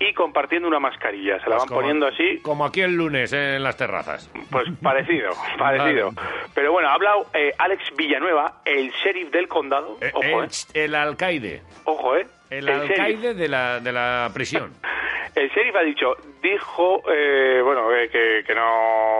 [0.00, 1.34] Y compartiendo una mascarilla.
[1.40, 4.30] Se la Pues van como- poniendo así, Como aquí el lunes en las terrazas.
[4.50, 6.10] pues parecido, parecido.
[6.54, 9.96] Pero bueno, ha hablado eh, Alex Villanueva, el sheriff del condado.
[10.00, 10.84] Eh, Ojo, el, eh.
[10.84, 11.62] el alcaide.
[11.84, 12.26] Ojo, eh.
[12.50, 12.90] El, sheriff.
[12.90, 14.72] alcaide de la, de la prisión.
[15.34, 18.60] El sheriff ha dicho, dijo, eh, bueno, eh, que, que no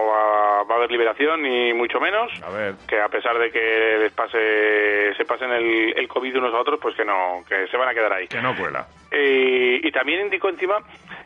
[0.09, 2.33] va, va a haber liberación ni mucho menos.
[2.43, 2.75] A ver.
[2.89, 6.81] Que a pesar de que les pase, se pasen el, el COVID unos a otros,
[6.81, 8.27] pues que no, que se van a quedar ahí.
[8.27, 8.89] Que no cuela.
[9.11, 10.77] Eh, y también indicó encima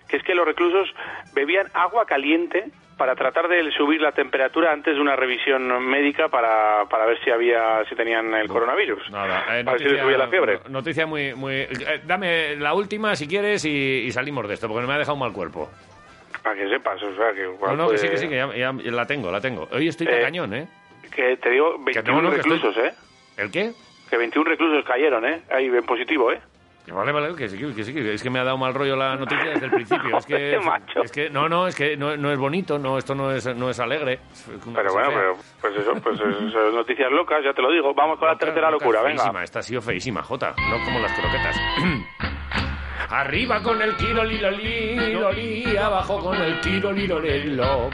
[0.09, 0.93] que es que los reclusos
[1.35, 2.66] bebían agua caliente
[2.99, 7.30] para tratar de subir la temperatura antes de una revisión médica para, para ver si
[7.30, 9.11] había si tenían el coronavirus.
[9.11, 10.61] Nada, eh, Para ver si les subía la fiebre.
[10.64, 11.35] no- Noticia muy...
[11.35, 14.99] muy eh, dame la última si quieres y, y salimos de esto, porque me ha
[14.99, 15.68] dejado un mal cuerpo.
[16.45, 19.07] Para que sepas, o sea, que No, no, que sí, que sí, que ya, la
[19.07, 19.68] tengo, la tengo.
[19.72, 20.68] Hoy estoy Eh, cañón, ¿eh?
[21.14, 22.93] Que te digo, 21 no, que estoy- reclusos, ¿eh?
[23.39, 23.72] ¿El qué?
[24.11, 25.43] Que 21 reclusos cayeron, ¿eh?
[25.51, 26.41] Ahí en positivo, ¿eh?
[26.91, 29.14] Vale, vale, que sí, que sí, que es que me ha dado mal rollo la
[29.16, 30.18] noticia desde el principio.
[30.18, 31.03] Es que, Macho.
[31.03, 33.70] es que no, no, es que no, no es bonito, no, esto no es, no
[33.70, 34.14] es alegre.
[34.33, 37.95] Es Pero bueno, pero, pues eso, pues eso, es noticias locas, ya te lo digo.
[37.95, 39.22] Vamos con la tercera locura, venga.
[39.22, 41.57] Feísima, esta ha sido feísima, Jota, no como las croquetas.
[43.11, 47.91] Arriba con el tiro lirolí, abajo con el tiro lirolelo.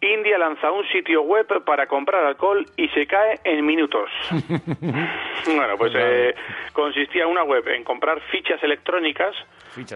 [0.00, 4.08] India lanza un sitio web para comprar alcohol y se cae en minutos.
[5.46, 6.34] bueno, pues eh,
[6.72, 9.34] consistía una web en comprar fichas electrónicas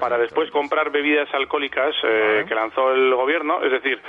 [0.00, 3.62] para después comprar bebidas alcohólicas eh, que lanzó el gobierno.
[3.62, 4.00] Es decir,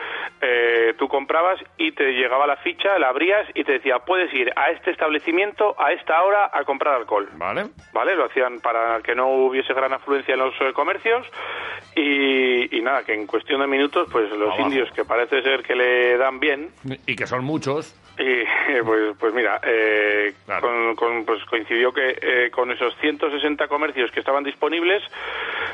[0.42, 4.52] eh, tú comprabas y te llegaba la ficha, la abrías y te decía, puedes ir
[4.56, 7.30] a este establecimiento a esta hora a comprar alcohol.
[7.34, 7.66] Vale.
[7.94, 8.16] ¿Vale?
[8.16, 11.26] Lo hacían para que no hubiese gran afluencia en los eh, comercios
[11.96, 15.76] y, y nada, que en cuestión de minutos, pues los indios que parece ser que
[15.76, 16.70] le dan bien,
[17.06, 17.96] Y que son muchos.
[18.18, 24.12] Y pues, pues mira, eh, con- con- pues coincidió que eh, con esos 160 comercios
[24.12, 25.02] que estaban disponibles,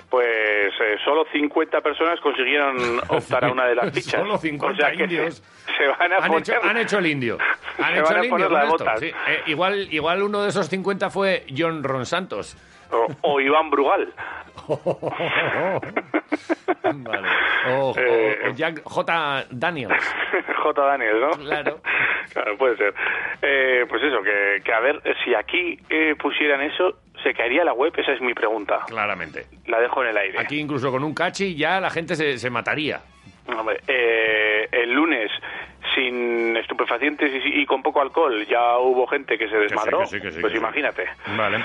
[0.10, 2.78] pues eh, solo 50 personas consiguieron
[3.10, 4.22] optar a una de las fichas.
[4.22, 5.44] Solo 50 O sea que indios.
[5.66, 6.42] Se, se van a Han poner...
[6.42, 7.38] hecho, han hecho el indio.
[7.80, 9.06] Han hecho el indio esto, sí.
[9.28, 12.58] Eh, igual, igual uno de esos 50 fue John Ron Santos.
[12.92, 14.14] O, o Iván Brugal.
[16.84, 17.28] Vale.
[17.70, 19.46] O, Eh, o Jack J.
[19.52, 20.16] Daniels.
[20.64, 20.82] J.
[20.86, 21.30] Daniel, ¿no?
[21.32, 21.80] Claro.
[22.30, 22.94] Claro, puede ser.
[23.42, 27.74] Eh, pues eso, que, que a ver, si aquí eh, pusieran eso, ¿se caería la
[27.74, 27.92] web?
[27.98, 28.82] Esa es mi pregunta.
[28.86, 29.48] Claramente.
[29.66, 30.40] La dejo en el aire.
[30.40, 33.02] Aquí incluso con un cachi ya la gente se, se mataría.
[33.48, 35.32] Hombre, eh, el lunes,
[35.96, 40.02] sin estupefacientes y, y con poco alcohol, ya hubo gente que se desmadró.
[40.02, 40.64] que sí, que sí, pues que sí.
[40.64, 41.06] imagínate.
[41.36, 41.64] Vale.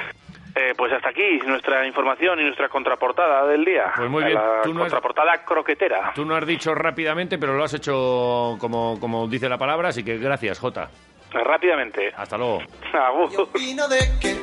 [0.57, 3.92] Eh, pues hasta aquí nuestra información y nuestra contraportada del día.
[3.96, 4.34] Pues muy bien.
[4.36, 6.12] La Tú no has- contraportada croquetera.
[6.14, 10.05] Tú no has dicho rápidamente, pero lo has hecho como, como dice la palabra, así
[10.05, 10.88] que gracias, Jota.
[11.32, 12.12] Rápidamente.
[12.16, 12.61] Hasta luego.
[12.92, 13.30] Agur.
[13.40, 14.36] Opino de que,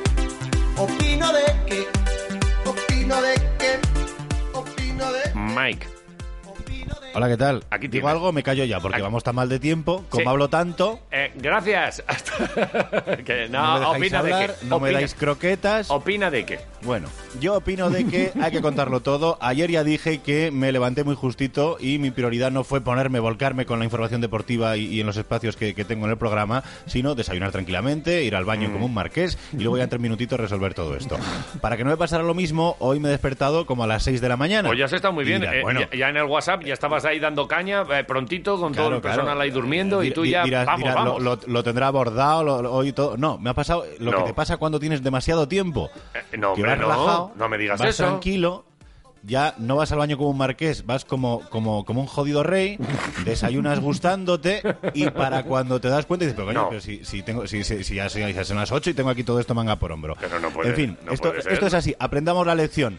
[0.76, 1.86] opino de que,
[2.68, 5.86] opino de que, opino de Mike.
[7.14, 7.62] Hola, ¿qué tal?
[7.70, 8.10] Aquí Digo tienes.
[8.10, 10.04] algo, me callo ya, porque vamos tan mal de tiempo.
[10.08, 10.28] Como Sí.
[10.28, 12.02] hablo tanto, Eh, gracias.
[13.26, 14.66] que no, no, me dejáis opina hablar, de qué.
[14.66, 15.90] no me Opina- dais croquetas.
[15.90, 16.60] Opina de qué.
[16.84, 17.08] Bueno,
[17.40, 19.38] yo opino de que hay que contarlo todo.
[19.40, 23.66] Ayer ya dije que me levanté muy justito y mi prioridad no fue ponerme, volcarme
[23.66, 26.62] con la información deportiva y, y en los espacios que, que tengo en el programa,
[26.86, 28.72] sino desayunar tranquilamente, ir al baño Mm.
[28.72, 31.16] como un marqués y luego ya en tres minutitos resolver todo esto.
[31.60, 34.20] Para que no me pasara lo mismo, hoy me he despertado como a las 6
[34.20, 34.68] de la mañana.
[34.68, 35.40] Pues ya has estado muy bien.
[35.40, 38.58] dirás, Eh, bueno, ya, ya en el WhatsApp ya estabas ahí dando caña eh, prontito
[38.58, 39.40] con todo Claro, el personal claro.
[39.40, 41.22] ahí durmiendo y tú ya dirás- vamos, dirás, lo- vamos.
[41.22, 43.16] Lo, lo tendrá abordado lo, hoy todo.
[43.16, 44.18] No, me ha pasado lo No.
[44.18, 45.90] que te pasa cuando tienes demasiado tiempo.
[46.14, 48.04] Eh, no, que no, relajado, no me digas vas eso.
[48.04, 48.64] tranquilo,
[49.24, 52.76] ya no vas al baño como un marqués, vas como, como, como un jodido rey,
[53.24, 54.62] desayunas gustándote
[54.94, 56.68] y para cuando te das cuenta dices, pero coño, No.
[56.70, 59.10] pero si, si, tengo, si, si, si ya, si ya son las 8 y tengo
[59.10, 60.16] aquí todo esto manga por hombro.
[60.20, 61.52] Pero no puede- en fin, no esto, puede ser.
[61.52, 62.98] esto es así, aprendamos la lección.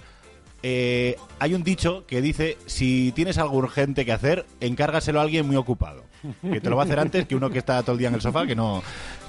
[0.65, 5.45] Eh, hay un dicho que dice, si tienes algo urgente que hacer, encárgaselo a alguien
[5.45, 6.03] muy ocupado.
[6.41, 8.13] Que te lo va a hacer antes que uno que está todo el día en
[8.13, 8.81] el sofá, que no,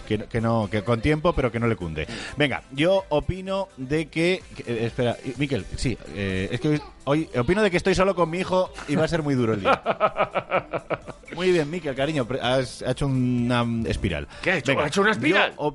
[0.04, 2.06] que, que no, que con tiempo, pero que no le cunde.
[2.36, 7.62] Venga, yo opino de que, que- eh, espera, Miquel, sí, eh, es que hoy, opino
[7.62, 9.82] de que estoy solo con mi hijo y va a ser muy duro el día.
[11.34, 14.28] Muy bien, Miquel, cariño, has hecho una espiral.
[14.40, 14.78] ¿Qué ha hecho?
[14.78, 15.52] ¿Ha hecho una espiral?
[15.56, 15.74] Jo,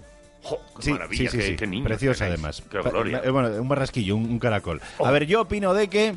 [0.77, 1.55] qué Sí, maravilla, sí, sí, qué- sí.
[1.57, 2.63] qué niños Preciosa además.
[2.71, 3.21] Qué Pa- gloria.
[3.25, 4.81] eh, Bueno, un barrasquillo, un, un caracol.
[5.03, 6.15] A ver, yo opino de que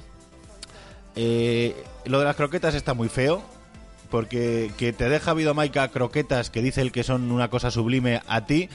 [1.16, 3.42] eh, lo de las croquetas está muy feo.
[4.12, 8.44] Porque que te deja Vidomaica croquetas que dice el que son una cosa sublime a
[8.46, 8.68] ti,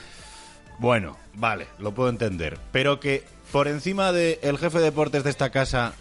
[0.80, 2.58] Bueno, vale, lo puedo entender.
[2.72, 5.94] Pero que por encima del el jefe de deportes de esta casa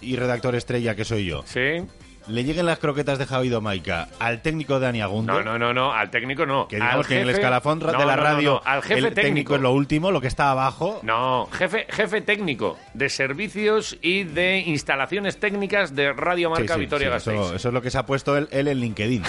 [0.00, 1.82] y redactor estrella que soy yo, Sí.
[2.28, 5.32] Le lleguen las croquetas de Javido Maica al técnico Dani Agundo.
[5.32, 6.68] No, no, no, no, al técnico no.
[6.68, 9.08] Que digamos Al que en el escalafón No, de la no, radio no, al jefe
[9.08, 11.00] el técnico es lo último, lo que está abajo.
[11.02, 16.80] No, jefe, jefe técnico de servicios y de instalaciones técnicas de Radio Marca Sí, sí,
[16.80, 17.40] Vitoria sí, Gasteiz.
[17.40, 19.22] eso, eso es lo que se ha puesto él, él en LinkedIn.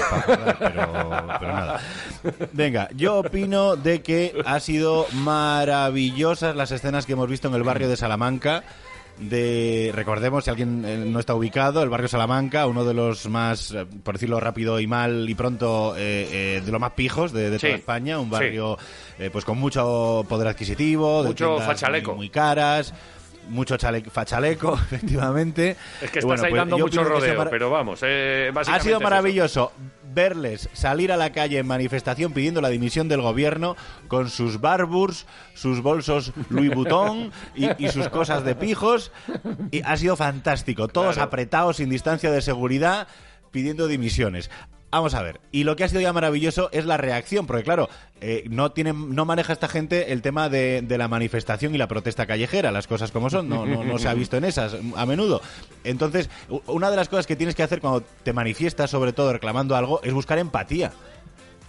[0.58, 0.58] pero,
[1.40, 1.80] pero nada.
[2.54, 7.64] Venga, yo opino de que ha sido maravillosas las escenas que hemos visto en el
[7.64, 8.64] barrio de Salamanca.
[9.20, 13.72] De, recordemos, si alguien eh, no está ubicado, el barrio Salamanca, uno de los más,
[13.72, 17.50] eh, por decirlo rápido y mal y pronto, eh, eh, de los más pijos de,
[17.50, 18.32] de Sí, toda España, un sí.
[18.32, 18.78] barrio
[19.18, 22.12] eh, pues con mucho poder adquisitivo, de Mucho tiendas fachaleco.
[22.12, 22.94] Muy, muy caras,
[23.50, 25.76] mucho chale- fachaleco, efectivamente.
[26.02, 28.98] Es que Y estás bueno, ahí pues dando mucho rodeo, pero vamos, eh, ha sido
[28.98, 29.72] es maravilloso
[30.12, 33.76] verles salir a la calle en manifestación pidiendo la dimisión del gobierno
[34.08, 39.12] con sus barburs, sus bolsos Louis Vuitton y, y sus cosas de pijos.
[39.72, 40.88] Y ha sido fantástico.
[40.88, 41.28] Todos Claro.
[41.28, 43.08] apretados, sin distancia de seguridad,
[43.52, 44.50] pidiendo dimisiones.
[44.92, 45.40] Vamos a ver.
[45.52, 47.90] Y lo que ha sido ya maravilloso es la reacción, porque claro,
[48.22, 51.88] eh, no tiene, no maneja esta gente el tema de, de la manifestación y la
[51.88, 55.06] protesta callejera, las cosas como son, no, no, no se ha visto en esas a
[55.06, 55.42] menudo.
[55.84, 56.30] Entonces,
[56.66, 60.02] una de las cosas que tienes que hacer cuando te manifiestas, sobre todo reclamando algo,
[60.04, 60.92] es buscar empatía.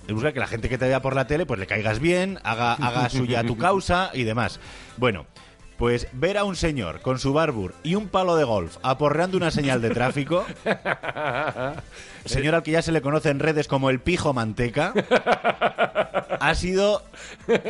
[0.09, 2.39] Es buscar que la gente que te vea por la tele, pues le caigas bien,
[2.43, 4.59] haga, haga suya tu causa y demás.
[4.97, 5.27] Bueno,
[5.81, 9.51] pues ver a un señor con su barbur y un palo de golf aporreando una
[9.51, 10.45] señal de tráfico,
[12.25, 14.93] señor al que ya se le conoce en redes como el pijo manteca,
[16.41, 17.03] ha sido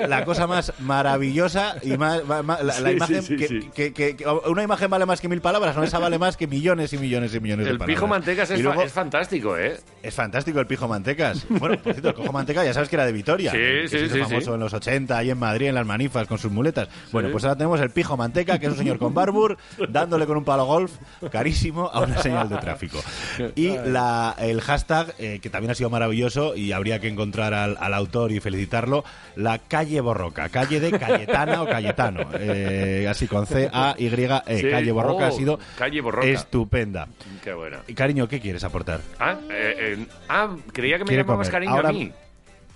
[0.08, 3.70] la cosa más maravillosa y más, la, imagen sí, sí, que, sí.
[3.74, 6.46] que- que- que- una imagen vale más que mil palabras, no esa vale más que
[6.46, 7.96] millones y millones y millones de El palabras.
[7.96, 9.78] pijo mantecas es, fa- luego- es fantástico, ¿eh?
[10.02, 11.46] es fantástico el pijo mantecas.
[11.48, 13.50] Bueno, por cierto, el cojo manteca ya sabes que era de Vitoria.
[13.50, 16.38] Sí, que se hizo famoso en los 80, ahí en Madrid, en las manifas, con
[16.38, 16.88] sus muletas.
[17.12, 20.36] Bueno, pues ahora tenemos el pijo manteca, que es un señor con barbur, dándole con
[20.36, 20.92] un palo golf
[21.30, 22.98] carísimo a una señal de tráfico.
[23.56, 27.76] Y la, el hashtag, eh, que también ha sido maravilloso y habría que encontrar al,
[27.80, 29.04] al autor y felicitarlo,
[29.36, 34.58] la calle Borroca, calle de Cayetana o Cayetano, eh, así con C-A-Y-E.
[34.60, 34.68] Sí.
[34.70, 36.26] Calle Borroca Oh, ha sido Calle Borroca.
[36.26, 37.08] estupenda.
[37.42, 37.80] Qué buena.
[37.86, 39.00] Y cariño, ¿qué quieres aportar?
[39.18, 41.52] Ah, eh, ah, creía que me llamabas comer.
[41.52, 42.12] cariño Ahora- a mí.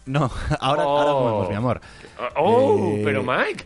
[0.07, 1.19] No, ahora, ahora Oh.
[1.25, 1.81] comemos, mi amor.
[2.37, 3.65] Oh, pero Mike.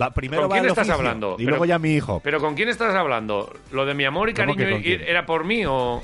[0.00, 1.34] Va, primero ¿Con va quién estás hablando?
[1.34, 2.20] Y Pero- luego ya mi hijo.
[2.22, 3.52] ¿Pero con quién estás hablando?
[3.72, 6.02] ¿Lo de mi amor y ¿Cómo que cariño era por mí o...?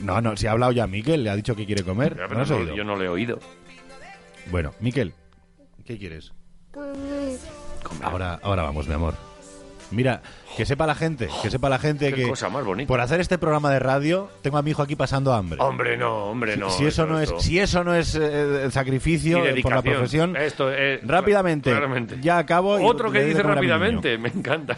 [0.00, 2.16] No, no, si ha hablado ya Miquel, le ha dicho que quiere comer.
[2.16, 2.74] Ya, ¿No pero has no- oído?
[2.74, 3.38] yo no le he oído.
[4.50, 5.12] Bueno, Miquel,
[5.84, 6.32] ¿qué quieres?
[8.02, 9.14] Ahora, ahora vamos, mi amor.
[9.90, 10.22] Mira,
[10.56, 12.88] que sepa la gente, que sepa la gente Qué que cosa más bonita.
[12.88, 15.60] por hacer este programa de radio tengo a mi hijo aquí pasando hambre.
[15.60, 16.70] Hombre, no, hombre, no.
[16.70, 20.72] si eso no es, si eso no es eh, sacrificio eh, por la profesión, Esto
[20.72, 22.16] es- rápidamente, claramente.
[22.20, 22.78] ya acabo.
[22.80, 24.76] y Otro que dice rápidamente, me encanta.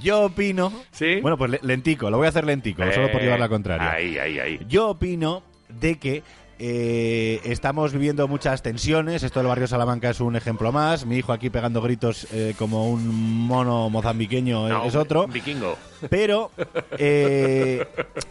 [0.00, 0.72] Yo opino.
[0.90, 1.20] ¿Sí?
[1.20, 3.92] Bueno, pues le- lentico, lo voy a hacer lentico, solo por Eh, llevar la contraria.
[3.92, 4.60] Ahí, ahí, ahí.
[4.68, 6.22] Yo opino de que
[6.64, 9.24] eh, estamos viviendo muchas tensiones.
[9.24, 11.04] Esto del barrio Salamanca es un ejemplo más.
[11.04, 15.26] Mi hijo aquí pegando gritos eh, como un mono mozambiqueño No, es otro.
[15.26, 15.76] Vikingo.
[16.08, 16.52] Pero
[16.98, 17.84] eh,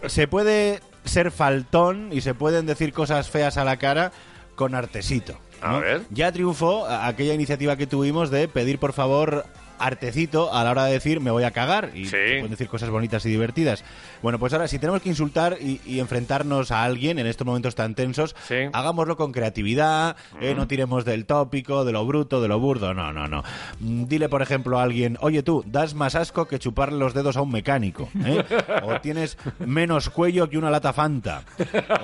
[0.06, 4.14] se puede ser faltón y se pueden decir cosas feas a la cara
[4.56, 5.38] con artesito.
[5.62, 6.04] A ver.
[6.10, 9.46] Ya triunfó aquella iniciativa que tuvimos de pedir por favor
[9.86, 12.06] artecito a la hora de decir me voy a cagar y
[12.40, 13.84] pueden decir cosas bonitas y divertidas.
[14.22, 17.76] Bueno, pues ahora si tenemos que insultar y, y enfrentarnos a alguien en estos momentos
[17.76, 18.36] tan tensos,
[18.74, 23.12] hagámoslo con creatividad, eh, no tiremos del tópico, de lo bruto, de lo burdo, no,
[23.14, 23.44] no, no.
[23.80, 27.38] Mm, Dile por ejemplo a alguien, oye tú, das más asco que chuparle los dedos
[27.38, 28.44] a un mecánico, ¿eh?
[28.84, 31.44] o tienes menos cuello que una lata Fanta,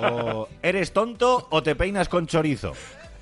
[0.00, 2.72] o eres tonto o te peinas con chorizo.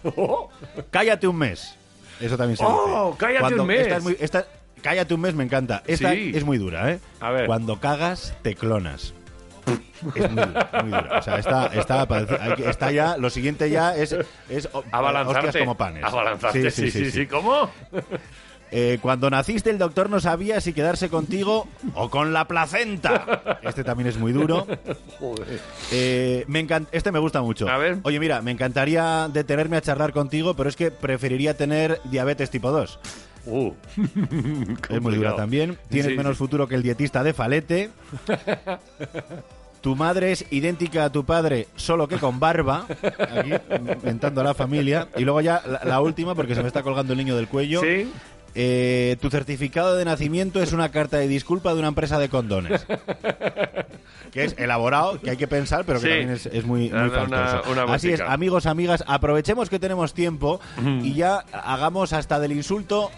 [0.91, 1.77] Cállate un mes.
[2.21, 3.19] Eso también se Oh, dice.
[3.19, 3.81] cállate Cuando- un mes.
[3.81, 4.47] esta es muy- esta-
[4.83, 5.83] cállate un mes me encanta.
[5.87, 6.33] Esta Sí.
[6.35, 7.01] es muy dura, ¿eh?
[7.21, 7.47] A ver.
[7.47, 9.15] Cuando cagas, te clonas.
[10.15, 11.19] Es muy dura, muy dura.
[11.19, 12.07] O sea, está, está,
[12.69, 14.17] está ya, lo siguiente ya es,
[14.49, 15.47] es Abalanzarte.
[15.49, 16.05] hostias como panes.
[16.05, 17.27] Abalanzarte, sí, sí, sí.
[17.27, 17.69] ¿Cómo?
[18.73, 23.59] Eh, cuando naciste el doctor no sabía si quedarse contigo o con la placenta.
[23.63, 24.67] Este también es muy duro.
[25.93, 27.67] Eh, me este me gusta mucho.
[28.03, 32.71] Oye, mira, me encantaría detenerme a charlar contigo, pero es que preferiría tener diabetes tipo
[32.71, 32.99] 2.
[33.47, 33.73] Uh.
[34.91, 35.79] es muy dura también.
[35.89, 36.39] Tienes Sí, menos sí.
[36.39, 37.91] futuro que el dietista de Falete.
[39.81, 42.87] Tu madre es idéntica a tu padre, solo que con barba.
[43.21, 45.07] Aquí, inventando a la familia.
[45.17, 47.81] Y luego ya la, la última, porque se me está colgando el niño del cuello.
[47.83, 48.11] Sí.
[48.59, 52.87] Eh, tu certificado de nacimiento es una carta de disculpa de una empresa de condones.
[54.33, 56.09] que es elaborado, que hay que pensar, pero que Sí.
[56.11, 60.61] también es, es muy, muy Una- una- Así es, amigos, amigas, aprovechemos que tenemos tiempo
[61.03, 63.11] y ya hagamos hasta del insulto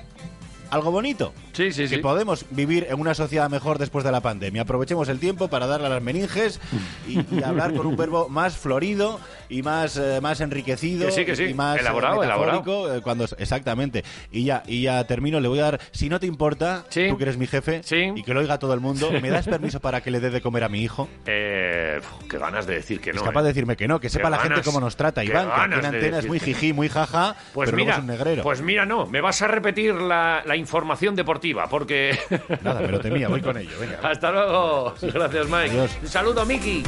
[0.71, 1.33] algo bonito.
[1.59, 1.99] Sí, sí, que sí.
[1.99, 4.63] podemos vivir en una sociedad mejor después de la pandemia.
[4.63, 6.61] Aprovechemos el tiempo para darle a las meninges
[7.09, 11.25] y, y hablar con un verbo más florido y más, eh, más enriquecido Que sí,
[11.25, 11.45] que sí.
[11.47, 14.05] y más eh, Elaborado, eh, cuando exactamente.
[14.31, 17.23] Y ya y ya termino, le voy a dar, si no te importa, tú que
[17.25, 17.81] eres mi jefe
[18.15, 20.41] y que lo oiga todo el mundo, ¿me das permiso para que le dé de
[20.41, 21.09] comer a mi hijo?
[21.27, 21.99] Eh,
[22.31, 23.17] qué ganas de decir que no.
[23.21, 25.25] es capaz de decirme que no, que sepa la gente cómo nos trata.
[25.25, 28.07] Iván, que aquí en antena es muy jiji, muy jaja, Pues pero mira, es un
[28.07, 28.43] negrero.
[28.45, 32.19] pues mira, no, me vas a repetir la, la información deportiva, porque...
[32.63, 33.99] Nada, pero temía, voy con ello, venga.
[34.03, 34.95] Hasta luego.
[35.01, 35.89] Gracias, Mike.
[36.03, 36.83] Un saludo, Miki.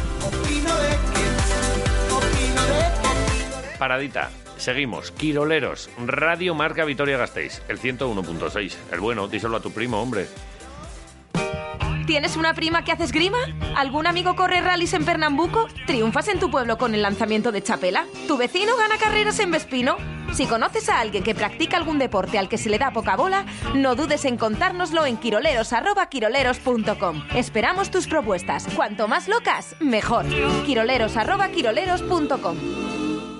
[3.78, 4.30] Paradita.
[4.58, 5.10] Seguimos.
[5.12, 5.88] Quiroleros.
[6.06, 7.62] Radio Marca Vitoria Gasteiz.
[7.68, 8.76] El 101.6.
[8.92, 10.26] El bueno, díselo a tu primo, hombre.
[12.10, 13.38] ¿Tienes una prima que hace esgrima?
[13.76, 15.68] ¿Algún amigo corre rallies en Pernambuco?
[15.86, 18.04] ¿Triunfas en tu pueblo con el lanzamiento de Chapela?
[18.26, 19.96] ¿Tu vecino gana carreras en Vespino?
[20.32, 23.46] Si conoces a alguien que practica algún deporte al que se le da poca bola,
[23.76, 27.22] no dudes en contárnoslo en quiroleros@quiroleros.com.
[27.36, 28.66] Esperamos tus propuestas.
[28.74, 30.26] Cuanto más locas, mejor.
[30.66, 32.56] quiroleros@quiroleros.com.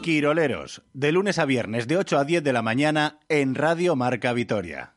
[0.01, 4.33] Quiroleros, de lunes a viernes de 8 a 10 de la mañana en Radio Marca
[4.33, 4.95] Vitoria.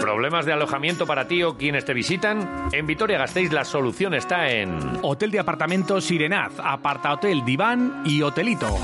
[0.00, 2.68] ¿Problemas de alojamiento para ti o quienes te visitan?
[2.72, 4.78] En Vitoria Gasteiz la solución está en...
[5.02, 8.76] Hotel de apartamentos Sirenaz, aparta hotel, diván y hotelito.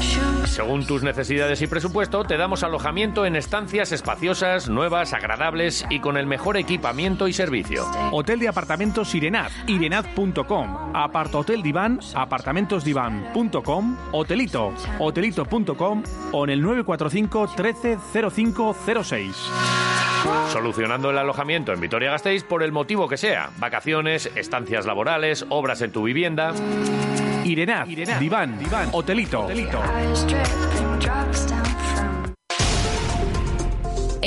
[0.45, 6.16] Según tus necesidades y presupuesto, te damos alojamiento en estancias espaciosas, nuevas, agradables y con
[6.16, 7.85] el mejor equipamiento y servicio.
[8.12, 16.03] Hotel de apartamentos Sirenaz, irenaz.com, aparta hotel diván, apartamentosdivan.com, hotelito, hotelito.com
[16.33, 17.99] o en el 945 13
[18.31, 20.16] 0506.
[20.53, 23.51] Solucionando el alojamiento en Vitoria Gasteiz por el motivo que sea.
[23.59, 26.53] Vacaciones, estancias laborales, obras en tu vivienda.
[27.45, 27.89] Irenaz,
[28.19, 29.43] diván, diván, hotelito.
[29.43, 29.81] hotelito.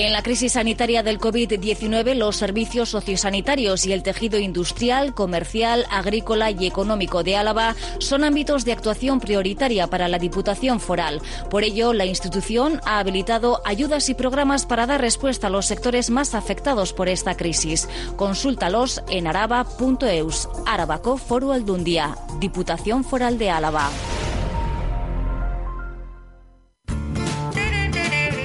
[0.02, 6.52] En la crisis sanitaria del COVID-19, los servicios sociosanitarios y el tejido industrial, comercial, agrícola
[6.52, 11.22] y económico de Álava son ámbitos de actuación prioritaria para la Diputación Foral.
[11.50, 16.10] Por ello, la institución ha habilitado ayudas y programas para dar respuesta a los sectores
[16.10, 17.90] más afectados por esta crisis.
[18.16, 20.48] Consúltalos en araba.eus.
[20.66, 23.90] Arabaco Foru Aldundia, Diputación Foral de Álava.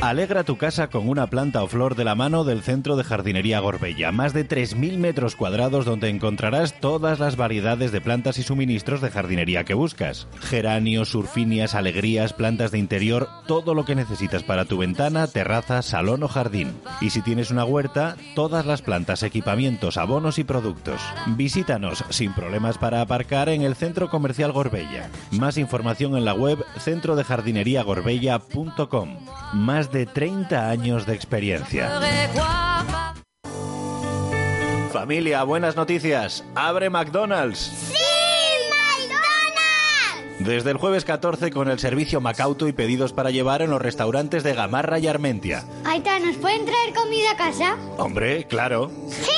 [0.05, 3.61] Alegra tu casa con una planta o flor de la mano del Centro de Jardinería
[3.61, 4.13] Gorbella.
[4.13, 9.11] Más de 3.000 metros cuadrados donde encontrarás todas las variedades de plantas y suministros de
[9.11, 10.29] jardinería que buscas.
[10.41, 16.23] Geranios, surfinias, alegrías, plantas de interior, todo lo que necesitas para tu ventana, terraza, salón
[16.23, 16.75] o jardín.
[17.01, 21.01] Y si tienes una huerta, todas las plantas, equipamientos, abonos y productos.
[21.29, 25.09] Visítanos sin problemas para aparcar en el Centro Comercial Gorbella.
[25.31, 29.17] Más información en la web centrodejardineriagorbella.com.
[29.55, 32.01] Más de 30 años de experiencia.
[34.93, 36.45] Familia, buenas noticias.
[36.57, 37.93] Abre McDonald's.
[40.41, 44.43] Desde el jueves 14 con el servicio Macauto y pedidos para llevar en los restaurantes
[44.43, 45.65] de Gamarra y Armentia.
[45.85, 47.77] Aita, ¿nos pueden traer comida a casa?
[47.97, 48.91] Hombre, claro.
[49.09, 49.31] ¡Sí,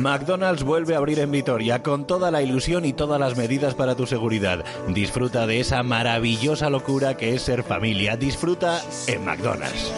[0.00, 3.94] McDonald's vuelve a abrir en Vitoria con toda la ilusión y todas las medidas para
[3.94, 4.64] tu seguridad.
[4.88, 8.16] Disfruta de esa maravillosa locura que es ser familia.
[8.16, 9.92] Disfruta en McDonald's.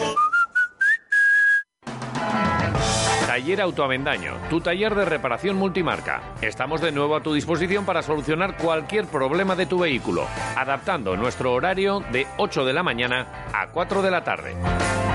[3.43, 6.21] Taller Autoavendaño, tu taller de reparación multimarca.
[6.41, 10.25] Estamos de nuevo a tu disposición para solucionar cualquier problema de tu vehículo,
[10.55, 14.55] adaptando nuestro horario de 8 de la mañana a 4 de la tarde.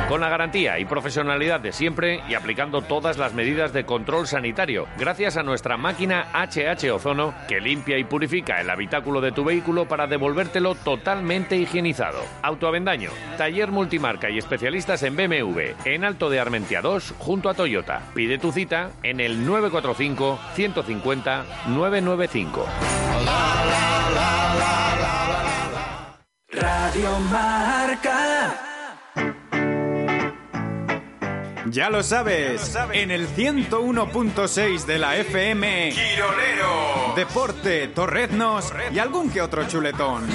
[0.08, 4.86] Con la garantía y profesionalidad de siempre y aplicando todas las medidas de control sanitario,
[4.98, 9.86] gracias a nuestra máquina HH Ozono que limpia y purifica el habitáculo de tu vehículo
[9.86, 12.20] para devolvértelo totalmente higienizado.
[12.40, 18.00] Autoavendaño, taller multimarca y especialistas en BMW, en Alto de Armentia 2, junto a Toyota.
[18.18, 22.66] Pide tu cita en el 945 150 995.
[26.50, 28.56] Radio Marca.
[31.66, 39.40] Ya lo sabes, en el 101.6 de la FM, Quirolero, Deporte, Torreznos y algún que
[39.42, 40.26] otro chuletón.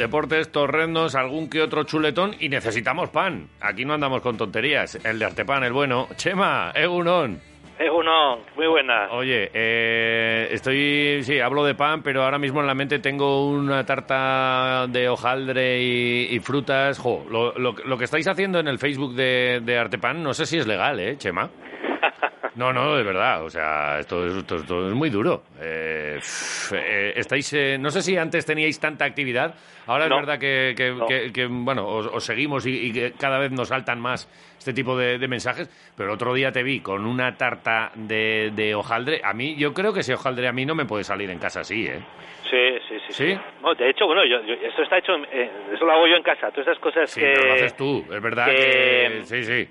[0.00, 3.48] Deportes, torrendos, algún que otro chuletón y necesitamos pan.
[3.60, 4.98] Aquí no andamos con tonterías.
[5.04, 6.08] El de Artepan, el bueno.
[6.16, 7.38] Chema, Egunon.
[7.78, 9.08] Egunon, muy buena.
[9.10, 13.84] Oye, eh, estoy, sí, hablo de pan, pero ahora mismo en la mente tengo una
[13.86, 16.98] tarta de hojaldre y, y frutas.
[16.98, 20.44] Jo, lo, lo- lo que estáis haciendo en el Facebook de, de Artepan, no sé
[20.46, 21.48] si es legal, ¿eh, Chema?
[22.60, 25.44] No, no, de verdad, o sea, esto es, esto, esto es muy duro.
[25.58, 26.18] Eh,
[26.74, 29.54] eh, estáis, eh, no sé si antes teníais tanta actividad,
[29.86, 30.16] ahora No.
[30.16, 33.50] es verdad que, que- que- que, bueno, os, os seguimos y, y que cada vez
[33.50, 37.06] nos saltan más este tipo de, de mensajes, pero el otro día te vi con
[37.06, 39.22] una tarta de, de hojaldre.
[39.24, 41.60] A mí, yo creo que ese hojaldre a mí no me puede salir en casa
[41.60, 42.00] así, ¿eh?
[42.50, 43.12] Sí, sí, sí.
[43.32, 43.38] ¿Sí?
[43.62, 46.16] No, de hecho, bueno, yo, yo- esto está hecho, en- eh, eso lo hago yo
[46.16, 46.50] en casa.
[46.50, 49.68] Todas esas cosas Sí, que, lo haces tú, es verdad que- Sí, sí.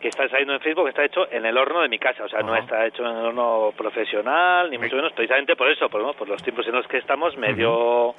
[0.00, 2.24] Que están saliendo en Facebook está hecho en el horno de mi casa.
[2.24, 5.88] O sea, no está hecho en el horno profesional, ni mucho menos, precisamente por eso,
[5.88, 6.14] por, ¿no?
[6.14, 8.14] por los tiempos en los que estamos, me dio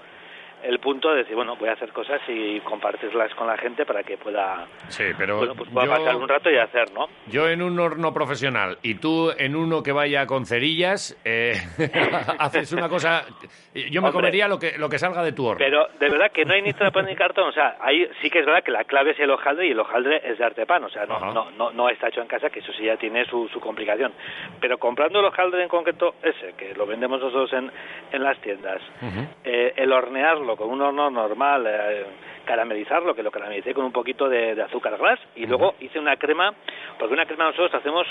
[0.63, 4.03] el punto de decir, bueno, voy a hacer cosas y compartirlas con la gente para
[4.03, 7.07] que pueda, Sí, pero bueno, pues pueda yo- pasar un rato y hacer, ¿no?
[7.27, 11.53] Yo en un horno profesional y tú en uno que vaya con cerillas, eh,
[12.39, 13.25] haces una cosa...
[13.73, 14.11] Yo me Hombre.
[14.11, 15.59] comería lo que, lo que salga de tu horno.
[15.59, 18.39] Pero de verdad que no hay ni trapón ni cartón, o sea, ahí sí que
[18.39, 20.89] es verdad que la clave es el hojaldre y el hojaldre es de artepan, o
[20.89, 21.31] sea, no, Ajá.
[21.33, 24.11] no, no, no está hecho en casa, que eso sí ya tiene su, su complicación.
[24.59, 27.71] Pero comprando el hojaldre en concreto, ese, que lo vendemos nosotros en,
[28.11, 28.81] en las tiendas,
[29.45, 32.05] eh, el hornearlo con un horno normal, eh,
[32.45, 36.15] caramelizarlo, que lo caramelicé con un poquito de, de azúcar glass, y luego hice una
[36.17, 36.53] crema,
[36.97, 38.07] porque una crema nosotros hacemos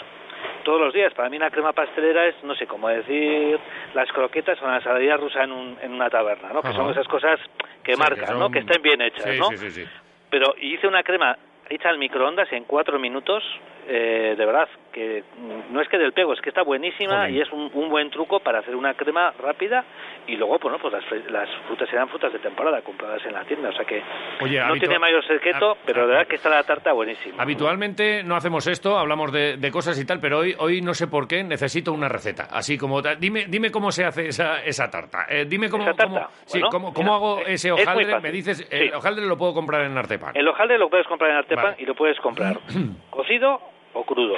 [0.64, 1.12] todos los días.
[1.14, 3.59] Para mí una crema pastelera es, no sé, cómo decir
[3.95, 6.62] las croquetas o la ensaladilla rusa en, un- en una taberna, ¿no?
[6.62, 7.38] Que son esas cosas
[7.82, 8.51] que Sí, marcan, que ¿no?
[8.51, 9.51] Que estén bien hechas, Sí, ¿no?
[9.53, 9.84] sí.
[10.30, 11.36] Pero hice una crema
[11.68, 13.43] hecha al microondas en cuatro minutos,
[13.88, 17.30] eh, de verdad, que mm, no es que del pego, es que está buenísima Joder.
[17.30, 19.84] y es un, un buen truco para hacer una crema rápida
[20.26, 23.70] y luego, bueno, pues las, las frutas serán frutas de temporada compradas en la tienda,
[23.70, 24.03] o sea que
[24.43, 27.43] Oye, no tiene mayor secreto, Ah, pero de verdad que está la tarta buenísima.
[27.43, 31.07] Habitualmente no hacemos esto, hablamos de, de cosas y tal, pero hoy, hoy no sé
[31.09, 32.49] por qué necesito una receta.
[32.51, 35.26] Así como, dime, dime cómo se hace esa, esa tarta.
[35.28, 36.12] Eh, dime cómo, ¿Esa tarta?
[36.12, 38.20] cómo- sí, cómo, mira, hago eh, ese hojaldre.
[38.20, 38.76] Me dices, Sí.
[38.76, 40.36] el hojaldre lo puedo comprar en Artepan.
[40.36, 41.76] El hojaldre lo puedes comprar en Artepan Vale.
[41.78, 42.59] y lo puedes comprar
[43.11, 43.61] cocido
[43.95, 44.34] o crudo.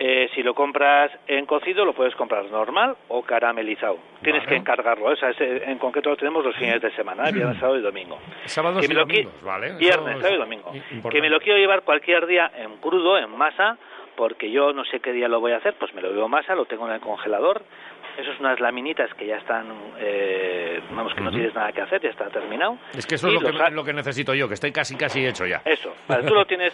[0.00, 3.98] Eh, si lo compras en cocido, lo puedes comprar normal o caramelizado.
[4.22, 5.12] Tienes que encargarlo.
[5.12, 7.32] Esa es, eh, en concreto lo tenemos los fines de semana, ¿eh?
[7.32, 8.18] viernes, sábado y domingo.
[8.44, 8.84] Sábados
[9.78, 10.72] Viernes, es sábado y domingo.
[11.10, 13.76] Que me lo quiero llevar cualquier día en crudo, en masa,
[14.16, 16.30] porque yo no sé qué día lo voy a hacer, pues me lo llevo en
[16.30, 17.62] masa, lo tengo en el congelador.
[18.18, 19.66] Eso es unas laminitas que ya están,
[20.00, 21.36] eh, vamos, que no Ujú.
[21.36, 22.76] tienes nada que hacer, ya está terminado.
[22.96, 25.24] Es que eso es lo que, ha- lo que necesito yo, que estoy casi casi
[25.24, 25.62] hecho ya.
[25.64, 26.72] eso, vale, tú lo tienes,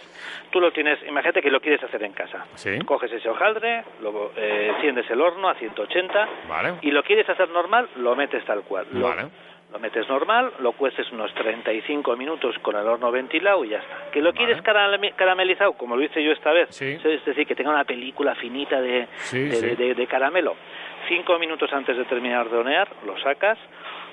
[0.49, 2.47] tú lo tienes, imagínate que lo quieres hacer en casa.
[2.55, 2.79] Sí.
[2.79, 6.73] Coges ese hojaldre, lo eh, enciendes el horno a 180 Vale.
[6.81, 8.87] y lo quieres hacer normal, lo metes tal cual.
[8.91, 9.27] Lo, Vale.
[9.71, 14.09] lo metes normal, lo cueces unos 35 minutos con el horno ventilado y ya está.
[14.11, 17.69] Que lo quieres carame- caramelizado, como lo hice yo esta vez, es decir, que tenga
[17.69, 19.75] una película finita de, Sí, de, sí.
[19.75, 20.55] de- de caramelo.
[21.07, 23.59] Cinco minutos antes de terminar de hornear, lo sacas,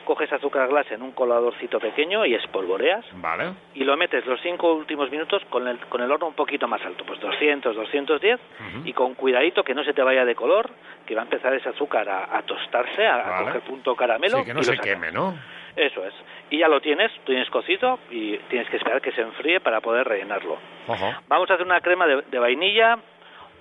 [0.05, 3.53] coges azúcar glass en un coladorcito pequeño y espolvoreas Vale.
[3.75, 6.85] y lo metes los cinco últimos minutos con el, con el horno un poquito más
[6.85, 8.41] alto, pues 200, 210,
[8.85, 10.71] y con cuidadito que no se te vaya de color,
[11.07, 14.39] que va a empezar ese azúcar a, a tostarse, a, coger punto caramelo.
[14.39, 15.35] Sí, que no y se queme, ¿no?
[15.75, 16.13] Eso es.
[16.51, 20.07] Y ya lo tienes, tienes cocido y tienes que esperar que se enfríe para poder
[20.07, 20.59] rellenarlo.
[20.87, 21.15] Ojo.
[21.29, 22.99] Vamos a hacer una crema de, de vainilla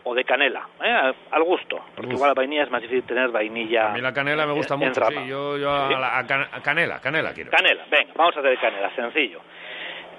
[0.04, 1.14] o de canela, ¿eh?
[1.32, 2.14] al, gusto, porque Uf.
[2.16, 3.90] igual la vainilla es más difícil tener vainilla.
[3.92, 5.28] A mí la canela me gusta en mucho, sí.
[5.28, 5.94] Yo, yo a Sí.
[5.94, 7.52] la- a can- a canela, canela quiero.
[7.52, 9.42] Canela, venga, vamos a hacer canela, sencillo.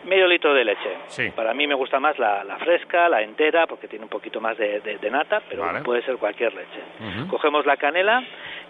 [0.05, 0.97] Medio litro de leche.
[1.07, 1.31] Sí.
[1.31, 4.59] Para mí me gusta más la, la fresca, la entera, porque tiene un poquito más
[4.59, 5.81] de, de- de nata, pero Vale.
[5.83, 6.81] puede ser cualquier leche.
[7.31, 8.23] Cogemos la canela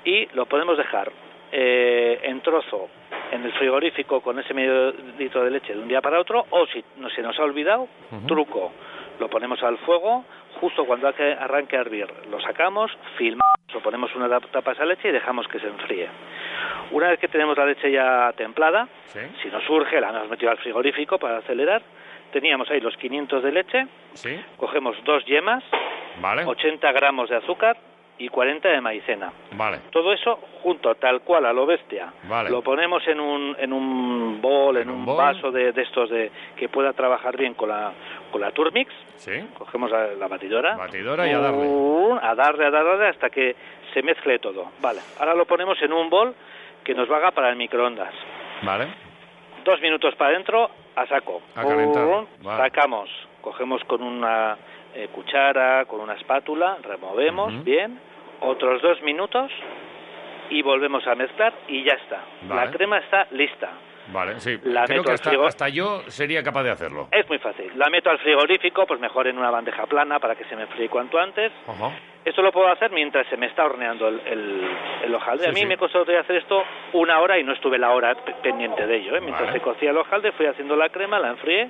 [0.04, 1.10] y lo podemos dejar
[1.54, 2.88] eh, en trozo
[3.30, 6.66] en el frigorífico con ese medio litro de leche de un día para otro, o
[6.66, 7.88] si no se nos ha olvidado,
[8.26, 8.72] truco,
[9.18, 10.24] lo ponemos al fuego,
[10.60, 14.74] justo cuando arranque- arranque a hervir, lo sacamos, filmamos, lo ponemos una tap- tapa a
[14.74, 16.08] esa leche y dejamos que se enfríe.
[16.90, 19.20] Una vez que tenemos la leche ya templada, Sí.
[19.42, 21.82] si nos surge, la hemos metido al frigorífico para acelerar,
[22.32, 24.40] teníamos ahí los 500 de leche, Sí.
[24.56, 25.64] cogemos dos yemas,
[26.20, 26.44] Vale.
[26.44, 27.76] 80 gramos de azúcar
[28.18, 29.32] y 40 de maicena.
[29.52, 29.78] Vale.
[29.90, 32.12] Todo eso junto, tal cual, a lo bestia.
[32.24, 32.50] Vale.
[32.50, 35.16] Lo ponemos en un, en un bol, en, un, bol.
[35.16, 37.92] vaso de, de estos de que pueda trabajar bien con la,
[38.30, 38.92] con la Turmix.
[39.16, 39.32] Sí.
[39.58, 40.76] Cogemos la, la batidora.
[40.76, 41.66] Batidora y a darle.
[41.66, 43.56] Uh, A darle, a darle, a darle hasta que
[43.92, 44.66] se mezcle todo.
[44.80, 45.00] Vale.
[45.18, 46.34] Ahora lo ponemos en un bol
[46.84, 48.14] que nos vaga para el microondas.
[48.62, 48.86] Vale.
[49.64, 51.40] Dos minutos para adentro, a saco.
[51.56, 52.04] A calentar.
[52.06, 52.62] Uh, Vale.
[52.64, 53.08] Sacamos.
[53.40, 54.56] Cogemos con una
[54.94, 57.98] eh, cuchara, con una espátula, removemos bien.
[58.40, 59.50] Otros dos minutos
[60.50, 62.20] y volvemos a mezclar y ya está.
[62.42, 62.66] Vale.
[62.66, 63.70] La crema está lista.
[64.12, 64.58] Vale, sí.
[64.64, 67.08] La Creo meto que hasta, yo sería capaz de hacerlo.
[67.10, 67.70] Es muy fácil.
[67.76, 70.88] La meto al frigorífico, pues mejor en una bandeja plana para que se me fríe
[70.88, 71.50] cuanto antes.
[72.24, 74.70] Esto lo puedo hacer mientras se me está horneando el, el,
[75.06, 75.44] el hojaldre.
[75.46, 75.66] Sí, a mí sí.
[75.66, 79.16] me costó hacer esto una hora y no estuve la hora pe- pendiente de ello.
[79.16, 79.20] ¿eh?
[79.20, 79.58] Mientras Vale.
[79.58, 81.68] se cocía el hojaldre fui haciendo la crema, la enfrié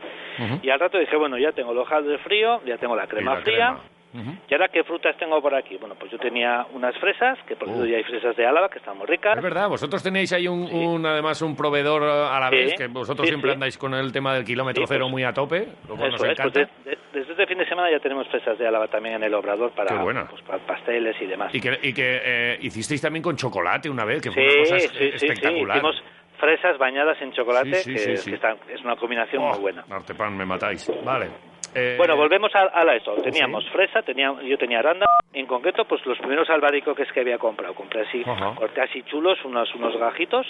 [0.63, 3.41] y al rato dije, bueno, ya tengo el hojaldre frío, ya tengo la crema la
[3.41, 3.57] fría.
[3.69, 3.81] crema.
[4.15, 5.77] ¿Y ahora qué frutas tengo por aquí?
[5.79, 7.87] Bueno, pues yo tenía unas fresas, que por cierto Uh.
[7.87, 9.37] ya hay fresas de Álava, que están muy ricas.
[9.37, 12.87] Es verdad, vosotros tenéis ahí un, un, además un proveedor a la Sí, vez, que
[12.89, 13.55] vosotros sí, siempre sí.
[13.55, 16.23] andáis con el tema del kilómetro Sí, pues, cero muy a tope, lo cual nos
[16.23, 16.61] es, pues encanta.
[16.85, 19.35] de- de- desde este fin de semana ya tenemos fresas de Álava también en el
[19.35, 19.99] obrador para,
[20.29, 21.55] pues, para pasteles y demás.
[21.55, 24.63] Y que, y que eh, hicisteis también con chocolate una vez, que fue Sí, una
[24.65, 25.77] cosa sí, es- sí, sí, espectacular.
[25.79, 26.03] hicimos
[26.39, 28.31] fresas bañadas en chocolate, Sí, sí, que, sí, sí.
[28.31, 29.85] que están- es una combinación Oh, muy buena.
[29.91, 30.91] Artepan, me matáis.
[31.05, 31.29] Vale.
[31.75, 33.15] Eh, Bueno, volvemos a, a la esto.
[33.23, 35.07] Teníamos fresa, tenía, yo tenía aranda.
[35.33, 37.75] En concreto, pues los primeros albaricoques que había comprado.
[37.75, 38.23] Compré así,
[38.55, 40.47] corté así chulos, unos, unos gajitos.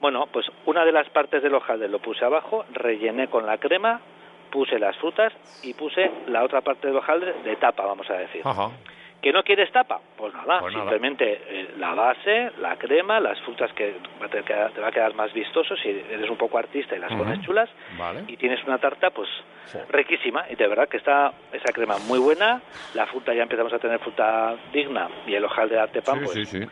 [0.00, 4.00] Bueno, pues una de las partes del hojaldre lo puse abajo, rellené con la crema,
[4.50, 5.32] puse las frutas
[5.62, 8.42] y puse la otra parte del hojaldre de tapa, vamos a decir.
[9.22, 10.00] ¿Que no quieres tapa?
[10.16, 10.84] Pues nada, Pues nada.
[10.90, 14.42] simplemente eh, la base, la crema, las frutas que va a te,
[14.80, 18.24] va a quedar más vistoso si eres un poco artista y las pones chulas Vale.
[18.26, 19.28] y tienes una tarta pues
[19.90, 22.60] riquísima y de verdad que está esa crema muy buena,
[22.94, 26.48] la fruta ya empezamos a tener fruta digna y el hojaldre de artepan Sí, pues,
[26.48, 26.66] sí, sí.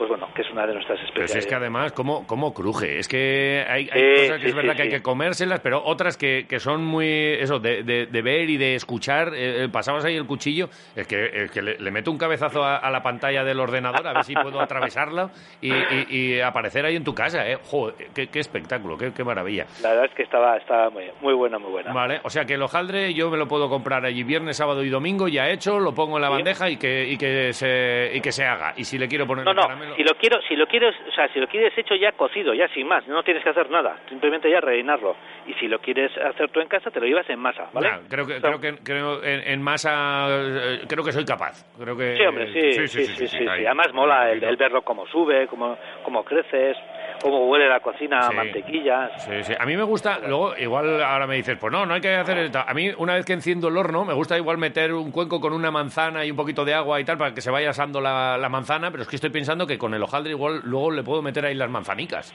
[0.00, 1.32] Pues bueno, que es una de nuestras Pero especialidades.
[1.32, 2.98] si es que además, ¿cómo, cómo cruje?
[2.98, 5.60] Es que hay, hay Sí, cosas que sí, es verdad sí, que hay que comérselas,
[5.60, 9.34] pero otras que, que son muy, eso, de, de- de ver y de escuchar.
[9.34, 12.64] Eh, eh, pasabas ahí el cuchillo, es que, es que le, le meto un cabezazo
[12.64, 15.30] a, a la pantalla del ordenador a ver si puedo atravesarla
[15.60, 17.58] y, y- y aparecer ahí en tu casa, ¿eh?
[17.62, 19.66] Joder, qué, qué espectáculo, qué, qué maravilla.
[19.82, 21.92] La verdad es que estaba, estaba muy, muy buena, muy buena.
[21.92, 24.88] Vale, o sea que el hojaldre yo me lo puedo comprar allí viernes, sábado y
[24.88, 28.32] domingo ya hecho, lo pongo en la bandeja y que, y que se y que
[28.32, 28.72] se haga.
[28.76, 29.89] Y si le quiero poner No, no, caramelo...
[29.96, 32.68] si lo quiero, si lo quieres, o sea, si lo quieres hecho ya cocido, ya
[32.68, 35.16] sin más, no tienes que hacer nada, simplemente ya rellenarlo.
[35.46, 37.90] Y si lo quieres hacer tú en casa, te lo llevas en masa, ¿vale?
[37.90, 41.64] Nah, creo que, creo que creo en, en masa eh, creo que soy capaz.
[41.78, 43.64] Creo que Sí, hombre, sí, sí, sí, sí, sí, ahí.
[43.66, 46.76] Además mola el, el verlo cómo sube, cómo, cómo creces,
[47.22, 48.34] cómo huele la cocina, Sí.
[48.34, 49.10] mantequilla.
[49.18, 49.52] Sí, sí.
[49.58, 52.38] A mí me gusta, luego igual ahora me dices, pues no, no hay que hacer
[52.38, 52.62] esto.
[52.66, 55.52] A mí una vez que enciendo el horno, me gusta igual meter un cuenco con
[55.52, 58.36] una manzana y un poquito de agua y tal para que se vaya asando la,
[58.38, 61.22] la manzana, pero es que estoy pensando que con el hojaldre igual luego le puedo
[61.22, 62.34] meter ahí las manzanicas.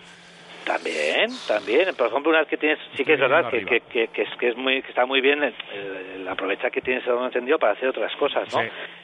[0.66, 1.94] También, también.
[1.96, 4.30] Por ejemplo, una vez que tienes, sí que es verdad que, que, que, que es,
[4.40, 7.28] que es muy, que está muy bien el, el- el aprovechar que tienes el horno
[7.28, 8.62] encendido para hacer otras cosas, ¿no?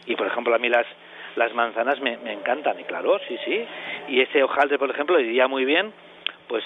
[0.07, 0.88] Y por ejemplo, a mí las,
[1.36, 3.65] las manzanas me, me encantan, y claro, sí, sí.
[4.09, 5.91] Y ese hojaldre, por ejemplo, iría muy bien,
[6.47, 6.63] pues,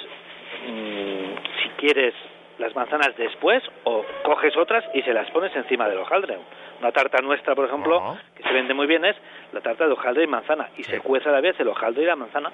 [0.68, 2.14] mm, si quieres
[2.58, 6.38] las manzanas después, o coges otras y se las pones encima del hojaldre.
[6.80, 9.16] Una tarta nuestra, por ejemplo, que se vende muy bien, es
[9.52, 12.06] la tarta de hojaldre y manzana, y se cuece a la vez el hojaldre y
[12.06, 12.52] la manzana.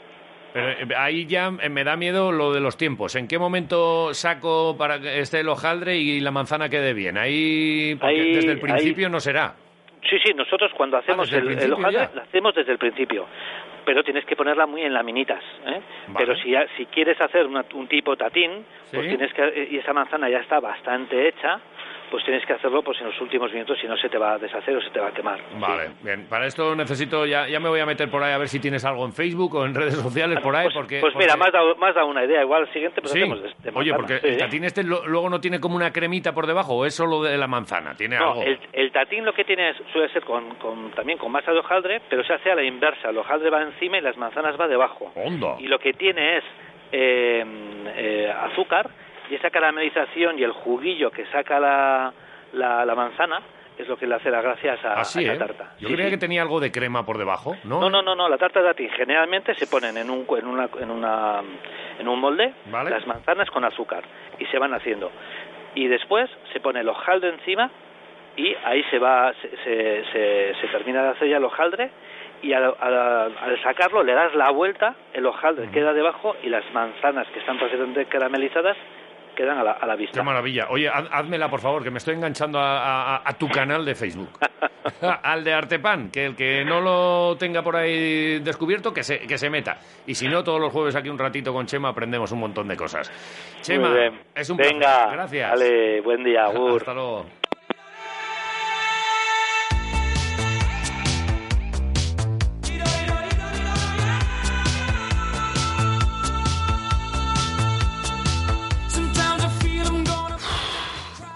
[0.53, 3.15] Pero eh, ahí ya eh, me da miedo lo de los tiempos.
[3.15, 7.17] ¿En qué momento saco para que esté el hojaldre y la manzana quede bien?
[7.17, 9.53] Ahí, porque Ahí- desde el ahí- principio no será.
[10.09, 13.27] Sí, sí, nosotros cuando hacemos desde el el, hojaldre lo hacemos desde el principio,
[13.85, 15.43] pero tienes que ponerla muy en laminitas.
[15.67, 15.81] ¿eh?
[16.17, 19.93] Pero si, ya- si quieres hacer una- un tipo tatín, pues tienes que y esa
[19.93, 21.59] manzana ya está bastante hecha,
[22.11, 24.37] pues tienes que hacerlo pues en los últimos minutos, si no se te va a
[24.37, 25.39] deshacer o se te va a quemar.
[25.57, 26.27] Vale, bien.
[26.29, 28.83] Para esto necesito, ya, ya me voy a meter por ahí a ver si tienes
[28.85, 30.99] algo en Facebook o en redes sociales por ahí, porque...
[30.99, 32.41] Pues mira, porque- me has dado, me has dado una idea.
[32.41, 33.19] Igual el siguiente pues Sí.
[33.19, 34.27] hacemos de, de Oye, porque sí.
[34.27, 37.23] el tatín este lo- luego no tiene como una cremita por debajo, o es solo
[37.23, 38.43] de la manzana, tiene No, algo.
[38.43, 42.01] el, el tatín lo que tiene suele ser con, con- también con masa de hojaldre,
[42.09, 43.09] pero se hace a la inversa.
[43.09, 45.11] El hojaldre va encima y las manzanas va debajo.
[45.15, 45.55] Onda.
[45.59, 46.43] Y lo que tiene es
[46.91, 47.45] eh,
[47.95, 48.89] eh, azúcar
[49.31, 52.13] y esa caramelización y el juguillo que saca la,
[52.53, 53.39] la, la manzana
[53.77, 55.47] es lo que le hace la gracia a esa, Así, a esa ¿eh?
[55.47, 55.71] tarta.
[55.79, 56.11] Yo Sí, creía sí.
[56.15, 57.79] que tenía algo de crema por debajo, ¿no?
[57.79, 60.69] No, no, no, no, la tarta de tatín generalmente se ponen en un, en una,
[60.79, 61.41] en una,
[61.97, 62.89] en un molde Vale.
[62.91, 64.03] las manzanas con azúcar
[64.37, 65.09] y se van haciendo.
[65.73, 67.71] Y después se pone el hojaldre encima
[68.35, 71.89] y ahí se va, se, se, se- se termina de hacer ya el hojaldre
[72.43, 76.63] y al, al- al sacarlo le das la vuelta, el hojaldre queda debajo y las
[76.73, 78.75] manzanas que están perfectamente caramelizadas
[79.35, 80.19] quedan a la, a la vista.
[80.19, 80.67] Qué maravilla.
[80.69, 83.95] Oye, haz- házmela, por favor, que me estoy enganchando a, a- a tu canal de
[83.95, 84.29] Facebook.
[85.23, 89.37] Al de Artepan, que el que no lo tenga por ahí descubierto, que se, que
[89.37, 89.77] se meta.
[90.07, 92.75] Y si no, todos los jueves aquí un ratito con Chema aprendemos un montón de
[92.75, 93.11] cosas.
[93.61, 93.95] Chema,
[94.33, 95.11] es un Venga, placer.
[95.13, 95.49] Gracias.
[95.51, 96.77] Vale, buen día, Agur.
[96.81, 97.25] Hasta luego.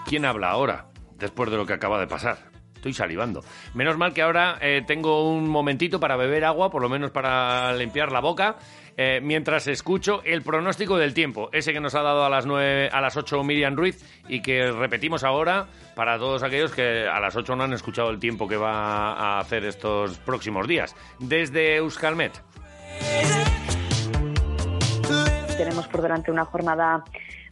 [0.06, 0.86] ¿Quién habla ahora?
[1.18, 2.38] Después de lo que acaba de pasar.
[2.76, 3.42] Estoy salivando.
[3.74, 7.72] Menos mal que ahora eh, tengo un momentito para beber agua, por lo menos para
[7.74, 8.56] limpiar la boca.
[8.98, 12.88] eh, mientras escucho el pronóstico del tiempo, ese que nos ha dado a las nueve,
[12.90, 17.36] a las 8 Miriam Ruiz y que repetimos ahora para todos aquellos que a las
[17.36, 20.94] 8 no han escuchado el tiempo que va a hacer estos próximos días.
[21.18, 22.40] Desde Euskalmet.
[25.58, 27.04] Tenemos por delante una jornada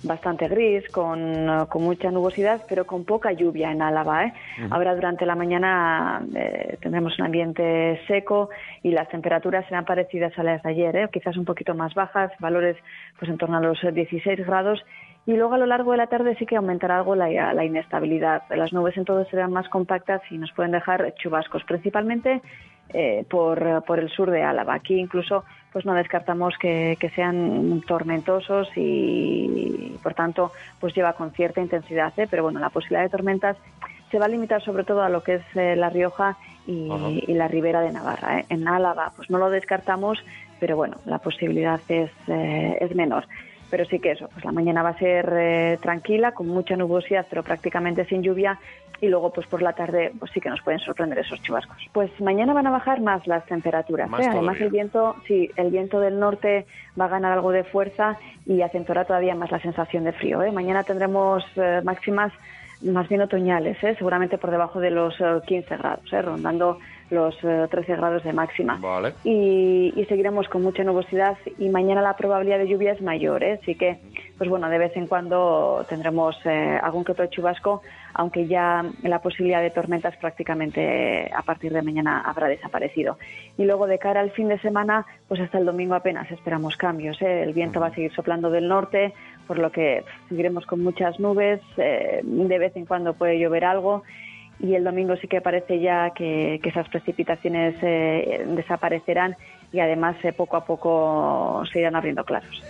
[0.04, 4.24] bastante gris, con, eh, con mucha nubosidad, pero con poca lluvia en Álava.
[4.24, 4.32] ¿eh?
[4.58, 4.74] Ujú.
[4.74, 8.50] Ahora durante la mañana eh, tendremos un ambiente seco
[8.82, 11.08] y las temperaturas serán parecidas a las de ayer, ¿eh?
[11.12, 12.76] quizás un poquito más bajas, valores
[13.18, 14.84] pues en torno a los eh, 16 grados.
[15.26, 18.42] Y luego a lo largo de la tarde sí que aumentará algo la, la inestabilidad.
[18.50, 22.42] Las nubes entonces serán más compactas y nos pueden dejar chubascos, principalmente
[22.90, 24.74] eh, por, por el sur de Álava.
[24.74, 31.32] Aquí incluso pues no descartamos que, que sean tormentosos y, por tanto pues lleva con
[31.32, 32.28] cierta intensidad, ¿eh?
[32.30, 33.56] pero bueno, la posibilidad de tormentas
[34.10, 36.36] se va a limitar sobre todo a lo que es eh, La Rioja
[36.68, 38.38] y, la Ribera de Navarra.
[38.38, 38.46] ¿eh?
[38.48, 40.24] En Álava pues no lo descartamos,
[40.60, 43.26] pero bueno, la posibilidad es, eh, es menor.
[43.74, 47.26] Pero sí que eso, pues la mañana va a ser eh, tranquila, con mucha nubosidad,
[47.28, 48.56] pero prácticamente sin lluvia.
[49.00, 51.78] Y luego, pues por la tarde, pues sí que nos pueden sorprender esos chubascos.
[51.92, 54.08] Pues mañana van a bajar más las temperaturas.
[54.08, 54.28] Más ¿eh?
[54.30, 56.66] Además, el viento, sí, el viento del norte
[56.98, 58.16] va a ganar algo de fuerza
[58.46, 60.40] y acentuará todavía más la sensación de frío.
[60.44, 60.52] ¿eh?
[60.52, 61.42] Mañana tendremos
[61.82, 62.32] máximas
[62.82, 63.94] más bien otoñales, ¿eh?
[63.96, 66.22] seguramente por debajo de los eh, 15 grados, ¿eh?
[66.22, 66.78] rondando
[67.10, 68.78] los eh, 13 grados de máxima.
[68.80, 69.14] Vale.
[69.24, 73.58] Y, y seguiremos con mucha nubosidad y mañana la probabilidad de lluvia es mayor, ¿eh?
[73.60, 73.98] así que,
[74.38, 77.82] pues bueno, de vez en cuando tendremos eh, algún que otro chubasco,
[78.14, 83.18] aunque ya la posibilidad de tormentas prácticamente eh, a partir de mañana habrá desaparecido.
[83.58, 87.20] Y luego de cara al fin de semana, pues hasta el domingo apenas esperamos cambios.
[87.20, 87.42] ¿eh?
[87.42, 89.12] El viento va a seguir soplando del norte,
[89.46, 94.04] por lo que seguiremos con muchas nubes, eh, de vez en cuando puede llover algo
[94.60, 99.36] y el domingo sí que parece ya que, que esas precipitaciones eh, desaparecerán
[99.72, 102.62] y además eh, poco a poco se irán abriendo claros.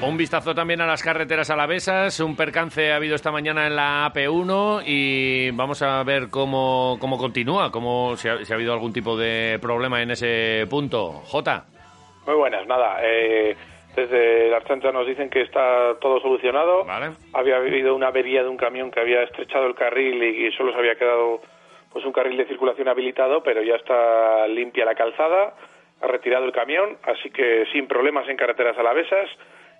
[0.00, 2.20] Un vistazo también a las carreteras alavesas.
[2.20, 7.18] Un percance ha habido esta mañana en la AP1 y vamos a ver cómo, cómo
[7.18, 11.12] continúa, cómo, si, ha, si ha habido algún tipo de problema en ese punto.
[11.24, 11.64] Jota.
[12.26, 12.98] Muy buenas, nada.
[13.02, 13.56] eh,
[14.06, 16.86] desde la Archancha nos dicen que está todo solucionado.
[17.32, 20.78] Había habido una avería de un camión que había estrechado el carril y, solo se
[20.78, 21.40] había quedado
[21.92, 25.54] pues un carril de circulación habilitado, pero ya está limpia la calzada,
[26.00, 29.28] ha retirado el camión, así que sin problemas en carreteras alavesas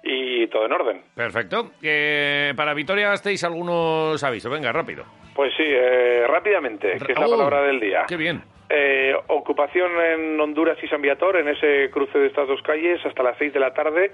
[0.02, 1.02] y todo en orden.
[1.14, 1.70] Perfecto.
[1.80, 4.50] Que para Vitoria gastéis algunos avisos.
[4.50, 5.04] Venga, rápido.
[5.34, 8.04] Pues sí, eh, rápidamente, que es la Oh, palabra del día.
[8.08, 8.42] Qué bien.
[8.70, 13.22] Eh, ocupación en Honduras y San Viator, en ese cruce de estas dos calles, hasta
[13.22, 14.12] las 6 de la tarde,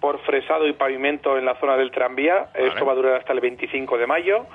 [0.00, 2.48] por fresado y pavimento en la zona del tranvía.
[2.54, 4.46] Esto va a durar hasta el 25 de mayo.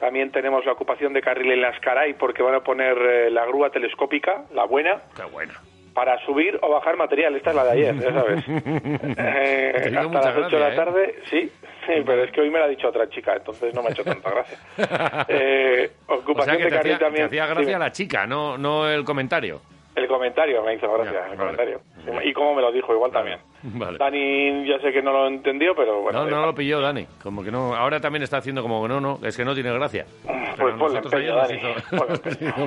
[0.00, 3.46] También tenemos la ocupación de carril en las Caray, porque van a poner eh, la
[3.46, 5.02] grúa telescópica, la buena.
[5.14, 5.54] Qué buena.
[5.96, 7.34] Para subir o bajar material.
[7.36, 8.44] Esta es la de ayer, ya sabes.
[9.18, 10.76] Eh, Te hasta las 8 de la gracia, ¿eh?
[10.76, 11.52] tarde, sí.
[11.86, 13.92] Sí, pero es que hoy me la ha dicho otra chica, entonces no me ha
[13.92, 14.58] hecho tanta gracia.
[15.28, 17.26] Eh, O ocupación sea que de te carril hacía, te también.
[17.26, 17.78] hacía gracia Dime.
[17.78, 19.60] la chica, no, no el comentario.
[19.94, 21.80] El comentario me hizo gracia, el comentario.
[22.22, 23.38] Y cómo me lo dijo, igual también.
[23.62, 23.96] Vale.
[23.96, 26.24] Dani ya sé que no lo entendió, pero bueno.
[26.24, 27.06] No, no lo pilló Dani.
[27.22, 27.74] Como que no.
[27.74, 30.04] Ahora también está haciendo como que no, no, es que no tiene gracia.
[30.56, 31.60] Pues ponle empeño, Dani,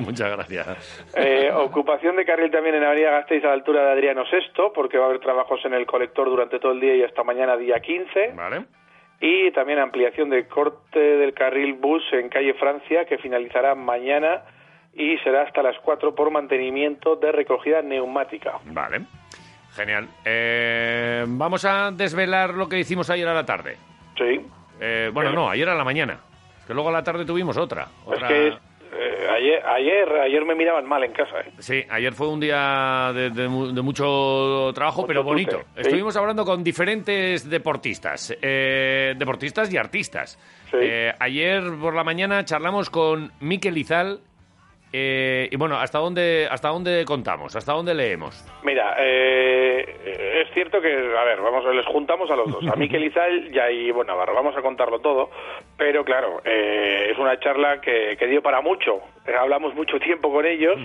[0.00, 1.10] muchas gracias.
[1.16, 4.98] Eh, ocupación de carril también en Avenida Gasteiz a la altura de Adriano VI, porque
[4.98, 7.80] va a haber trabajos en el colector durante todo el día y hasta mañana día
[7.80, 8.32] 15.
[8.34, 8.64] Vale.
[9.20, 14.42] Y también ampliación de corte del carril bus en calle Francia, que finalizará mañana
[14.94, 18.58] y será hasta las 4 por mantenimiento de recogida neumática.
[18.66, 19.02] Vale.
[19.74, 20.08] Genial.
[20.24, 23.76] Eh, vamos a desvelar lo que hicimos ayer a la tarde.
[24.16, 24.40] Sí.
[24.80, 26.20] Eh, bueno, no, ayer a la mañana.
[26.70, 27.88] Que luego a la tarde tuvimos otra.
[28.04, 28.28] otra...
[28.30, 28.46] Es que
[28.92, 31.40] eh, ayer, ayer, ayer me miraban mal en casa.
[31.40, 31.50] ¿eh?
[31.58, 35.56] Sí, ayer fue un día de, de mu- de mucho trabajo, pero bonito.
[35.58, 35.80] tute, sí.
[35.80, 40.38] Estuvimos hablando con diferentes deportistas, eh, deportistas y artistas.
[40.72, 44.20] Eh, ayer por la mañana charlamos con Miquel Izal.
[44.92, 47.54] Eh, y bueno, ¿hasta dónde, ¿hasta dónde contamos?
[47.54, 48.44] ¿Hasta dónde leemos?
[48.64, 53.04] Mira, eh, es cierto que, a ver, vamos, les juntamos a los dos, a Miquel
[53.04, 55.30] Izal y a Ivo Navarro, vamos a contarlo todo,
[55.76, 60.32] pero claro, eh, es una charla que, que dio para mucho, Eh, hablamos mucho tiempo
[60.32, 60.78] con ellos,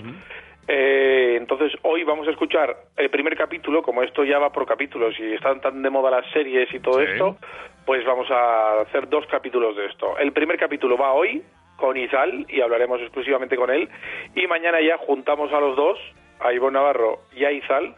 [0.68, 5.14] eh, entonces hoy vamos a escuchar el primer capítulo, como esto ya va por capítulos
[5.18, 7.06] y están tan de moda las series y todo Sí.
[7.12, 7.36] esto,
[7.84, 10.18] pues vamos a hacer dos capítulos de esto.
[10.18, 11.42] El primer capítulo va hoy
[11.76, 13.88] con Izal y hablaremos exclusivamente con él,
[14.34, 15.98] y mañana ya juntamos a los dos,
[16.40, 17.94] a Ivo Navarro y a Izal,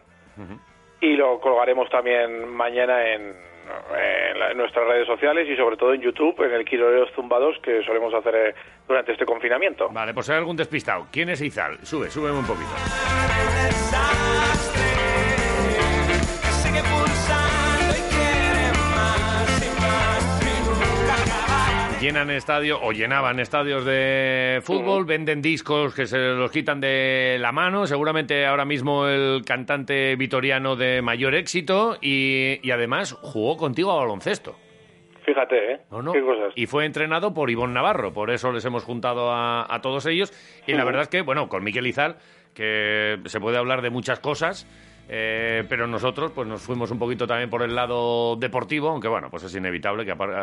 [1.01, 5.93] y lo colgaremos también mañana en, en, la- en nuestras redes sociales y sobre todo
[5.93, 8.55] en YouTube, en el Quiroleros Zumbados que solemos hacer eh,
[8.87, 9.89] durante este confinamiento.
[9.89, 11.07] Vale, por si hay algún despistado.
[11.11, 11.77] ¿Quién es Izal?
[11.83, 12.69] Sube, súbeme un poquito.
[22.01, 27.51] Llenan estadio o llenaban estadios de fútbol, venden discos que se los quitan de la
[27.51, 33.91] mano, seguramente ahora mismo el cantante vitoriano de mayor éxito y, y además jugó contigo
[33.91, 34.55] a baloncesto.
[35.25, 35.79] Fíjate, ¿eh?
[35.91, 36.13] ¿no?
[36.13, 36.53] Qué cosas.
[36.55, 40.31] Y fue entrenado por Ivonne Navarro, por eso les hemos juntado a, a todos ellos.
[40.67, 42.15] Y la verdad es que, bueno, con Miquel Izal,
[42.53, 44.65] que se puede hablar de muchas cosas,
[45.11, 49.29] eh, pero nosotros pues nos fuimos un poquito también por el lado deportivo, aunque bueno,
[49.31, 50.35] pues es inevitable que apar-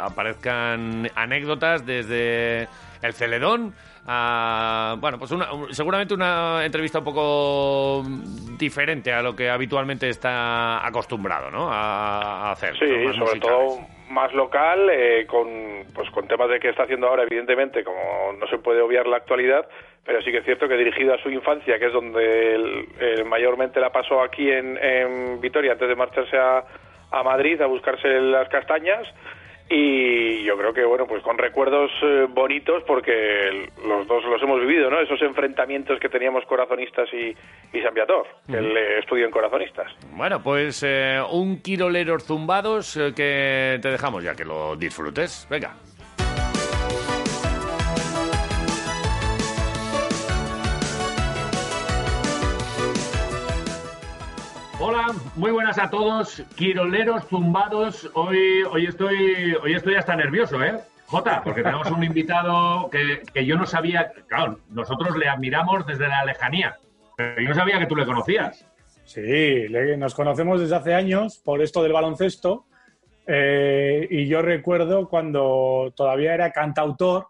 [0.00, 2.68] aparezcan anécdotas desde
[3.02, 3.74] el Celedón
[4.06, 8.02] a, bueno, pues una- seguramente una entrevista un poco
[8.58, 11.68] diferente a lo que habitualmente está acostumbrado, ¿no?
[11.72, 12.74] A, a hacer.
[12.74, 13.40] Sí, sobre musicales.
[13.40, 13.78] todo
[14.10, 15.46] más local, eh, con,
[15.94, 19.16] pues, con temas de que está haciendo ahora, evidentemente, como no se puede obviar la
[19.16, 19.66] actualidad,
[20.04, 23.90] pero sí que es cierto que dirigido a su infancia, que es donde mayormente la
[23.90, 26.64] pasó aquí en, en Vitoria antes de marcharse a,
[27.10, 29.06] a Madrid a buscarse las castañas.
[29.74, 34.60] Y yo creo que, bueno, pues con recuerdos eh, bonitos, porque los dos los hemos
[34.60, 35.00] vivido, ¿no?
[35.00, 37.34] Esos enfrentamientos que teníamos corazonistas y,
[37.72, 39.90] y San Viator, que él eh, estudió en corazonistas.
[40.10, 45.46] Bueno, pues eh, un Quiroleros zumbados eh, que te dejamos ya que lo disfrutes.
[45.48, 45.74] Venga.
[54.84, 58.10] Hola, muy buenas a todos, Quiroleros zumbados.
[58.14, 60.80] Hoy, hoy estoy, hoy estoy hasta nervioso, ¿eh?
[61.06, 66.08] Jota, porque tenemos un invitado que, que yo no sabía, claro, nosotros le admiramos desde
[66.08, 66.78] la lejanía,
[67.16, 68.66] pero yo no sabía que tú le conocías.
[69.04, 69.68] Sí,
[69.98, 72.66] nos conocemos desde hace años por esto del baloncesto
[73.28, 77.28] eh, y yo recuerdo cuando todavía era cantautor,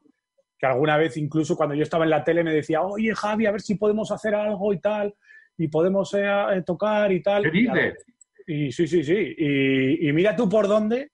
[0.58, 3.52] que alguna vez incluso cuando yo estaba en la tele me decía, oye Javi, a
[3.52, 5.14] ver si podemos hacer algo y tal,
[5.62, 7.42] y podemos eh, eh, tocar y tal.
[7.44, 8.04] ¿Qué dices?
[8.46, 9.34] Y sí, sí, sí.
[9.38, 11.10] Y, y mira tú por dónde,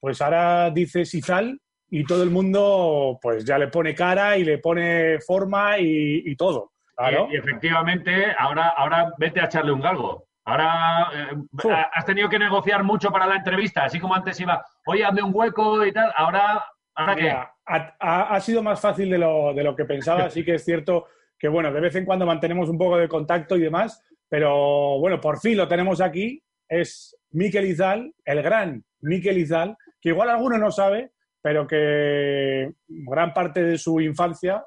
[0.00, 1.60] pues ahora dices Izal
[1.90, 6.36] y todo el mundo pues ya le pone cara y le pone forma y, y
[6.36, 6.72] todo.
[6.96, 7.28] Claro.
[7.30, 10.24] Y, y efectivamente, ahora, ahora vete a echarle un galgo.
[10.44, 11.36] Ahora eh,
[11.70, 15.22] ha- has tenido que negociar mucho para la entrevista, así como antes iba, oye, hazme
[15.22, 16.10] un hueco y tal.
[16.16, 16.64] Ahora,
[16.94, 17.30] ¿ahora qué?
[17.30, 17.54] Ha,
[18.00, 20.28] ha- ha sido más fácil de lo, de lo que pensaba.
[20.30, 21.06] Sí que es cierto
[21.38, 25.20] que, bueno, de vez en cuando mantenemos un poco de contacto y demás, pero bueno,
[25.20, 26.42] por fin lo tenemos aquí.
[26.68, 33.32] Es Miquel Izal, el gran Miquel Izal, que igual alguno no sabe, pero que gran
[33.32, 34.64] parte de su infancia,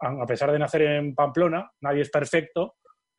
[0.00, 2.76] a pesar de nacer en Pamplona, nadie es perfecto,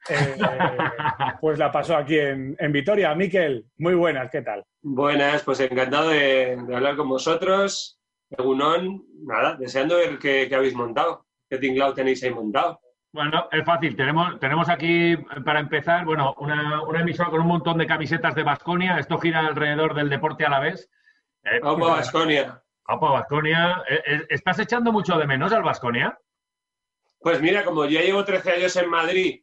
[0.08, 0.38] eh,
[1.42, 3.14] pues la pasó aquí en, en Vitoria.
[3.16, 4.64] Miquel, muy buenas, ¿qué tal?
[4.82, 8.00] Buenas, pues encantado de, de hablar con vosotros.
[8.30, 12.80] Egunon, nada, deseando ver qué, qué habéis montado, qué tinglao tenéis ahí montado.
[13.12, 13.96] Bueno, es fácil.
[13.96, 18.44] Tenemos, tenemos aquí, para empezar, bueno, una, una emisora con un montón de camisetas de
[18.44, 19.00] Basconia.
[19.00, 20.90] Esto gira alrededor del deporte a la vez.
[21.44, 22.62] Eh, Opa, Baskonia.
[22.88, 23.84] Opa, Baskonia.
[23.90, 26.20] Eh, eh, ¿Estás echando mucho de menos al Basconia?
[27.20, 29.42] Pues mira, como ya llevo 13 años en Madrid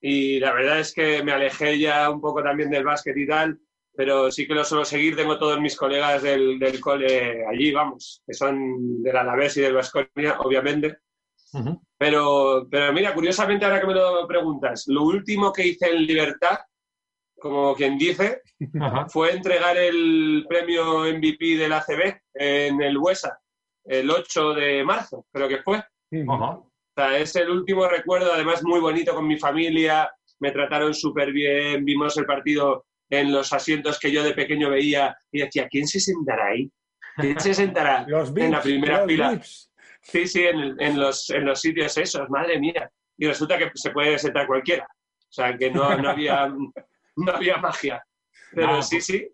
[0.00, 3.58] y la verdad es que me alejé ya un poco también del básquet y tal,
[3.96, 5.16] pero sí que lo suelo seguir.
[5.16, 9.74] Tengo todos mis colegas del, del cole allí, vamos, que son del Alavés y del
[9.74, 10.98] Baskonia, obviamente.
[11.96, 16.58] Pero, pero mira, curiosamente ahora que me lo preguntas, lo último que hice en Libertad,
[17.38, 18.42] como quien dice,
[19.08, 23.38] fue entregar el premio MVP del ACB en el Huesa,
[23.84, 25.82] el 8 de marzo, creo que fue.
[26.26, 30.10] O sea, es el último recuerdo, además muy bonito con mi familia,
[30.40, 35.16] me trataron súper bien, vimos el partido en los asientos que yo de pequeño veía
[35.32, 36.70] y decía, ¿quién se sentará ahí?
[37.16, 39.40] ¿Quién se sentará Los en la primera los fila?
[40.00, 42.90] Sí, sí, en, en los, en los sitios esos, madre mía.
[43.16, 44.84] Y resulta que se puede sentar cualquiera.
[44.84, 46.46] O sea, que no, no, había,
[47.16, 48.02] no había magia.
[48.54, 48.82] Pero No.
[48.82, 49.28] sí, sí.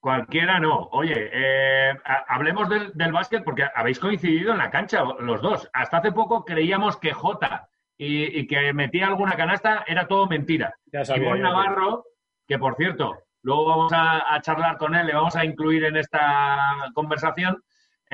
[0.00, 0.88] Cualquiera no.
[0.92, 5.70] Oye, eh, ha- hablemos del, del básquet porque habéis coincidido en la cancha los dos.
[5.72, 10.74] Hasta hace poco creíamos que Jota y, y que metía alguna canasta era todo mentira.
[10.92, 12.04] Ya sabía que- Navarro,
[12.46, 15.96] que por cierto, luego vamos a, a charlar con él, le vamos a incluir en
[15.96, 17.62] esta conversación,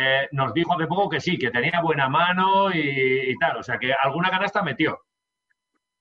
[0.00, 3.58] eh, nos dijo hace poco que sí, que tenía buena mano y, y tal.
[3.58, 5.00] O sea, que alguna canasta metió.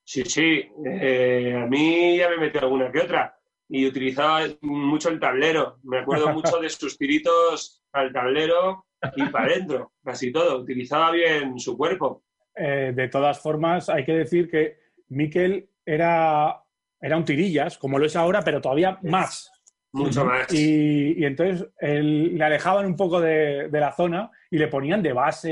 [0.04, 0.68] Sí, sí.
[0.84, 3.38] Eh, a mí ya me metió alguna que otra.
[3.68, 5.78] Y utilizaba mucho el tablero.
[5.84, 9.92] Me acuerdo mucho de sus tiritos al tablero y para adentro.
[10.02, 10.58] Casi todo.
[10.58, 12.24] Utilizaba bien su cuerpo.
[12.56, 14.78] Eh, de todas formas, hay que decir que
[15.10, 16.60] Miquel era,
[17.00, 19.49] era un tirillas, como lo es ahora, pero todavía más.
[19.92, 20.52] Mucho más.
[20.52, 25.02] Y, y entonces él- le alejaban un poco de, de la zona y le ponían
[25.02, 25.48] de base,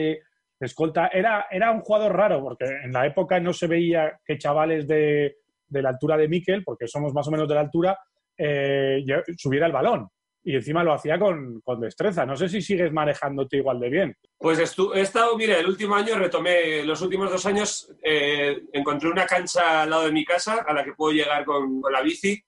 [0.60, 1.08] de escolta.
[1.08, 5.38] Era, era un jugador raro porque en la época no se veía que chavales de,
[5.66, 7.98] de la altura de Miquel, porque somos más o menos de la altura,
[8.36, 9.04] eh,
[9.36, 10.08] subiera el balón.
[10.44, 12.24] Y encima lo hacía con, con destreza.
[12.24, 14.16] No sé si sigues manejándote igual de bien.
[14.38, 19.10] Pues estu- he estado, mira, el último año retomé, los últimos dos años eh, encontré
[19.10, 22.00] una cancha al lado de mi casa a la que puedo llegar con, con la
[22.00, 22.40] bici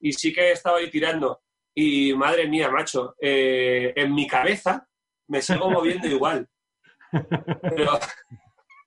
[0.00, 1.42] y sí que he estado ahí tirando.
[1.74, 4.88] Y madre mía, macho, eh, en mi cabeza
[5.28, 6.48] me sigo moviendo igual.
[7.62, 7.98] Pero,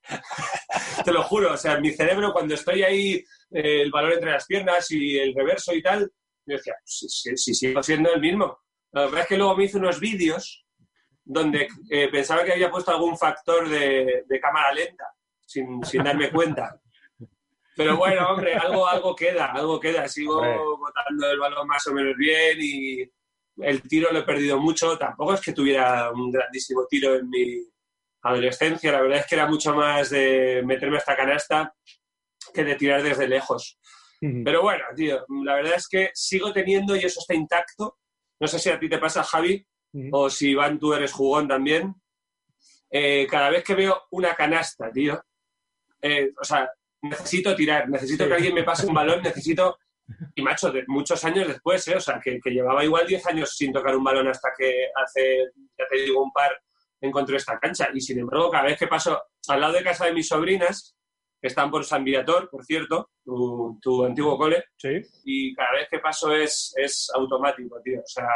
[1.06, 3.14] te lo juro, o sea, en mi cerebro cuando estoy ahí,
[3.52, 6.12] eh, el balón entre las piernas y el reverso y tal,
[6.46, 8.60] yo decía, si, si- si sigo siendo el mismo.
[8.92, 10.66] La verdad es que luego me hice unos vídeos
[11.24, 15.06] donde eh, pensaba que había puesto algún factor de, de cámara lenta,
[15.46, 16.82] sin, sin darme cuenta.
[17.80, 20.06] Pero bueno, hombre, algo, algo queda, algo queda.
[20.10, 20.58] Sigo Hombre.
[20.58, 23.10] botando el balón más o menos bien y
[23.56, 24.98] el tiro lo he perdido mucho.
[24.98, 27.66] Tampoco es que tuviera un grandísimo tiro en mi
[28.24, 28.92] adolescencia.
[28.92, 31.74] La verdad es que era mucho más de meterme esta canasta
[32.54, 33.80] que de tirar desde lejos.
[34.20, 38.00] Pero bueno, tío, la verdad es que sigo teniendo y eso está intacto.
[38.42, 39.66] No sé si a ti te pasa, Javi,
[40.12, 41.96] o si Iván tú eres jugón también.
[42.92, 45.24] Eh, cada vez que veo una canasta, tío,
[46.02, 46.70] eh, o sea,
[47.02, 48.30] necesito tirar, necesito Sí.
[48.30, 49.78] que alguien me pase un balón, necesito...
[50.34, 51.96] Y macho, de muchos años después, ¿eh?
[51.96, 55.52] o sea, que, que llevaba igual 10 años sin tocar un balón hasta que hace,
[55.78, 56.52] ya te digo, un par
[57.00, 57.90] encontré esta cancha.
[57.94, 60.96] Y sin embargo, cada vez que paso al lado de casa de mis sobrinas,
[61.42, 64.64] que están por San Viator, por cierto, tu, tu antiguo cole,
[65.24, 68.00] y cada vez que paso es, es automático, tío.
[68.00, 68.28] O sea,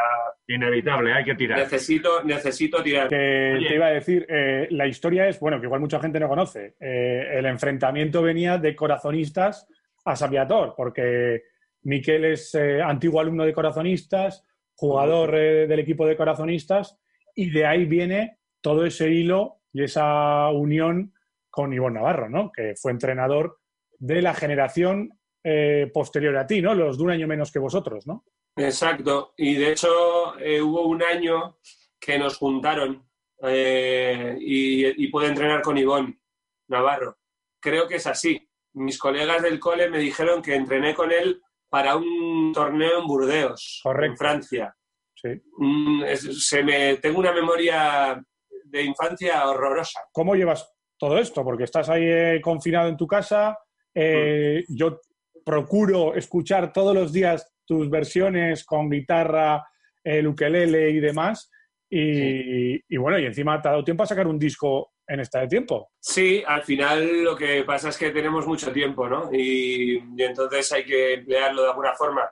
[0.48, 1.58] Inevitable, hay que tirar.
[1.58, 3.08] necesito, necesito tirar.
[3.08, 6.76] Te iba a decir, eh, la historia es, bueno, que igual mucha gente no conoce.
[6.80, 9.66] Eh, el enfrentamiento venía de corazonistas
[10.04, 11.42] a San Viator, porque
[11.82, 14.44] Miquel es eh, antiguo alumno de corazonistas,
[14.74, 16.98] jugador eh, del equipo de corazonistas,
[17.34, 21.13] y de ahí viene todo ese hilo y esa unión
[21.54, 22.50] con Ivonne Navarro, ¿no?
[22.50, 23.58] Que fue entrenador
[23.98, 26.74] de la generación eh, posterior a ti, ¿no?
[26.74, 28.24] Los de un año menos que vosotros, ¿no?
[28.56, 29.34] Exacto.
[29.36, 31.58] Y de hecho eh, hubo un año
[32.00, 33.08] que nos juntaron
[33.42, 36.20] eh, y, y pude entrenar con Ivón
[36.68, 37.18] Navarro.
[37.60, 38.48] Creo que es así.
[38.74, 43.82] Mis colegas del cole me dijeron que entrené con él para un torneo en Burdeos,
[44.02, 44.76] en Francia.
[45.14, 45.28] Sí.
[45.58, 48.20] Mm, es- se me, tengo una memoria
[48.64, 50.00] de infancia horrorosa.
[50.12, 50.73] ¿Cómo llevas
[51.08, 51.44] todo esto?
[51.44, 53.58] Porque estás ahí eh, confinado en tu casa.
[53.94, 55.00] eh, Yo
[55.44, 59.62] procuro escuchar todos los días tus versiones con guitarra,
[60.02, 61.50] el ukelele y demás.
[61.90, 65.40] Y, y bueno, y encima te ha dado tiempo a sacar un disco en esta
[65.40, 65.90] de tiempo.
[66.00, 69.28] Sí, al final lo que pasa es que tenemos mucho tiempo, ¿no?
[69.32, 72.22] Y, y entonces hay que emplearlo de alguna forma.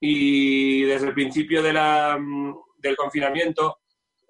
[0.00, 3.81] Y desde el principio de la, mm, del confinamiento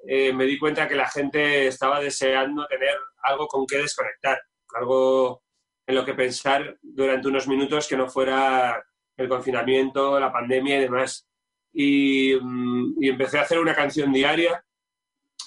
[0.06, 4.40] eh, me di cuenta que la gente estaba deseando tener algo con que desconectar,
[4.74, 5.42] algo
[5.86, 8.84] en lo que pensar durante unos minutos que no fuera
[9.16, 11.28] el confinamiento, la pandemia y demás.
[11.72, 14.64] Y, mm, empecé a hacer una canción diaria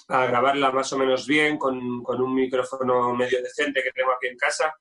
[0.08, 4.28] a grabarla más o menos bien con, con un micrófono medio decente que tengo aquí
[4.28, 4.72] en casa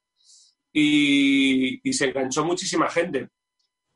[0.72, 3.30] y, y se enganchó muchísima gente.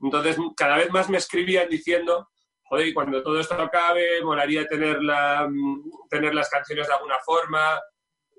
[0.01, 2.30] Entonces cada vez más me escribían diciendo,
[2.69, 7.81] joder, cuando todo esto acabe, molaría tener, la, mm, tener las canciones de alguna forma.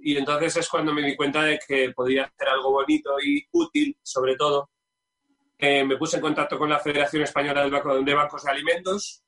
[0.00, 3.96] Y entonces es cuando me di cuenta de que podía hacer algo bonito y útil,
[4.02, 4.70] sobre todo.
[5.58, 9.22] Eh, me puse en contacto con la Federación Española de Bancos de Alimentos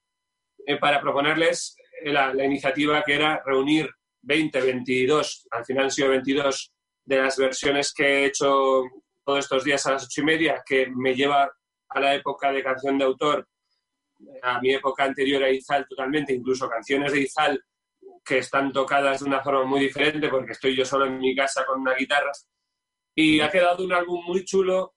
[0.65, 3.91] eh, para proponerles eh, la, la iniciativa que era reunir
[4.23, 6.73] 20, 22, al final han sido 22
[7.05, 8.85] de las versiones que he hecho
[9.25, 11.51] todos estos días a las ocho y media, que me lleva
[11.89, 13.47] a la época de canción de autor,
[14.43, 17.65] a mi época anterior a Izal totalmente, incluso canciones de Izal
[18.25, 21.65] que están tocadas de una forma muy diferente porque estoy yo solo en mi casa
[21.65, 22.33] con una guitarra.
[23.15, 24.95] Y ha quedado un álbum muy chulo,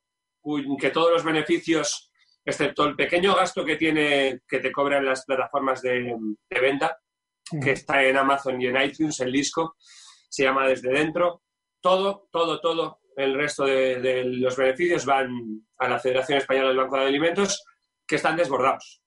[0.79, 2.11] que todos los beneficios,
[2.43, 6.15] excepto el pequeño gasto que tiene, que te cobran las plataformas de,
[6.49, 6.97] de venta,
[7.61, 9.75] que está en Amazon y en iTunes, el disco,
[10.29, 11.43] se llama Desde Dentro.
[11.81, 15.29] Todo, todo, todo, el resto de, de los beneficios van
[15.77, 17.63] a la Federación Española del Banco de Alimentos,
[18.07, 19.04] que están desbordados.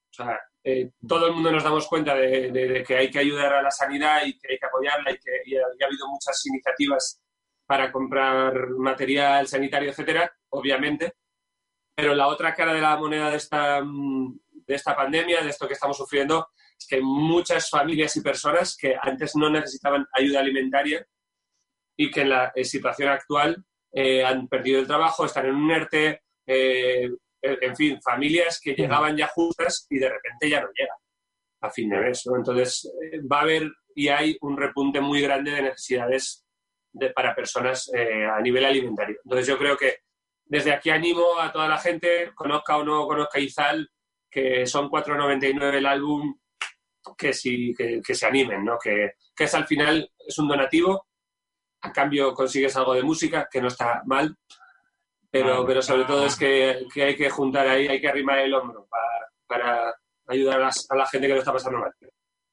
[0.65, 4.25] Eh, todo el mundo nos damos cuenta de, que hay que ayudar a la sanidad
[4.27, 7.23] y que hay que apoyarla y que y ha, habido muchas iniciativas
[7.67, 11.15] para comprar material sanitario, etcétera, obviamente.
[11.95, 15.67] Pero la otra cara de la moneda de esta, mm, de esta pandemia, de esto
[15.67, 21.05] que estamos sufriendo, es que muchas familias y personas que antes no necesitaban ayuda alimentaria
[21.97, 25.71] y que en la eh, situación actual eh, han perdido el trabajo, están en un
[25.71, 27.11] ERTE, eh,
[27.43, 30.97] en fin, familias que llegaban ya justas y de repente ya no llegan.
[31.61, 32.23] a fin de mes.
[32.27, 32.37] ¿no?
[32.37, 36.45] Entonces, eh, va a haber y hay un repunte muy grande de necesidades
[36.93, 39.17] de- para personas eh, a nivel alimentario.
[39.25, 39.97] Entonces, yo creo que
[40.45, 43.91] desde aquí animo a toda la gente, conozca o no conozca Izal,
[44.31, 46.39] que son 4,99 el álbum,
[47.17, 48.79] que, sí, que, que se animen, ¿no?
[48.83, 51.07] que, que es al final es un donativo,
[51.83, 54.37] a cambio consigues algo de música, que no está mal,
[55.43, 56.07] pero, Ah, pero sobre ah.
[56.07, 59.09] todo es que, que hay que juntar ahí, hay que arrimar el hombro para,
[59.47, 59.95] para
[60.29, 61.93] ayudar a, las- a la gente que lo está pasando mal.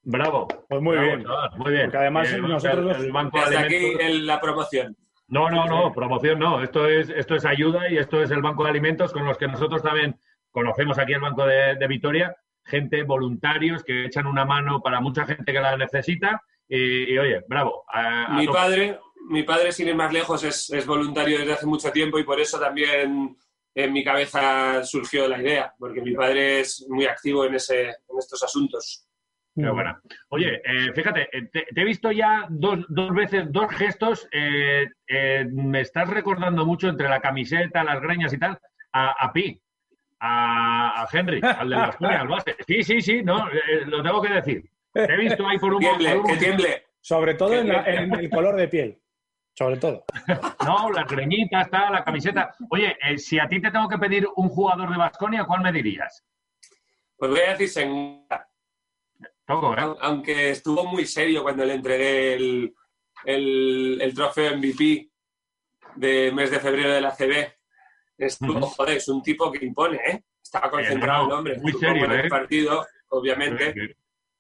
[0.04, 0.48] Bravo.
[0.70, 1.24] Pues muy Bravo, bien.
[1.24, 1.84] chaval, muy bien.
[1.86, 4.98] Porque además Eh, nosotros el- el Banco de Desde aquí Alimentos- el- la promoción.
[5.28, 6.62] No, no, no, promoción no.
[6.62, 9.48] Esto es, esto es ayuda y esto es el Banco de Alimentos con los que
[9.48, 10.16] nosotros también
[10.52, 15.26] conocemos aquí el Banco de, de Vitoria, gente, voluntarios que echan una mano para mucha
[15.26, 16.42] gente que la necesita.
[16.68, 17.84] Y, y, oye, bravo.
[17.88, 19.00] a- a Mi padre,
[19.30, 22.40] mi padre, sin ir más lejos, es, es voluntario desde hace mucho tiempo y por
[22.40, 23.36] eso también
[23.74, 28.18] en mi cabeza surgió la idea, porque mi padre es muy activo en, ese, en
[28.20, 29.08] estos asuntos.
[29.58, 30.02] Qué buena.
[30.30, 34.28] Oye, eh, fíjate, eh, te, te he visto ya dos, dos veces, dos gestos.
[34.32, 38.60] eh, eh, me estás recordando mucho entre la camiseta, las greñas y tal,
[38.92, 39.62] a, a Pi,
[40.20, 42.56] a, a Henry, al de las al base.
[42.68, 44.70] Sí, sí, sí, no, eh, lo tengo que decir.
[44.94, 46.84] Te he visto ahí por un Tiemble, por un- que tiemble.
[47.02, 48.98] Sobre todo la- en el color de piel.
[49.58, 50.04] Sobre todo.
[50.66, 52.56] No, las greñitas, tal, la camiseta.
[52.70, 55.72] Oye, eh, si a ti te tengo que pedir un jugador de Basconia, ¿cuál me
[55.72, 56.26] dirías?
[57.18, 58.20] Pues voy a decir ¿eh?
[59.48, 62.74] au- aunque estuvo muy serio cuando le entregué el,
[63.26, 65.10] el, el trofeo MVP
[65.96, 67.54] de mes de febrero de la CB.
[68.18, 70.24] Estuvo, joder, es un tipo que impone, ¿eh?
[70.42, 71.58] Estaba concentrado el hombre.
[71.60, 72.30] muy estuvo serio, en el ¿eh?
[72.30, 73.96] partido, obviamente.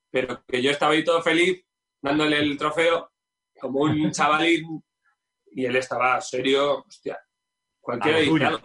[0.10, 1.64] pero que yo estaba ahí todo feliz
[2.02, 3.12] dándole el trofeo
[3.60, 4.84] como un chavalín
[5.56, 7.18] y él estaba serio, hostia,
[7.80, 8.18] cualquiera
[8.49, 8.60] algo.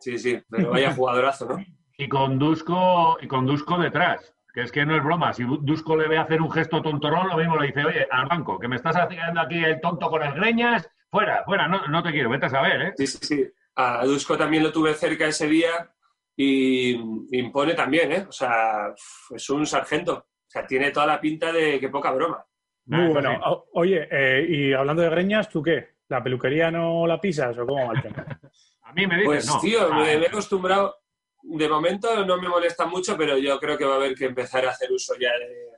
[0.00, 1.64] Sí, sí, pero vaya jugadorazo, ¿no?
[1.96, 4.34] Y con Dusko, y con Dusko detrás.
[4.52, 5.32] Que es que no es broma.
[5.32, 8.58] Si Dusko le ve hacer un gesto tontorón, lo mismo le dice, oye, al banco,
[8.58, 12.10] que me estás haciendo aquí el tonto con el greñas, fuera, fuera, no, no te
[12.10, 12.92] quiero, vete a saber, ¿eh?
[12.96, 13.48] Sí, sí, sí.
[13.76, 15.88] A Dusko también lo tuve cerca ese día
[16.36, 16.90] y
[17.30, 18.26] impone también, ¿eh?
[18.28, 18.92] O sea,
[19.30, 20.14] es un sargento.
[20.14, 22.44] O sea, tiene toda la pinta de que poca broma.
[22.86, 23.66] Muy bueno.
[23.74, 25.99] Oye, eh, y hablando de greñas, ¿tú qué?
[26.10, 28.26] ¿La peluquería no la pisas o cómo va el tema?
[28.82, 30.96] A mí me Pues, tío, me, me he acostumbrado.
[31.42, 34.66] De momento no me molesta mucho, pero yo creo que va a haber que empezar
[34.66, 35.70] a hacer uso ya de,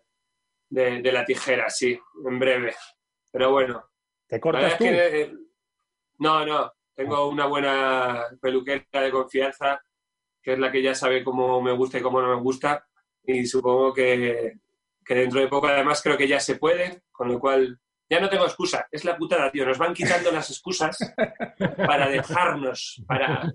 [0.70, 2.74] de- de la tijera, sí, en breve.
[3.30, 3.84] Pero bueno.
[4.26, 4.84] ¿Te cortas tú?
[4.86, 5.32] es que, eh,
[6.18, 6.72] no, no.
[6.94, 9.82] Tengo una buena peluquera de confianza,
[10.42, 12.86] que es la que ya sabe cómo me gusta y cómo no me gusta.
[13.24, 14.54] Y supongo que,
[15.04, 17.78] que dentro de poco, además, creo que ya se puede, con lo cual
[18.10, 18.86] ya no tengo excusa.
[18.90, 19.64] Es la putada, tío.
[19.64, 20.98] Nos van quitando las excusas
[21.76, 23.50] para dejarnos, para,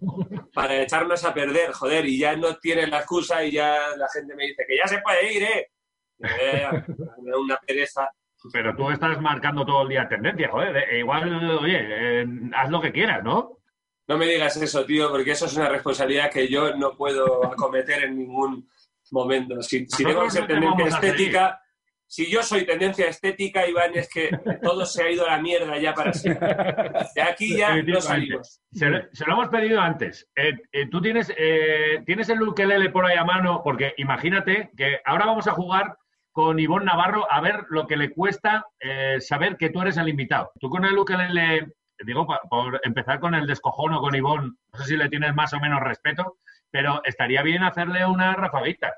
[0.54, 4.36] para echarnos a perder, joder, y ya no tienen la excusa y ya la gente
[4.36, 5.68] me dice que ya se puede ir, ¿eh?
[6.20, 6.86] Y yo, "Ya, ya,
[7.22, 8.10] me da una pereza.
[8.52, 10.76] Pero tú estás marcando todo el día tendencia, joder.
[10.78, 11.80] eh, igual, oye,
[12.22, 12.26] eh,
[12.56, 13.60] haz lo que quieras, ¿no?
[14.08, 18.06] No me digas eso, tío, porque eso es una responsabilidad que yo no puedo acometer
[18.06, 18.70] en ningún
[19.12, 19.62] momento.
[19.62, 21.62] Si, si tengo que ser tendencia estética,
[22.08, 24.30] si yo soy tendencia estética, Iván, es que
[24.64, 26.48] todo se ha ido a la mierda ya para siempre.
[27.16, 28.62] De aquí ya no salimos.
[28.72, 30.30] Se, lo- se lo hemos pedido antes.
[30.36, 35.00] Eh, eh, tú tienes, eh, tienes el ukelele por ahí a mano, porque imagínate que
[35.06, 35.98] ahora vamos a jugar
[36.32, 40.08] con Ivonne Navarro a ver lo que le cuesta eh, saber que tú eres el
[40.08, 40.52] invitado.
[40.60, 41.74] Tú con el ukelele,
[42.06, 45.52] digo, pa- por empezar con el descojono con Ivonne, no sé si le tienes más
[45.54, 46.38] o menos respeto,
[46.70, 48.94] pero estaría bien hacerle una rafaguita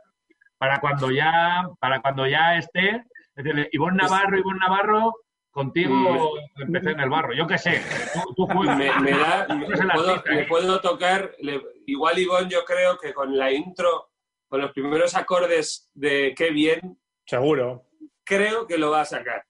[0.59, 3.03] para cuando ya, para cuando ya esté,
[3.33, 5.13] decirle, Ivonne Navarro, Ivonne Navarro,
[5.49, 7.33] contigo empecé en el barro.
[7.33, 7.81] Yo qué sé,
[8.13, 8.77] tú, tú juegas.
[8.77, 9.47] me, me da,
[10.29, 14.09] me puedo tocar, le- igual Ivonne yo creo que con la intro,
[14.47, 17.85] con los primeros acordes de Qué bien, Seguro.
[18.23, 19.43] creo que lo va a sacar.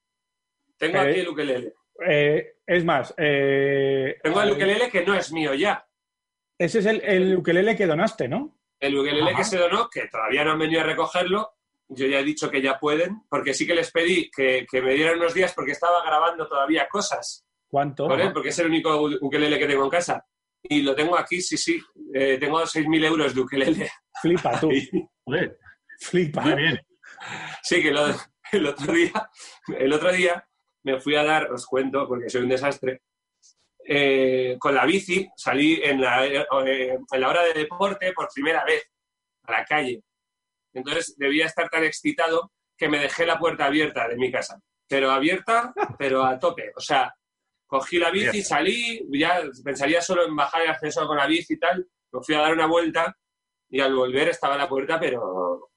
[0.78, 1.74] Tengo Eh, aquí el ukelele.
[2.08, 5.86] Eh, es más, eh, Tengo el ukelele que no es mío ya.
[6.58, 8.59] ese es el, el ukelele que donaste, ¿no?
[8.80, 9.38] El ukelele Ajá.
[9.38, 11.52] que se donó, que todavía no han venido a recogerlo,
[11.90, 14.94] yo ya he dicho que ya pueden, porque sí que les pedí que, que me
[14.94, 18.08] dieran unos días porque estaba grabando todavía cosas ¿Cuánto?
[18.08, 20.26] con él, porque es el único ukelele que tengo en casa.
[20.62, 21.82] Y lo tengo aquí, sí, sí.
[22.14, 23.90] Eh, tengo 6.000 euros de ukelele.
[24.22, 24.70] Flipa tú.
[25.26, 25.58] Joder,
[26.00, 26.42] Flipa.
[26.42, 26.80] muy bien.
[27.64, 28.08] Sí, que lo-
[28.52, 29.30] el, otro día,
[29.78, 30.46] el otro día
[30.84, 33.02] me fui a dar, os cuento, porque soy un desastre,
[33.92, 36.46] eh, con la bici, salí en la, eh,
[37.12, 38.84] en la hora de deporte por primera vez
[39.46, 40.04] a la calle.
[40.74, 44.62] Entonces debía estar tan excitado que me dejé la puerta abierta de mi casa.
[44.88, 46.72] Pero abierta, pero a tope.
[46.76, 47.12] O sea,
[47.66, 51.60] cogí la bici, salí, ya pensaría solo en bajar el ascensor con la bici y
[51.60, 51.88] tal.
[52.12, 53.18] Me fui a dar una vuelta
[53.70, 55.72] y al volver estaba la puerta, pero, o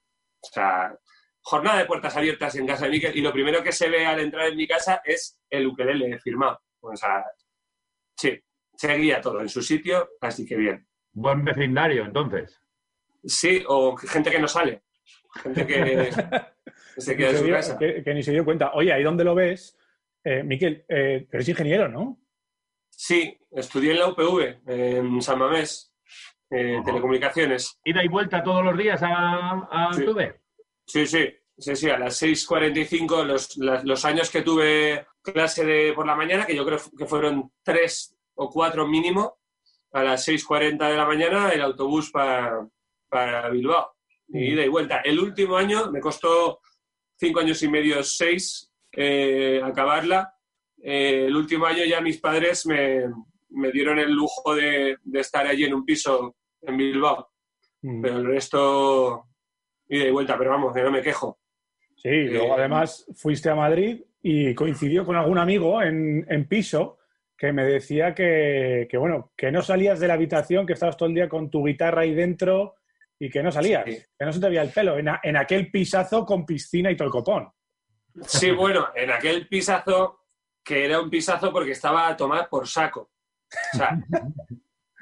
[0.51, 0.95] sea,
[1.41, 4.19] jornada de puertas abiertas en casa de Miquel y lo primero que se ve al
[4.19, 6.59] entrar en mi casa es el ukelele firmado.
[6.79, 7.23] O sea,
[8.15, 8.39] sí,
[8.75, 10.87] seguía todo en su sitio, así que bien.
[11.13, 12.59] Buen vecindario, entonces.
[13.23, 14.83] Sí, o gente que no sale.
[15.41, 16.11] Gente que
[16.97, 17.77] se queda en su dio- casa.
[17.77, 18.71] que, que ni se dio cuenta.
[18.73, 19.77] Oye, ahí donde lo ves,
[20.23, 22.19] eh, Miquel, eh, eres ingeniero, ¿no?
[22.89, 25.93] Sí, estudié en la UPV, en San Mamés,
[26.49, 27.79] eh, telecomunicaciones.
[27.83, 30.05] ¿Ida y vuelta todos los días a, a Sí.
[30.05, 30.41] Tuve?
[30.85, 36.05] Sí, sí, sí, sí, a las 6.45, los, los años que tuve clase de por
[36.05, 39.37] la mañana, que yo creo que fueron tres o cuatro mínimo,
[39.93, 42.67] a las 6.40 de la mañana el autobús para,
[43.09, 43.95] para Bilbao,
[44.27, 45.01] y ida y vuelta.
[45.01, 46.59] El último año me costó
[47.15, 50.33] cinco años y medio, seis, eh, acabarla.
[50.81, 53.03] Eh, el último año ya mis padres me,
[53.49, 57.29] me dieron el lujo de, de estar allí en un piso en Bilbao,
[57.81, 59.27] pero el resto
[59.87, 61.39] ida y vuelta, pero vamos, que no me quejo.
[61.97, 66.97] Sí, luego además fuiste a Madrid y coincidió con algún amigo en, en piso
[67.37, 71.09] que me decía que, que, bueno, que no salías de la habitación, que estabas todo
[71.09, 72.75] el día con tu guitarra ahí dentro
[73.19, 75.69] y que no salías, que no se te veía el pelo, en, a- en aquel
[75.69, 77.49] pisazo con piscina y todo el copón.
[78.21, 80.21] Sí, bueno, en aquel pisazo,
[80.63, 83.11] que era un pisazo porque estaba a tomar por saco.
[83.73, 83.97] O sea,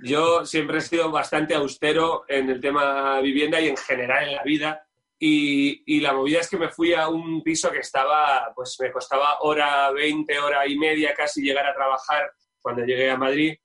[0.04, 4.44] yo siempre he sido bastante austero en el tema vivienda y en general en la
[4.44, 4.88] vida.
[5.24, 8.92] Y, y la movida es que me fui a un piso que estaba, pues me
[8.92, 13.56] costaba hora 20, hora y media casi llegar a trabajar cuando llegué a Madrid.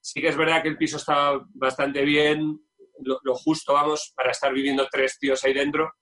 [0.00, 2.60] Sí que es verdad que el piso estaba bastante bien,
[3.00, 5.92] lo, lo justo, vamos, para estar viviendo tres tíos ahí dentro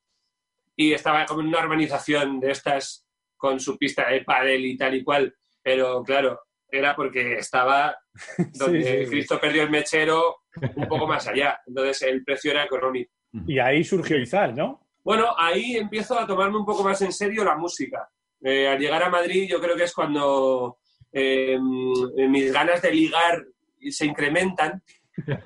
[0.76, 3.06] y estaba como en una urbanización de estas
[3.36, 7.96] con su pista de pádel y tal y cual, pero claro, era porque estaba
[8.54, 9.10] donde sí, sí.
[9.10, 10.42] Cristo perdió el mechero
[10.74, 13.10] un poco más allá, entonces el precio era económico.
[13.46, 14.85] Y ahí surgió Izal, ¿no?
[15.06, 18.10] Bueno, ahí empiezo a tomarme un poco más en serio la música.
[18.42, 20.78] Eh, al llegar a Madrid yo creo que es cuando
[21.12, 23.44] eh, mis ganas de ligar
[23.88, 24.82] se incrementan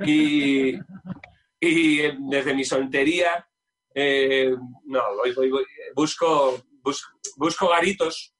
[0.06, 0.74] y,
[1.60, 3.46] eh, desde mi soltería
[3.94, 4.56] eh,
[4.86, 7.06] no, voy- voy- voy- busco, bus-
[7.36, 8.34] busco garitos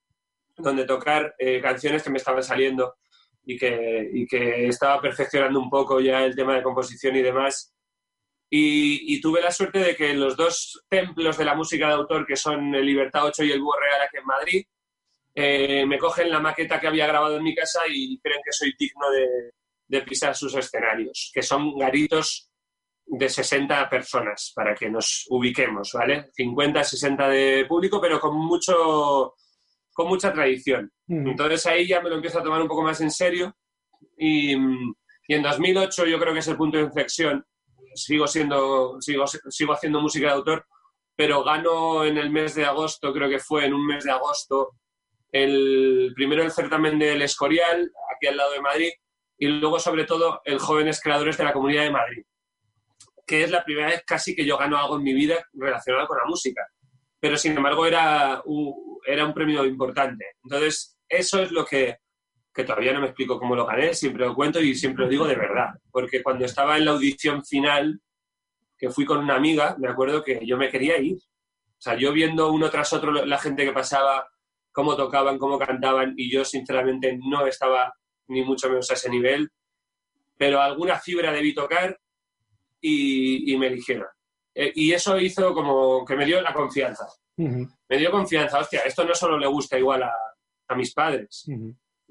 [0.57, 2.95] donde tocar eh, canciones que me estaban saliendo
[3.43, 7.73] y que estaba perfeccionando un poco ya el tema de composición y demás.
[8.53, 12.25] Y, y tuve la suerte de que los dos templos de la música de autor,
[12.25, 14.65] que son el Libertad 8 y el Búho Real aquí en Madrid,
[15.33, 18.73] eh, me cogen la maqueta que había grabado en mi casa y creen que soy
[18.77, 19.51] digno de,
[19.87, 22.49] de pisar sus escenarios, que son garitos
[23.05, 26.29] de 60 personas, para que nos ubiquemos, ¿vale?
[26.33, 29.35] 50, 60 de público, pero con mucho
[29.93, 30.91] con mucha tradición.
[31.07, 33.53] Entonces ahí ya me lo empiezo a tomar un poco más en serio
[34.17, 37.45] y, y en 2008 yo creo que es el punto de inflexión.
[37.93, 40.65] Sigo siendo sigo, sigo haciendo música de autor,
[41.15, 44.75] pero gano en el mes de agosto, creo que fue en un mes de agosto,
[45.31, 48.91] el primero el certamen del Escorial, aquí al lado de Madrid,
[49.37, 52.23] y luego sobre todo el Jóvenes Creadores de la Comunidad de Madrid,
[53.25, 56.17] que es la primera vez casi que yo gano algo en mi vida relacionado con
[56.17, 56.65] la música.
[57.19, 60.25] Pero sin embargo era un, era un premio importante.
[60.43, 61.97] Entonces, eso es lo que,
[62.53, 65.27] que todavía no me explico cómo lo gané, siempre lo cuento y siempre lo digo
[65.27, 65.69] de verdad.
[65.89, 68.01] Porque cuando estaba en la audición final,
[68.77, 71.17] que fui con una amiga, me acuerdo que yo me quería ir.
[71.17, 74.27] O sea, yo viendo uno tras otro la gente que pasaba,
[74.71, 77.93] cómo tocaban, cómo cantaban, y yo sinceramente no estaba
[78.27, 79.49] ni mucho menos a ese nivel,
[80.37, 81.99] pero alguna fibra debí tocar
[82.79, 84.07] y, y me eligieron.
[84.53, 87.07] Eh, y eso hizo como que me dio la confianza.
[87.37, 90.13] Me dio confianza, hostia, esto no solo le gusta igual a,
[90.67, 91.45] a mis padres,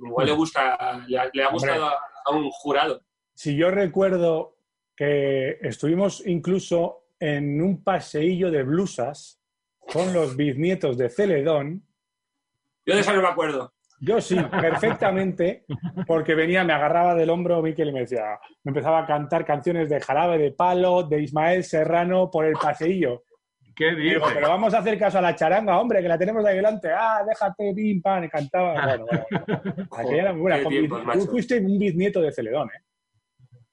[0.04, 3.02] igual le gusta, le, ha- le ha gustado a, a un jurado.
[3.34, 4.56] Si yo recuerdo
[4.96, 9.40] que estuvimos incluso en un paseillo de blusas
[9.78, 11.82] con los bisnietos de Celedón.
[12.86, 13.72] Yo de eso no me acuerdo.
[14.02, 15.64] Yo sí, perfectamente,
[16.06, 19.90] porque venía, me agarraba del hombro Miquel y me decía, me empezaba a cantar canciones
[19.90, 23.24] de Jarabe de Palo, de Ismael Serrano por el paseillo.
[23.80, 26.56] ¿Qué Digo, pero vamos a hacer caso a la charanga, hombre, que la tenemos ahí
[26.56, 26.90] delante.
[26.92, 28.74] Ah, déjate, pim, pam, cantaba.
[28.74, 29.88] Bueno, bueno, bueno.
[29.96, 31.14] Aquella era muy buena.
[31.14, 32.84] Tú fuiste un bisnieto de Celedón, ¿eh?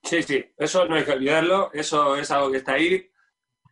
[0.02, 3.06] Sí, sí, eso no hay que olvidarlo, eso es algo que está ahí.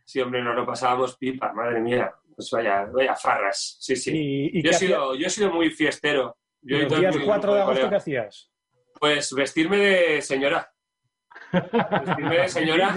[0.04, 2.14] Sí, hombre, nos lo pasábamos pipa, madre mía.
[2.34, 4.12] Pues vaya, vaya farras, sí, sí.
[4.14, 6.36] ¿Y, y yo, he sido, yo he sido muy fiestero.
[6.60, 8.52] Yo y los días mi 4 de agosto, ¿qué hacías?
[9.00, 10.70] Pues vestirme de señora.
[12.04, 12.94] Vestirme de señora.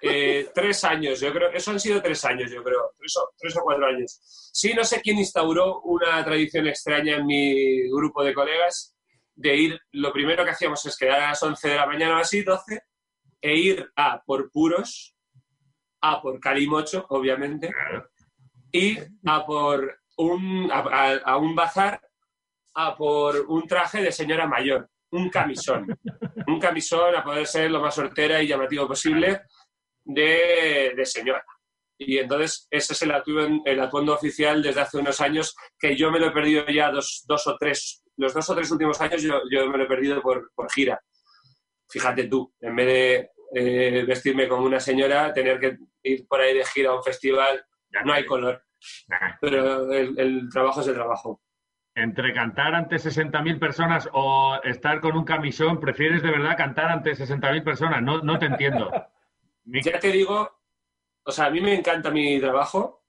[0.00, 1.50] Eh, tres años, yo creo.
[1.50, 2.92] Eso han sido tres años, yo creo.
[3.38, 4.20] Tres o, cuatro años.
[4.52, 8.94] Sí, no sé quién instauró una tradición extraña en mi grupo de colegas
[9.34, 9.80] de ir.
[9.92, 12.80] Lo primero que hacíamos es quedar a las 11 de la mañana o así, 12,
[13.40, 15.16] e ir a por puros,
[16.00, 17.70] a por calimocho, obviamente.
[18.72, 22.00] y a por un, a un bazar
[22.74, 25.86] a por un traje de señora mayor, un camisón.
[26.46, 29.42] un camisón a poder ser lo más sortera y llamativo posible
[30.04, 31.44] de, de señora.
[31.98, 36.10] Y entonces ese es el atuendo, el atuendo oficial desde hace unos años que yo
[36.10, 39.22] me lo he perdido ya dos, dos o tres, los dos o tres últimos años
[39.22, 41.00] yo, yo me lo he perdido por, por gira.
[41.88, 46.54] Fíjate tú, en vez de eh, vestirme como una señora, tener que ir por ahí
[46.54, 47.64] de gira a un festival,
[48.04, 48.64] no hay color.
[49.40, 51.40] Pero el, el trabajo es el trabajo.
[51.94, 57.12] Entre cantar ante 60.000 personas o estar con un camisón, prefieres de verdad cantar ante
[57.12, 58.02] 60.000 personas.
[58.02, 58.90] No, no te entiendo.
[59.64, 60.60] Ya te digo,
[61.24, 63.04] o sea, a mí me encanta mi trabajo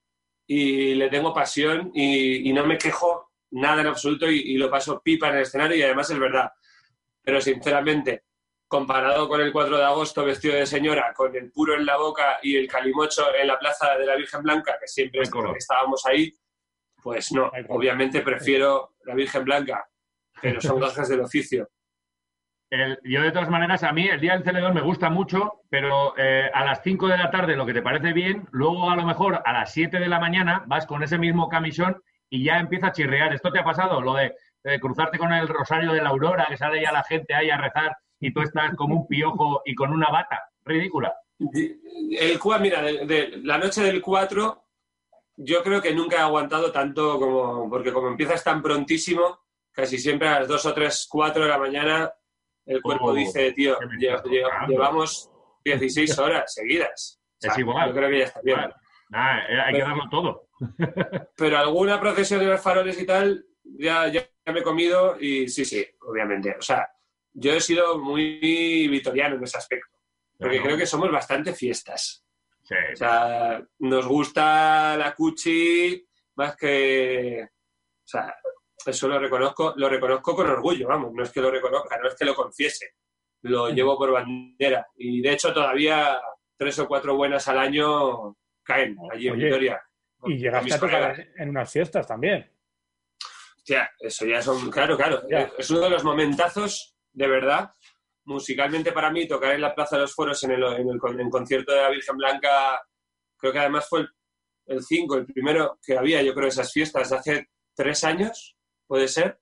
[0.47, 4.69] y le tengo pasión y, y no me quejo nada en absoluto y, y lo
[4.69, 6.51] paso pipa en el escenario y además es verdad.
[7.21, 8.25] Pero sinceramente,
[8.67, 12.39] comparado con el 4 de agosto vestido de señora, con el puro en la boca
[12.41, 16.33] y el calimocho en la plaza de la Virgen Blanca, que siempre estábamos ahí,
[17.01, 19.87] pues no, obviamente prefiero la Virgen Blanca,
[20.41, 21.69] pero son gajes del oficio.
[22.69, 26.17] El- yo, de todas maneras, a mí el Día del Celedón me gusta mucho, pero
[26.17, 29.03] eh, a las 5 de la tarde lo que te parece bien, luego a lo
[29.05, 32.87] mejor a las 7 de la mañana vas con ese mismo camisón y ya empieza
[32.87, 33.33] a chirrear.
[33.33, 34.01] ¿Esto te ha pasado?
[34.01, 37.35] Lo de eh, cruzarte con el rosario de la aurora, que sale ya la gente
[37.35, 40.41] ahí a rezar y tú estás como un piojo y con una bata.
[40.63, 41.13] Ridícula.
[41.39, 44.63] El mira, de la noche del 4,
[45.37, 50.27] yo creo que nunca he aguantado tanto como, porque como empiezas tan prontísimo, casi siempre
[50.29, 52.11] a las 2 o 3, 4 de la mañana,
[52.65, 53.77] el cuerpo Oh, dice, tío,
[54.67, 55.29] llevamos
[55.63, 57.19] 16 horas seguidas.
[57.21, 57.89] O sea, Es igual.
[57.89, 58.59] Yo creo que ya está bien.
[59.09, 60.47] Nah, eh, hay que darlo todo.
[61.37, 65.65] Pero alguna procesión de los faroles y tal, ya, ya me he comido y sí,
[65.65, 66.55] sí, obviamente.
[66.57, 66.87] O sea,
[67.33, 69.97] yo he sido muy vitoriano en ese aspecto.
[70.37, 70.65] Porque Claro.
[70.65, 72.25] creo que somos bastante fiestas.
[72.63, 72.75] Sí.
[72.93, 76.03] O sea, nos gusta la cuchi
[76.35, 77.43] más que...
[77.43, 78.35] O sea,
[78.85, 81.13] eso lo reconozco, lo reconozco con orgullo, vamos.
[81.13, 82.93] No es que lo reconozca, no es que lo confiese.
[83.41, 84.87] Lo llevo por bandera.
[84.95, 86.19] Y de hecho todavía
[86.57, 89.81] tres o cuatro buenas al año caen allí en Vitoria.
[90.23, 92.51] Y llegaste a tocar en, unas fiestas también.
[93.57, 95.21] Hostia, eso ya son, claro, claro.
[95.29, 95.51] Ya.
[95.57, 97.71] Es uno de los momentazos, de verdad,
[98.25, 101.29] musicalmente para mí, tocar en la Plaza de los Foros en el, en el en
[101.29, 102.81] concierto de la Virgen Blanca,
[103.37, 104.07] creo que además fue
[104.67, 108.54] el 5, el, primero que había, yo creo, esas fiestas de hace tres años,
[108.87, 109.39] puede ser.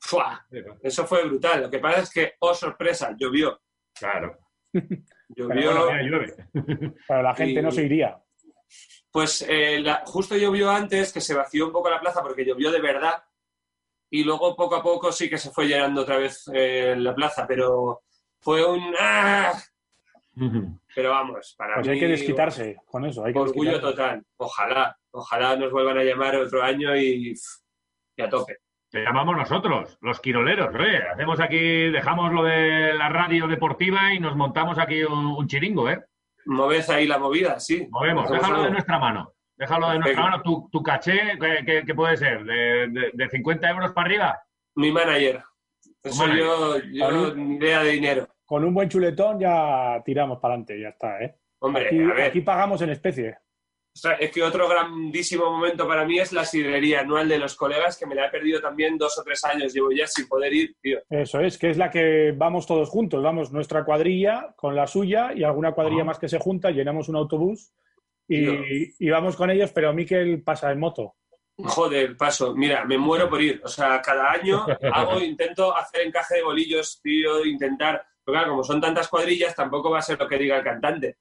[0.00, 0.46] ¡Fua!
[0.82, 1.62] Eso fue brutal.
[1.62, 3.60] Lo que pasa es que, oh sorpresa, llovió.
[3.94, 4.38] Claro.
[5.28, 5.48] Llovió.
[5.48, 8.20] Pero bueno, la gente Y- no se iría.
[9.10, 12.70] Pues eh, la- justo llovió antes, que se vació un poco la plaza porque llovió
[12.70, 13.22] de verdad.
[14.10, 17.46] Y luego poco a poco sí que se fue llenando otra vez eh, la plaza,
[17.46, 18.02] pero
[18.40, 18.94] fue un...
[19.00, 19.52] ¡ah!
[20.96, 21.92] Pero vamos, para Pues mí...
[21.94, 23.24] hay que desquitarse con eso.
[23.24, 23.96] Hay que Orgullo desquitarse.
[23.96, 24.26] total.
[24.36, 27.34] Ojalá, ojalá nos vuelvan a llamar otro año y,
[28.16, 28.58] y a tope.
[28.90, 30.72] Te llamamos nosotros, los quiroleros.
[30.78, 31.02] ¿eh?
[31.12, 35.90] Hacemos aquí, dejamos lo de la radio deportiva y nos montamos aquí un, un chiringo,
[35.90, 36.00] ¿eh?
[36.46, 37.88] Moved ahí la movida, sí.
[37.90, 39.32] Movemos, déjalo de nuestra mano.
[39.56, 40.42] Déjalo de nuestra mano.
[40.42, 42.44] Tu, tu caché, ¿qué, qué- qué puede ser?
[42.44, 44.42] ¿De, de, de 50 euros para arriba?
[44.76, 45.42] Mi manager.
[46.02, 46.44] Eso manager.
[46.92, 48.28] yo, yo ni idea de dinero.
[48.44, 51.34] Con un buen chuletón ya tiramos para adelante, ya está, ¿eh?
[51.60, 52.20] Hombre, aquí, a ver.
[52.28, 53.38] aquí pagamos en especie.
[53.96, 57.54] O sea, es que otro grandísimo momento para mí es la sidrería anual de los
[57.54, 59.72] colegas, que me la he perdido también dos o tres años.
[59.72, 60.98] Llevo ya sin poder ir, tío.
[61.08, 63.22] Eso es, que es la que vamos todos juntos.
[63.22, 66.06] Vamos nuestra cuadrilla con la suya y alguna cuadrilla Ah.
[66.06, 67.72] más que se junta, llenamos un autobús
[68.26, 68.46] y,
[68.98, 71.14] y vamos con ellos, pero Miquel pasa en moto.
[71.56, 72.52] Joder, paso.
[72.56, 73.60] Mira, me muero por ir.
[73.64, 78.04] O sea, cada año hago, intento hacer encaje de bolillos, tío, intentar.
[78.24, 81.18] Pero claro, como son tantas cuadrillas, tampoco va a ser lo que diga el cantante.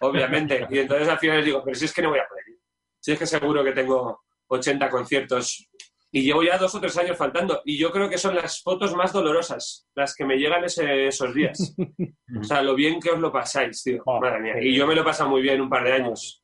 [0.00, 0.66] Obviamente.
[0.70, 2.58] Y entonces al final les digo, pero si es que no voy a poder ir.
[3.00, 5.68] Si es que seguro que tengo 80 conciertos.
[6.10, 7.60] Y llevo ya dos o tres años faltando.
[7.64, 11.34] Y yo creo que son las fotos más dolorosas las que me llegan ese- esos
[11.34, 11.74] días.
[12.40, 14.02] O sea, lo bien que os lo pasáis, tío.
[14.20, 14.54] Madre mía.
[14.60, 16.43] Y yo me lo he pasado muy bien un par de años.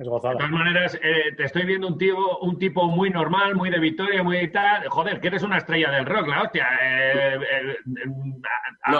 [0.00, 3.68] Es De todas maneras, eh, te estoy viendo un tipo, un tipo muy normal, muy
[3.68, 4.86] de Vitoria, muy tal.
[4.88, 6.68] Joder, que eres una estrella del rock, la hostia.
[6.80, 7.76] Eh, eh,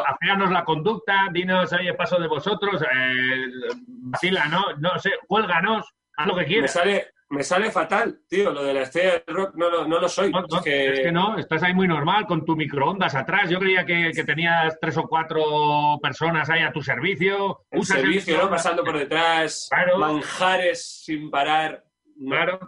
[0.08, 3.46] aféanos la conducta, dinos, oye, paso de vosotros, eh,
[3.86, 4.64] vacila, ¿no?
[4.78, 6.72] No sé, cuélganos, haz lo que Me quieras.
[6.72, 8.50] sale, me sale fatal, tío.
[8.52, 10.30] Lo de la estrella del rock no, lo- no lo soy.
[10.30, 13.50] No, Es que no, estás ahí muy normal con tu microondas atrás.
[13.50, 17.64] Yo creía que, que tenías tres o cuatro personas ahí a tu servicio.
[17.70, 18.48] El Usas el servicio, ¿no?
[18.50, 19.98] Pasando por detrás, Claro.
[19.98, 21.84] manjares sin parar.
[22.26, 22.60] Claro.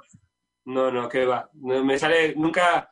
[0.67, 1.49] No, no, que va.
[1.55, 2.89] Me sale, nunca,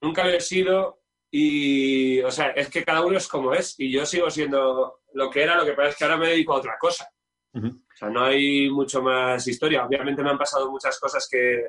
[0.00, 3.92] nunca lo he sido y, o sea, es que cada uno es como es y
[3.92, 6.56] yo sigo siendo lo que era, lo que pasa es que ahora me dedico a
[6.56, 7.08] otra cosa.
[7.54, 9.84] O sea, no hay mucho más historia.
[9.84, 11.68] Obviamente me han pasado muchas cosas que,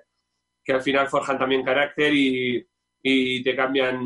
[0.64, 2.66] que al final forjan también carácter y,
[3.02, 4.00] y te cambian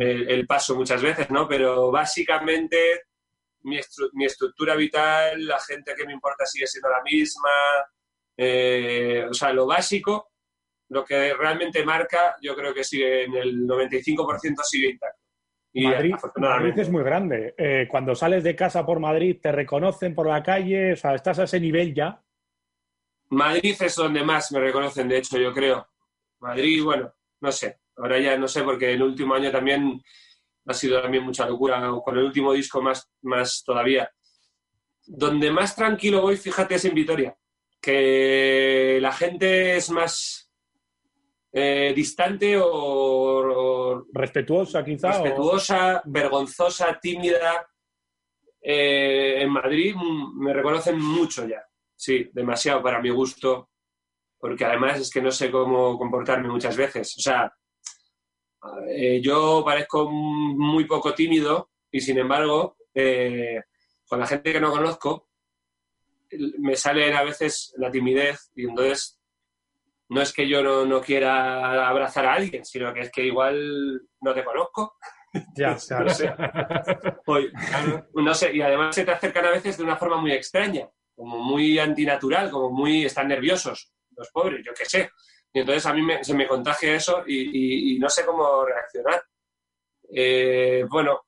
[0.00, 1.48] el, el paso muchas veces, ¿no?
[1.48, 3.02] Pero básicamente
[3.62, 7.50] mi, estru- mi estructura vital, la gente que me importa sigue siendo la misma.
[8.36, 10.30] eh, o sea, lo básico,
[10.90, 15.22] lo que realmente marca, yo creo que sigue en el 95% sigue intacto.
[15.78, 16.14] Y Madrid.
[16.36, 17.54] Madrid es muy grande.
[17.58, 21.38] Eh, cuando sales de casa por Madrid, te reconocen por la calle, o sea, estás
[21.38, 22.18] a ese nivel ya.
[23.28, 25.86] Madrid es donde más me reconocen, de hecho, yo creo.
[26.40, 27.12] Madrid, bueno,
[27.42, 27.80] no sé.
[27.94, 30.02] Ahora ya no sé, porque el último año también
[30.64, 34.10] ha sido también mucha locura, con el último disco más, más todavía.
[35.04, 37.36] Donde más tranquilo voy, fíjate, es en Vitoria.
[37.82, 40.45] Que la gente es más
[41.58, 45.08] eh, distante o, o Respetuosa, quizá.
[45.08, 47.66] o- respetuosa, vergonzosa, tímida.
[48.60, 49.94] Eh, en Madrid
[50.34, 51.62] me reconocen mucho ya.
[51.94, 53.70] Sí, demasiado para mi gusto.
[54.38, 57.16] Porque además es que no sé cómo comportarme muchas veces.
[57.16, 57.50] O sea,
[58.90, 62.76] eh, yo parezco muy poco tímido y sin embargo,
[64.06, 65.30] con la gente que no conozco,
[66.58, 69.15] me sale a veces la timidez y entonces
[70.08, 74.02] no es que yo no, no quiera abrazar a alguien, sino que es que igual
[74.20, 74.96] no te conozco.
[75.56, 76.34] Ya, no sé.
[77.26, 77.50] Oye,
[78.14, 81.38] no sé, y además se te acercan a veces de una forma muy extraña, como
[81.38, 83.04] muy antinatural, como muy...
[83.04, 85.10] están nerviosos los pobres, yo qué sé.
[85.52, 88.64] Y entonces a mí me- se me contagia eso y, y- y no sé cómo
[88.64, 89.22] reaccionar.
[90.10, 91.26] Eh, bueno,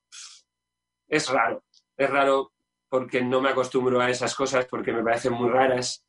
[1.09, 1.65] es raro,
[1.97, 2.53] es raro
[2.89, 6.05] porque no me acostumbro a esas cosas, porque me parecen muy raras.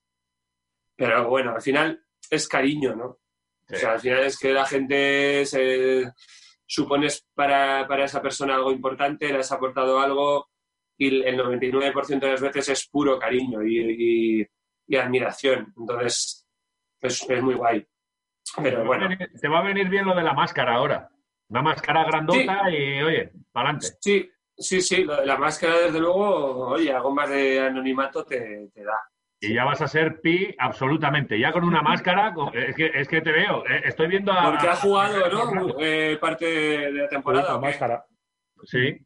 [0.96, 3.06] Pero bueno, al final es cariño, ¿no?
[3.72, 6.12] O sea, al final es que la gente se
[6.66, 10.50] supones para, para esa persona algo importante, le has aportado algo
[10.98, 14.48] y el 99% de las veces es puro cariño y, y-
[14.88, 15.72] y admiración.
[15.78, 16.48] Entonces,
[17.02, 17.86] es, es muy guay.
[18.58, 20.76] Pero te, va a bueno, venir, te va a venir bien lo de la máscara
[20.76, 21.10] ahora.
[21.50, 23.98] Una máscara grandota y, oye, para adelante.
[24.00, 28.70] sí, sí, sí, lo de la máscara, desde luego, oye, algo más de anonimato te,
[28.74, 29.00] te da.
[29.42, 31.40] Y ya vas a ser pi absolutamente.
[31.40, 33.66] Ya con una máscara, con- es que, es que te veo.
[33.68, 34.52] eh, Estoy viendo a.
[34.52, 35.76] Porque ha jugado, ¿no?
[35.80, 37.58] Eh, parte de la temporada.
[37.58, 38.06] máscara.
[38.64, 38.98] Sí.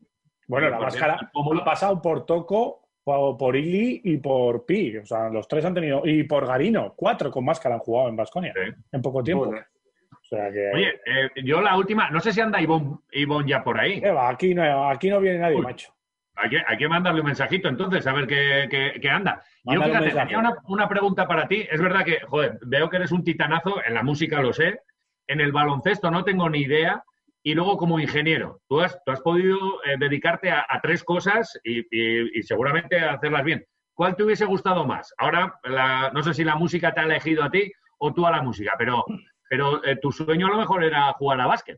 [0.47, 4.97] Bueno, la Por máscara ha pasado por Toco, por, por Ili y por Pi.
[4.97, 6.01] O sea, los tres han tenido.
[6.03, 6.93] Y por Garino.
[6.95, 8.53] Cuatro con máscara han jugado en Basconia
[8.91, 9.45] en poco tiempo.
[9.45, 9.65] Joder.
[10.11, 10.71] O sea que.
[10.73, 14.01] Oye, eh, yo la última, no sé si anda Ivonne, Ivonne ya por ahí.
[14.01, 14.29] ¿qué va?
[14.29, 15.61] Aquí, no, aquí no viene nadie, Uy.
[15.61, 15.93] macho.
[16.35, 19.43] Hay que, hay que mandarle un mensajito entonces, a ver qué, qué- qué anda.
[19.63, 21.67] Yo, Mándale un fíjate, tenía una, una pregunta para ti.
[21.69, 24.79] Es verdad que, joder, veo que eres un titanazo, en la música lo sé,
[25.27, 27.03] en el baloncesto no tengo ni idea,
[27.43, 31.59] y luego como ingeniero, tú has, tú has podido eh, dedicarte a, a tres cosas
[31.63, 33.65] y, y- y seguramente a hacerlas bien.
[33.93, 35.13] ¿Cuál te hubiese gustado más?
[35.19, 38.31] Ahora, la- no sé si la música te ha elegido a ti o tú a
[38.31, 39.05] la música, pero,
[39.49, 41.77] pero eh, tu sueño a lo mejor era jugar a básquet.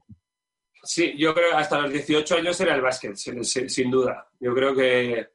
[0.85, 4.27] Sí, yo creo que hasta los 18 años era el básquet, sin, sin- duda.
[4.39, 5.27] Yo creo que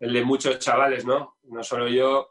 [0.00, 1.36] el de muchos chavales, ¿no?
[1.44, 2.30] No solo yo.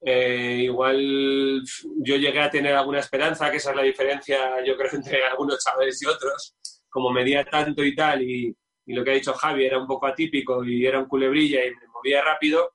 [0.00, 1.62] Eh, igual
[2.02, 5.62] yo llegué a tener alguna esperanza, que esa es la diferencia, yo creo, entre algunos
[5.64, 6.56] chavales y otros.
[6.88, 8.56] Como medía tanto y tal, y,
[8.86, 11.70] y lo que ha dicho Javi era un poco atípico y era un culebrilla y
[11.70, 12.74] me movía rápido,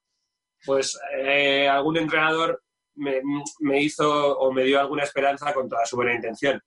[0.66, 2.64] pues eh, algún entrenador
[2.96, 3.22] me,
[3.62, 6.62] me hizo o me dio alguna esperanza con toda su buena intención.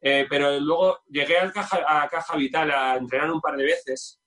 [0.00, 4.20] Eh, pero luego llegué al caja, a Caja Vital a entrenar un par de veces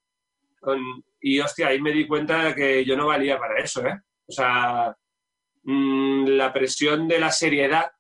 [0.60, 3.99] con- y, hostia, ahí me di cuenta que yo no valía para eso, ¿eh?
[4.27, 4.95] O sea,
[5.64, 7.91] mm, la presión de la seriedad,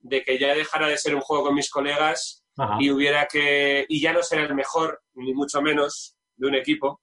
[0.00, 2.76] de que ya dejara de ser un juego con mis colegas Ajá.
[2.80, 3.84] y hubiera que...
[3.88, 7.00] y ya no ser el mejor, ni mucho menos, de un equipo,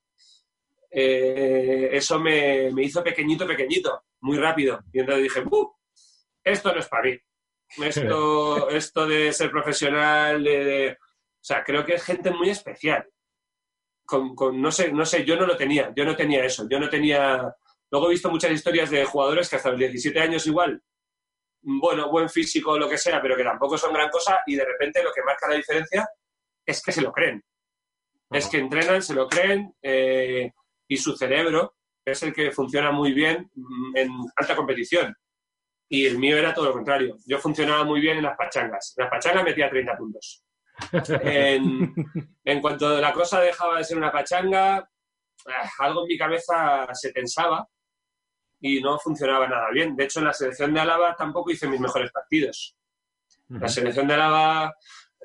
[0.92, 4.80] eh, eso me, me hizo pequeñito, pequeñito, muy rápido.
[4.94, 5.72] Y entonces dije, "Uh,
[6.44, 7.18] esto no es para mí.
[7.84, 13.08] Esto, esto de ser profesional, de, de- o sea, creo que es gente muy especial.
[14.06, 16.80] Con, con- no sé, no sé, yo no lo tenía, yo no tenía eso, yo
[16.80, 17.54] no tenía.
[17.92, 20.82] Luego he visto muchas historias de jugadores que hasta los 17 años igual,
[21.62, 25.04] bueno, buen físico, lo que sea, pero que tampoco son gran cosa y de repente
[25.04, 26.08] lo que marca la diferencia
[26.66, 27.44] es que se lo creen.
[28.32, 30.52] Es que entrenan, se lo creen eh,
[30.88, 35.16] y su cerebro es el que funciona muy bien mm, en alta competición.
[35.90, 37.18] Y el mío era todo lo contrario.
[37.26, 38.94] Yo funcionaba muy bien en las pachangas.
[38.98, 40.44] En las pachangas metía 30 puntos.
[41.22, 41.94] En,
[42.44, 47.12] en cuanto la cosa dejaba de ser una pachanga, ah, algo en mi cabeza se
[47.12, 47.68] tensaba
[48.60, 49.96] y no funcionaba nada bien.
[49.96, 52.76] De hecho, en la selección de Álava tampoco hice mis mejores partidos.
[53.50, 54.74] La selección de Álava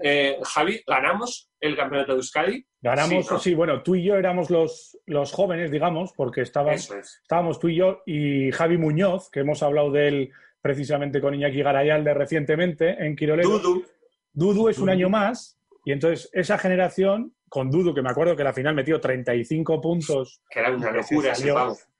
[0.02, 2.66] eh, Javi, ganamos el campeonato de Euskadi.
[2.82, 3.38] Ganamos, Sí, ¿no?
[3.38, 7.18] sí, bueno, tú y yo éramos los, los jóvenes, digamos, porque estaba- Eso es.
[7.22, 11.62] estábamos tú y yo y Javi Muñoz, que hemos hablado de él precisamente con Iñaki
[11.62, 13.58] Garayalde recientemente en Quirolero.
[13.58, 13.84] Dudu.
[14.32, 18.44] Dudu es un año más y entonces esa generación, con Dudu, que me acuerdo que
[18.44, 20.40] la final metió 35 puntos.
[20.50, 21.52] Que era una locura ese.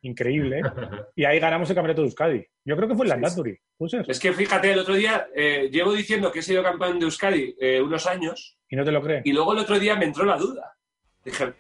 [0.03, 0.61] Increíble.
[1.17, 2.47] y ahí ganamos el campeonato de Euskadi.
[2.65, 3.59] Yo creo que fue en Landazuri.
[3.77, 4.05] ¿Puede ser?
[4.09, 7.57] Es que fíjate, el otro día eh, llevo diciendo que he sido campeón de Euskadi
[7.61, 9.23] eh, unos años Y no te lo crees.
[9.27, 10.77] y luego el otro día me entró la duda.
[11.25, 11.53] Dije,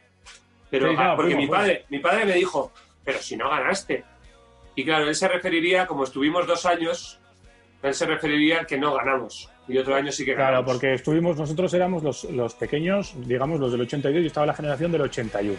[0.71, 1.59] pero Sí, no, ah, porque fuimos, mi fuimos.
[1.59, 2.73] padre, mi padre me dijo,
[3.05, 4.05] pero si no ganaste.
[4.75, 7.19] Y claro, él se referiría, como estuvimos dos años,
[7.83, 9.51] él se referiría al que no ganamos.
[9.69, 10.73] Y otro año sí que Claro, ganamos.
[10.73, 14.91] porque estuvimos, nosotros éramos los, los pequeños, digamos los del 82 y estaba la generación
[14.93, 15.57] del 81.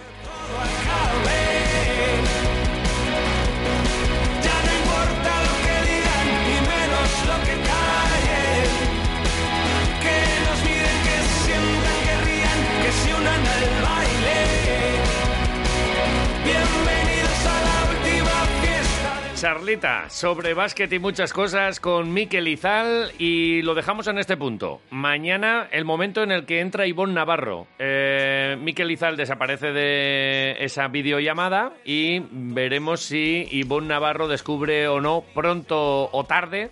[19.41, 24.81] Charlita, sobre básquet y muchas cosas con Miquel Izal y lo dejamos en este punto.
[24.91, 27.65] Mañana, el momento en el que entra Ivonne Navarro.
[27.79, 35.23] Eh, Miquel Izal desaparece de esa videollamada y veremos si Ivonne Navarro descubre o no,
[35.33, 36.69] pronto o tarde,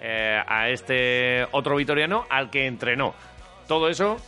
[0.00, 3.12] eh, a este otro vitoriano al que entrenó.
[3.66, 4.18] Todo eso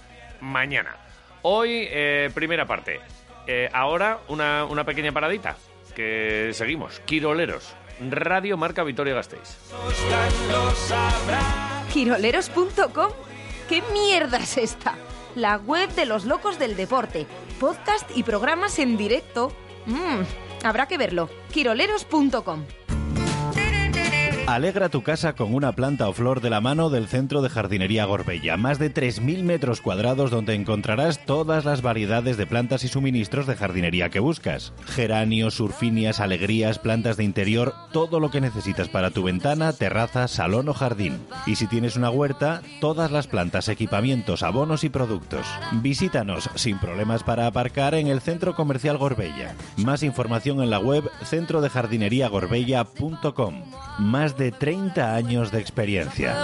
[0.40, 0.96] mañana.
[1.42, 2.98] Hoy, eh, primera parte.
[3.72, 5.56] Ahora, una, una pequeña paradita.
[5.96, 7.00] Que seguimos.
[7.06, 7.74] Quiroleros.
[8.10, 9.56] Radio Marca Vitoria Gasteiz.
[11.90, 13.10] ¿Giroleros.com?
[13.66, 14.94] ¿Qué mierda es esta?
[15.34, 17.26] La web de los locos del deporte.
[17.58, 19.50] Podcast y programas en directo.
[19.86, 20.22] Mmm,
[20.64, 21.30] habrá que verlo.
[21.52, 22.64] Giroleros.com.
[24.46, 28.04] Alegra tu casa con una planta o flor de la mano del Centro de Jardinería
[28.04, 28.56] Gorbella.
[28.56, 33.56] Más de 3.000 metros cuadrados donde encontrarás todas las variedades de plantas y suministros de
[33.56, 34.72] jardinería que buscas.
[34.84, 40.68] Geranios, surfinias, alegrías, plantas de interior, todo lo que necesitas para tu ventana, terraza, salón
[40.68, 41.18] o jardín.
[41.44, 45.44] Y si tienes una huerta, todas las plantas, equipamientos, abonos y productos.
[45.82, 49.56] Visítanos sin problemas para aparcar en el Centro Comercial Gorbella.
[49.78, 53.64] Más información en la web centrodejardineriagorbella.com.
[53.98, 56.34] Más de 30 años de experiencia.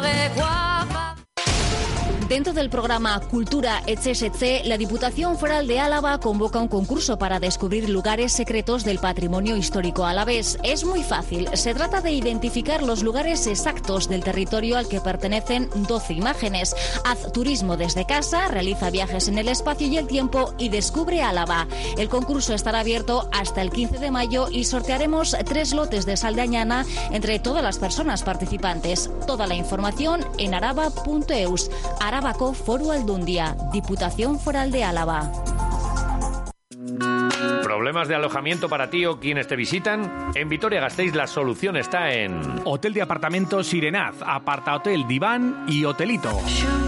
[2.33, 7.91] Dentro del programa Cultura Etxesetxe, la Diputación Foral de Álava convoca un concurso para descubrir
[7.91, 10.59] lugares secretos del patrimonio histórico alavés.
[10.63, 11.51] Es muy fácil.
[11.53, 16.75] Se trata de identificar los lugares exactos del territorio al que pertenecen 12 imágenes.
[17.05, 21.69] Haz turismo desde casa, realiza viajes en el espacio y el tiempo y descubre Álava.
[21.99, 26.35] El concurso estará abierto hasta el 15 de mayo y sortearemos tres lotes de sal
[26.37, 29.11] de añana entre todas las personas participantes.
[29.27, 31.71] Toda la información en araba.eus.
[32.23, 35.52] Arabako Foru Aldundia, Diputación Foral de Álava.
[37.83, 40.31] ¿Problemas de alojamiento para ti o quienes te visitan?
[40.37, 42.41] En Vitoria Gasteiz la solución está en...
[42.65, 46.31] Hotel de apartamentos Sirenaz, aparta hotel, diván y hotelito.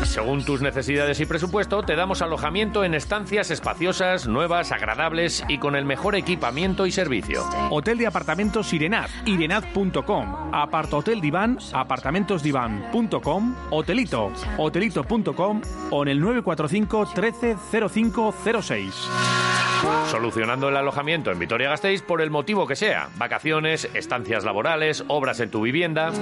[0.04, 5.74] Según tus necesidades y presupuesto, te damos alojamiento en estancias espaciosas, nuevas, agradables y con
[5.74, 7.42] el mejor equipamiento y servicio.
[7.70, 15.60] Hotel de apartamentos Sirenaz, irenaz.com, aparta hotel diván, apartamentosdivan.com, hotelito, hotelito.com
[15.90, 17.56] o en el 945 13
[17.90, 19.63] 0506.
[20.10, 23.08] Solucionando el alojamiento en Vitoria Gasteiz por el motivo que sea.
[23.16, 26.12] Vacaciones, estancias laborales, obras en tu vivienda.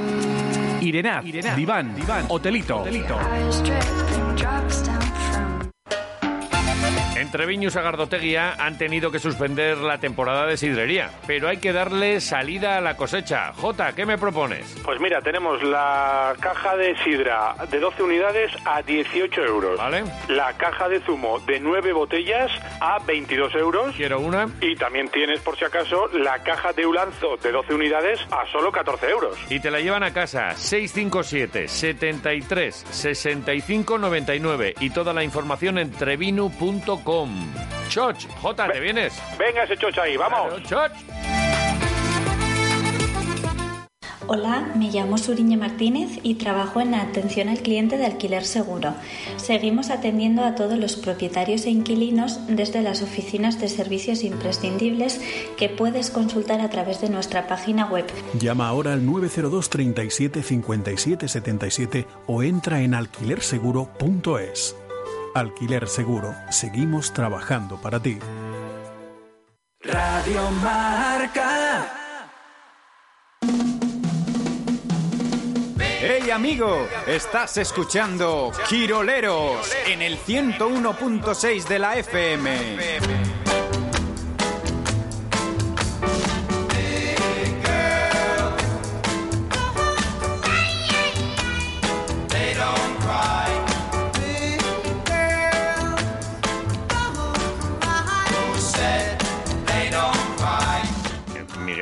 [0.80, 1.24] Irenaz,
[1.56, 2.82] diván, diván, hotelito.
[7.22, 11.72] Entre Viñus y Agardoteguía han tenido que suspender la temporada de sidrería, pero hay que
[11.72, 13.52] darle salida a la cosecha.
[13.52, 14.76] Jota, ¿qué me propones?
[14.84, 19.78] Pues mira, tenemos la caja de sidra de 12 unidades a 18 euros.
[19.78, 20.02] ¿Vale?
[20.30, 22.50] La caja de zumo de 9 botellas
[22.80, 23.94] a 22 euros.
[23.94, 24.48] Quiero una.
[24.60, 28.72] Y también tienes, por si acaso, la caja de Ulanzo de 12 unidades a solo
[28.72, 29.38] 14 euros.
[29.48, 35.92] Y te la llevan a casa 657 73 65 99 y toda la información en
[35.92, 37.11] trevinu.com.
[37.90, 39.12] Choch, Jota, ¿te vienes?
[39.38, 40.62] Venga ese chocho ahí, vamos.
[40.62, 40.92] Choch.
[44.28, 48.94] Hola, me llamo Suriña Martínez y trabajo en la atención al cliente de alquiler seguro.
[49.36, 55.20] Seguimos atendiendo a todos los propietarios e inquilinos desde las oficinas de servicios imprescindibles
[55.58, 58.06] que puedes consultar a través de nuestra página web.
[58.38, 64.76] Llama ahora al 902 37 57 77 o entra en alquilerseguro.es.
[65.34, 68.18] Alquiler Seguro, seguimos trabajando para ti.
[69.80, 71.98] Radio Marca.
[75.78, 76.86] ¡Hey amigo!
[77.06, 83.41] Estás escuchando Quiroleros en el 101.6 de la FM.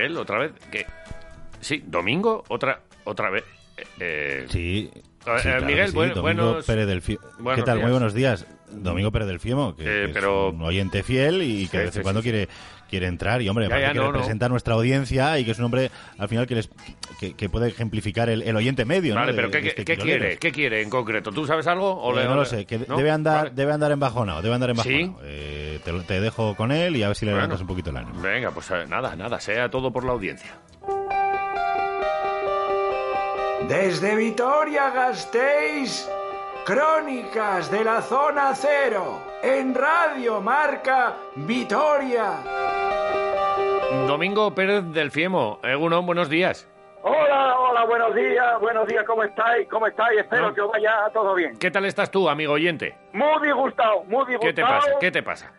[0.01, 0.52] Miguel, otra vez.
[0.70, 0.86] que
[1.60, 3.44] Sí, domingo, otra, otra vez.
[3.77, 4.90] Eh, eh, Sí.
[4.94, 7.77] eh, sí, claro Miguel, sí, buen- Domingo buenos, Pérez del Fie- buenos ¿Qué tal?
[7.78, 7.82] días.
[7.85, 8.47] Muy buenos días.
[8.70, 11.77] Domingo Pérez del Fiemo, que, Eh, que pero- es un oyente fiel y que Sí,
[11.78, 12.48] de vez en cuando quiere
[12.91, 14.12] quiere entrar y, hombre, Ya, ya, que no, no.
[14.12, 16.69] representa nuestra audiencia y que es un hombre, al final, que, les,
[17.19, 19.21] que, que puede ejemplificar el, el oyente medio, ¿no?
[19.21, 20.37] Vale, de- pero de ¿qué, este qué quiere?
[20.37, 21.31] ¿Qué quiere en concreto?
[21.33, 21.91] ¿Tú sabes algo?
[21.95, 22.97] O Eh, le- no lo sé, que ¿no?
[22.99, 25.01] debe andar debe andar embajonado, debe andar embajonado.
[25.05, 25.15] ¿Sí?
[25.23, 27.47] Eh, te, dejo con él y a ver si le Bueno.
[27.47, 28.21] levantas un poquito el ánimo.
[28.21, 30.51] Venga, pues eh, nada, nada, sea todo por la audiencia.
[33.69, 36.09] Desde Vitoria Gasteiz,
[36.65, 42.35] Crónicas de la Zona Cero, en Radio Marca Vitoria.
[44.07, 46.69] Domingo Pérez del Fiemo, Egunon, buenos días.
[47.03, 49.67] Hola, hola, buenos días, buenos días, ¿cómo estáis?
[49.69, 50.21] ¿Cómo estáis?
[50.21, 50.55] Espero No.
[50.55, 51.59] que os vaya todo bien.
[51.59, 52.95] ¿Qué tal estás tú, amigo oyente?
[53.12, 54.41] Muy disgustado, muy disgustado.
[54.41, 54.91] ¿Qué te pasa?
[55.01, 55.53] ¿Qué te pasa?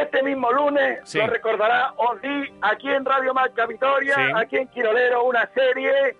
[0.00, 1.18] Este mismo lunes, Sí.
[1.18, 4.22] lo recordará, os di aquí en Radio Marca Vitoria, Sí.
[4.36, 6.16] aquí en Quirolero, una serie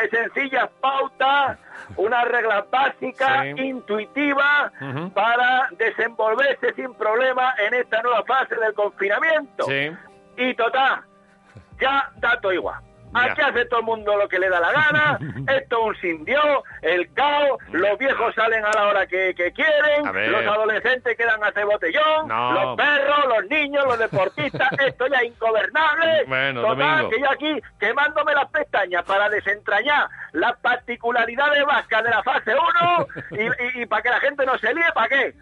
[0.00, 1.58] de sencillas pautas,
[1.96, 3.62] unas reglas básicas, Sí.
[3.62, 5.10] intuitivas, Ujú.
[5.12, 9.64] para desenvolverse sin problema en esta nueva fase del confinamiento.
[9.66, 9.90] Sí.
[10.36, 11.02] Y total,
[11.80, 12.80] ya da todo igual.
[13.14, 15.18] Aquí hace todo el mundo lo que le da la gana,
[15.48, 16.44] esto es un sin Dios,
[16.82, 21.48] el caos, los viejos salen a la hora que, que quieren, los adolescentes quedan a
[21.48, 22.52] hacer botellón, No.
[22.52, 26.24] los perros, los niños, los deportistas, esto ya es ingobernable.
[26.26, 27.10] Bueno, Total, Domingo.
[27.10, 33.06] que yo aquí quemándome las pestañas para desentrañar las particularidades vascas de la fase 1
[33.30, 33.42] y,
[33.78, 35.34] y- y para que la gente no se líe, ¿para qué?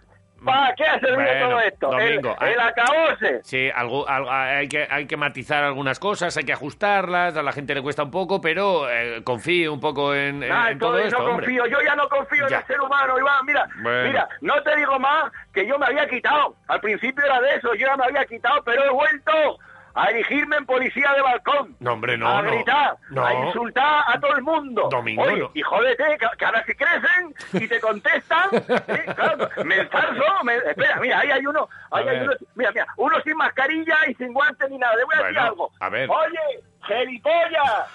[0.44, 1.86] ¿Para qué ha servido Bueno, todo esto?
[1.90, 3.40] Domingo, el, el acabose.
[3.44, 7.52] Sí, algo, algo- hay, que, hay que matizar algunas cosas, hay que ajustarlas, a la
[7.52, 10.98] gente le cuesta un poco, pero eh, confíe un poco en, en- Ah, en todo
[10.98, 11.46] esto, no hombre.
[11.46, 12.56] confío, yo ya no confío Ya.
[12.56, 14.08] en el ser humano, Iván, mira, Bueno.
[14.08, 17.74] mira, no te digo más que yo me había quitado, al principio era de eso,
[17.74, 19.58] yo ya me había quitado, pero he vuelto
[19.94, 23.24] a erigirme en policía de balcón, No, hombre, no, a gritar, No.
[23.26, 24.88] a insultar a todo el mundo.
[24.90, 25.50] Domingo, Oye, no.
[25.54, 28.48] y jódete, que, ahora si crecen y te contestan,
[29.64, 33.36] me enzarzo, me- espera, mira, ahí hay uno, ahí hay uno, mira, mira, uno sin
[33.36, 35.70] mascarilla y sin guantes ni nada, le voy a decir algo.
[35.80, 36.08] a ver.
[36.10, 37.86] Oye, gilipollas,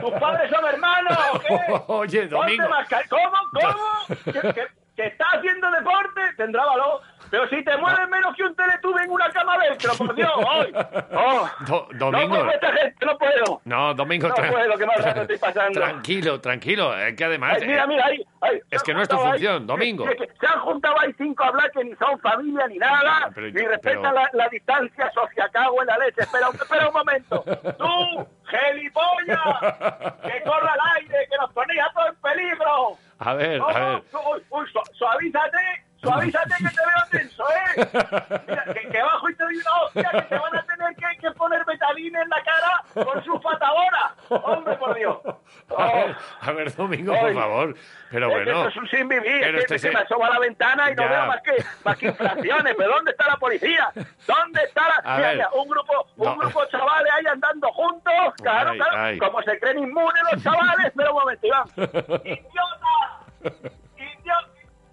[0.00, 1.58] tus padres son hermanos, ¿o qué?
[1.88, 2.64] Oye, Domingo.
[3.08, 3.30] ¿Cómo?
[3.52, 4.16] ¿Cómo?
[4.24, 4.66] ¿Que, que,
[4.96, 6.20] que está haciendo deporte?
[6.36, 7.00] Tendrá valor.
[7.32, 10.30] Pero si te mueves menos que un teletube en una cama velcro, por Dios.
[10.50, 10.72] ¡Ay!
[11.14, 11.48] ¡Oh!
[11.66, 12.34] Do- No Domingo.
[12.36, 13.60] puedo, esta gente, no puedo.
[13.64, 15.80] No, Domingo, No puedo, que mal rato estoy pasando.
[15.80, 17.56] tranquilo, tranquilo, es que además...
[17.58, 18.26] Ay, mira, eh, mira, ahí.
[18.42, 20.04] ahí, es que no es tu ahí- función, Domingo.
[20.04, 23.30] que- que se han juntado ahí cinco a hablar que ni son familia ni nada,
[23.34, 26.20] Pero- ni respetan pero- la, la distancia sociacago en la leche.
[26.20, 27.44] Espera, un- espera un momento.
[27.78, 29.74] ¡Tú, gilipollas!
[30.22, 32.98] ¡Que corra al aire, que nos ponéis a todos en peligro!
[33.20, 34.02] A ver, Oh, a ver.
[34.12, 38.42] uy, uy, su- suavízate, suavízate que te veo tenso, ¿eh?
[38.48, 41.18] Mira, que, que bajo y te doy una hostia que te van a tener que,
[41.18, 44.14] que poner betalina en la cara con su patadora.
[44.28, 45.18] Hombre, por Dios.
[45.78, 47.74] A ver, a ver, Domingo, por favor.
[48.10, 48.58] Pero Es que bueno.
[48.58, 50.90] esto es un sin vivir, pero que este se se- me asoma a la ventana
[50.90, 51.08] y no Ya.
[51.08, 52.74] veo más que, más que inflaciones.
[52.76, 53.90] ¿Pero dónde está la policía?
[54.26, 55.48] ¿Dónde está la...?
[55.54, 56.36] Un grupo, un No.
[56.36, 58.12] grupo de chavales ahí andando juntos,
[58.42, 59.18] claro, Ay, claro, ay.
[59.18, 61.64] como se creen inmunes los chavales, pero un momento, Iván.
[62.24, 63.62] ¡Idiota!
[63.96, 64.48] ¡Idiota!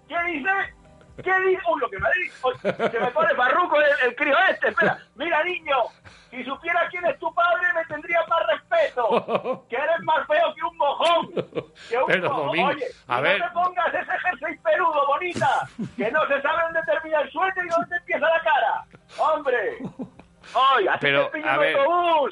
[0.08, 0.74] ¿Qué dice?
[1.22, 1.62] ¿Qué dice?
[1.72, 2.90] Uy, lo que me ha dicho.
[2.90, 4.68] Se me pone farruco el, el crío este.
[4.68, 5.76] Espera, mira, niño,
[6.30, 9.64] si supiera quién es tu padre, me tendría más respeto.
[9.68, 11.32] Que eres más feo que un mojón.
[11.88, 12.46] Que un Pero, mojón.
[12.46, 13.38] Domingo, Oye, a y ver.
[13.40, 17.64] no te pongas ese jersey peludo, bonita, que no se sabe dónde termina el suéter
[17.64, 18.84] y dónde empieza la cara.
[19.18, 19.78] ¡Hombre!
[20.54, 21.76] ¡Ay, Pero, a ver!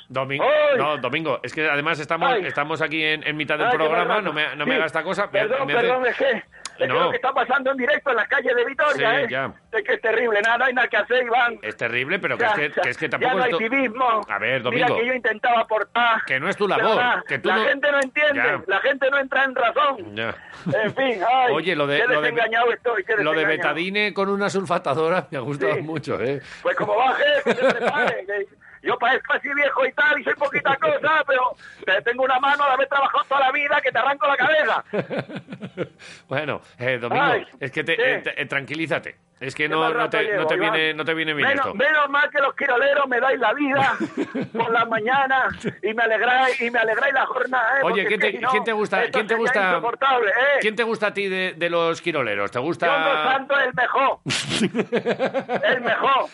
[0.09, 0.77] Domingo, ¡Ay!
[0.79, 2.47] no, Domingo, es que además estamos, Ay.
[2.47, 5.27] estamos aquí en, en mitad del programa, no me, no me Sí, haga esta cosa.
[5.27, 6.45] me- Perdón, me hace- perdón, que, es que
[6.87, 6.95] No.
[7.05, 9.27] lo que está pasando en directo en las calles de Vitoria, Sí, ¿eh?
[9.31, 9.53] ya.
[9.73, 11.59] Es que es terrible, nada, no hay nada que hacer, Iván.
[11.63, 13.51] Es terrible, pero que Ya, es que, ya, que es que ya tampoco no hay
[13.51, 14.21] esto- civismo.
[14.29, 16.23] A ver, Mira Domingo, que yo intentaba aportar.
[16.27, 18.63] que no es tu labor, nada, que tú la no- gente no entiende, Ya.
[18.67, 20.15] la gente no entra en razón.
[20.15, 20.35] Ya.
[20.83, 23.49] En fin, ay, Oye, lo de, qué lo de, desengañado estoy, qué lo de desengañado.
[23.75, 25.83] betadine con una sulfatadora me ha gustado Sí.
[25.83, 26.41] mucho, ¿eh?
[26.63, 28.47] Pues como baje, que se prepare, que,
[28.83, 32.65] Yo parezco así viejo y tal, y soy poquita cosa, pero te tengo una mano
[32.65, 34.85] de haber trabajado toda la vida que te arranco la cabeza.
[36.29, 38.03] Bueno, eh, Domingo, Ay, es que te, sí.
[38.05, 39.17] eh, te- eh, tranquilízate.
[39.41, 41.77] Es que no, no, te, llevo, no, te viene, no te viene bien Menos, esto.
[41.79, 43.97] menos mal que los quiroleros me dais la vida
[44.53, 47.79] por las mañanas y me alegráis y me alegráis la jornada.
[47.79, 47.83] ¿eh?
[47.85, 49.03] Oye, ¿quién te, quién te gusta?
[49.11, 49.79] ¿Quién te gusta?
[49.79, 50.59] ¿eh?
[50.61, 52.51] ¿Quién te gusta a ti de, de los quiroleros?
[52.51, 53.33] ¿Te John Dos gusta?
[53.33, 54.19] Santos es el mejor.
[55.65, 56.25] el mejor.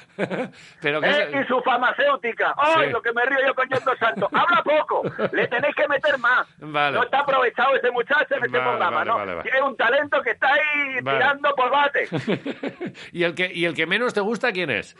[0.80, 2.54] Pero que Eh, es- y su farmacéutica.
[2.56, 2.90] ¡Ay, Sí.
[2.92, 4.28] lo que me río yo con John Dos Santos!
[4.32, 5.02] Habla poco.
[5.32, 6.46] Le tenéis que meter más.
[6.58, 6.96] Vale.
[6.96, 9.40] No está aprovechado ese muchacho en este Vale, programa, vale, ¿no?
[9.42, 12.08] Es un talento que está ahí tirando por bate.
[13.12, 14.96] ¿Y el que y el que menos te gusta quién es?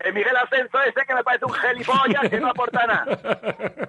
[0.00, 3.06] El Miguel Ascenso ese que me parece un gilipollas que no aporta nada.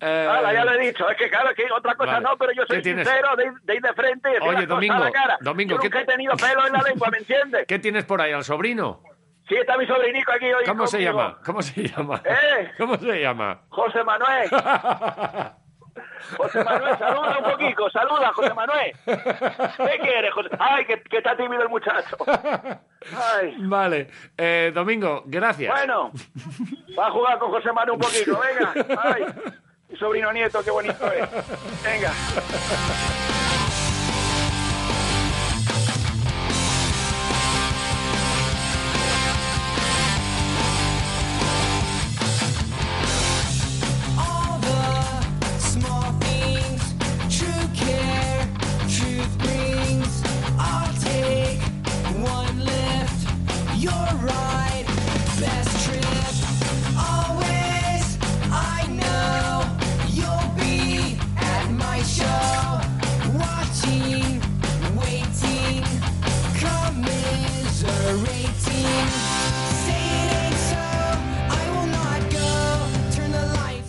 [0.00, 1.08] Eh, ya lo he dicho.
[1.10, 2.24] Es que claro, que otra cosa Vale.
[2.24, 4.64] no, pero yo soy ¿Qué sincero de, ir- de ir de frente y decir Oye,
[4.66, 5.38] Domingo, a la cara.
[5.40, 7.64] Domingo, yo ¿qué nunca te- he tenido pelo en la lengua, ¿me entiendes?
[7.66, 9.02] ¿Qué tienes por ahí al sobrino?
[9.48, 11.38] Sí, está mi sobrinico aquí hoy ¿Cómo se llama?
[11.44, 12.22] ¿Cómo se llama?
[12.24, 12.70] ¿Eh?
[12.78, 13.62] ¿Cómo se llama?
[13.70, 14.48] José Manuel.
[16.36, 18.92] José Manuel, saluda un poquito, saluda, José Manuel.
[19.04, 20.48] ¿Qué quieres, José?
[20.58, 22.16] Ay, que, que está tímido el muchacho.
[23.16, 23.54] Ay.
[23.60, 24.08] Vale.
[24.36, 25.72] Eh, Domingo, gracias.
[25.72, 26.10] Bueno,
[26.98, 29.00] va a jugar con José Manuel un poquito, venga.
[29.02, 29.24] Ay,
[29.88, 31.28] mi sobrino nieto, qué bonito es.
[31.82, 32.12] Venga.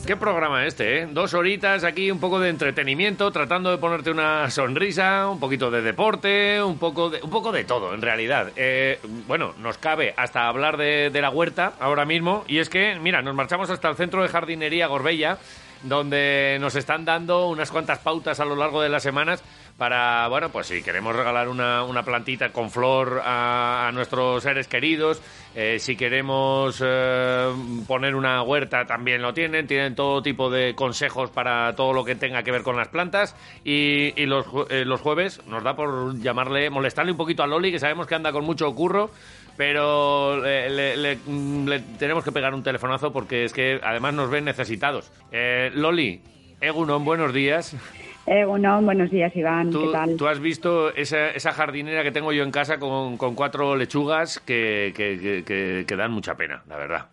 [0.10, 1.08] Qué programa este, ¿eh?
[1.12, 5.84] Dos horitas aquí, un poco de entretenimiento, tratando de ponerte una sonrisa, un poquito de
[5.84, 8.52] deporte, un poco de, un poco de todo, en realidad.
[8.56, 12.98] Eh, bueno, nos cabe hasta hablar de, de la huerta ahora mismo, y es que,
[13.00, 15.38] mira, nos marchamos hasta el centro de jardinería Gorbella,
[15.84, 19.44] donde nos están dando unas cuantas pautas a lo largo de las semanas
[19.80, 24.68] para, bueno, pues si queremos regalar una, una plantita con flor a, a nuestros seres
[24.68, 25.22] queridos,
[25.56, 27.52] eh, si queremos eh,
[27.88, 32.14] poner una huerta también lo tienen, tienen todo tipo de consejos para todo lo que
[32.14, 36.20] tenga que ver con las plantas y, y los, eh, los jueves nos da por
[36.20, 39.10] llamarle, molestarle un poquito a Loli, que sabemos que anda con mucho curro,
[39.58, 44.30] pero le- le- mm, le tenemos que pegar un telefonazo porque es que además nos
[44.30, 45.12] ven necesitados.
[45.32, 46.22] Eh, Loli,
[46.62, 47.76] Egunon, buenos días.
[48.32, 49.72] Eh, bueno, buenos días, Iván.
[49.72, 50.16] ¿Tú, ¿Qué tal?
[50.16, 54.40] tú has visto esa, esa jardinera que tengo yo en casa con, con cuatro lechugas
[54.40, 57.06] que, que- que- que- que dan mucha pena, la verdad.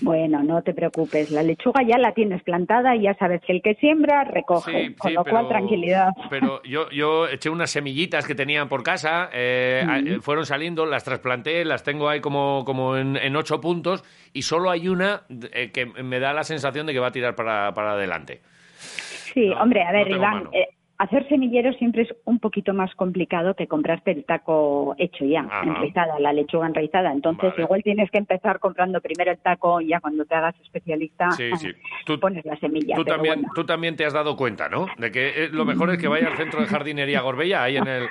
[0.00, 1.30] Bueno, no te preocupes.
[1.30, 4.86] La lechuga ya la tienes plantada y ya sabes que el que siembra recoge.
[4.88, 6.08] Sí, con sí, lo cual, tranquilidad.
[6.30, 9.84] Pero yo, yo eché unas semillitas que tenían por casa, eh,
[10.16, 10.20] Mm.
[10.22, 14.02] fueron saliendo, las trasplanté, las tengo ahí como, como en, en ocho puntos
[14.32, 15.20] y solo hay una
[15.52, 18.40] eh, que me da la sensación de que va a tirar para, para adelante.
[19.36, 23.52] Sí, hombre, a ver, tengo Iván, eh, hacer semillero siempre es un poquito más complicado
[23.54, 25.62] que comprarte el taco hecho ya, Ajá.
[25.62, 27.12] enraizada, la lechuga enraizada.
[27.12, 27.62] Entonces, Vale.
[27.64, 31.50] igual tienes que empezar comprando primero el taco y ya cuando te hagas especialista Sí,
[31.58, 31.68] sí.
[32.06, 32.96] Tú, pones la semilla.
[32.96, 33.52] tú también, bueno.
[33.54, 34.86] tú también te has dado cuenta, ¿no?
[34.96, 37.88] De que eh, lo mejor es que vaya al centro de jardinería Gorbella, ahí en
[37.88, 38.08] el,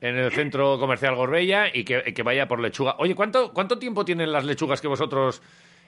[0.00, 2.94] en el centro comercial Gorbella, y que, que vaya por lechuga.
[2.98, 5.42] Oye, ¿cuánto, ¿cuánto tiempo tienen las lechugas que vosotros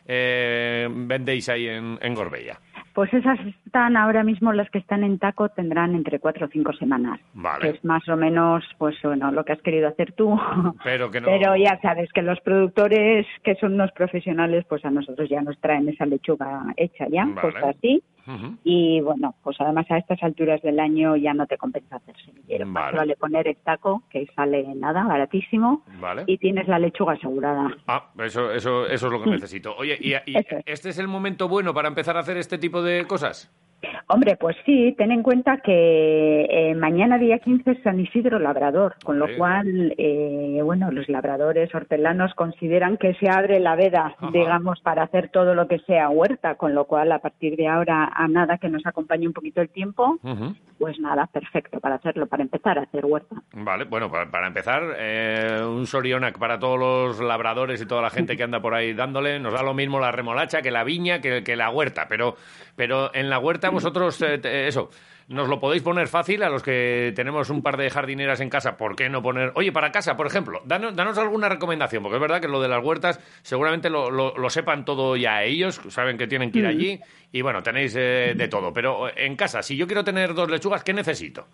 [0.04, 2.58] eh, vendéis ahí en, en Gorbella?
[2.92, 3.38] Pues esas
[3.70, 7.20] están ahora mismo, las que están en taco tendrán entre cuatro o cinco semanas.
[7.34, 7.60] Vale.
[7.60, 10.36] Que es más o menos, pues bueno, lo que has querido hacer tú.
[10.84, 11.28] Pero que no...
[11.28, 15.56] Pero ya sabes que los productores que son unos profesionales, pues a nosotros ya nos
[15.60, 17.40] traen esa lechuga hecha ya, Vale.
[17.40, 18.02] pues así.
[18.62, 22.64] Y bueno, pues además a estas alturas del año ya no te compensa hacer semillero.
[22.70, 22.96] Vale.
[22.96, 26.24] vale poner el taco, que sale nada, baratísimo, Vale.
[26.26, 27.76] y tienes la lechuga asegurada.
[27.88, 29.74] Ah, eso, eso, eso es lo que necesito.
[29.76, 33.04] Oye, ¿y, y este es el momento bueno para empezar a hacer este tipo de
[33.04, 33.50] cosas?
[34.08, 38.94] Hombre, pues sí, ten en cuenta que eh, mañana día 15 es San Isidro Labrador,
[39.04, 39.34] con lo Sí.
[39.36, 45.28] cual, eh, bueno, los labradores hortelanos consideran que se abre la veda, digamos, para hacer
[45.28, 48.68] todo lo que sea huerta, con lo cual a partir de ahora a nada que
[48.68, 50.18] nos acompañe un poquito el tiempo,
[50.78, 53.36] pues nada, perfecto para hacerlo, para empezar a hacer huerta.
[53.52, 58.10] Vale, bueno, para, para empezar, eh, un Sorionac para todos los labradores y toda la
[58.10, 61.20] gente que anda por ahí dándole, nos da lo mismo la remolacha que la viña,
[61.20, 62.34] que, que la huerta, pero,
[62.76, 64.90] pero en la huerta vosotros, eh, eso,
[65.28, 68.76] nos lo podéis poner fácil a los que tenemos un par de jardineras en casa,
[68.76, 69.52] ¿por qué no poner?
[69.54, 72.68] Oye, para casa, por ejemplo, danos, danos alguna recomendación, porque es verdad que lo de
[72.68, 76.66] las huertas seguramente lo, lo- lo sepan todo ya ellos, saben que tienen que ir
[76.66, 77.00] allí
[77.32, 80.82] y bueno, tenéis eh, de todo, pero en casa, si yo quiero tener dos lechugas,
[80.82, 81.46] ¿qué necesito?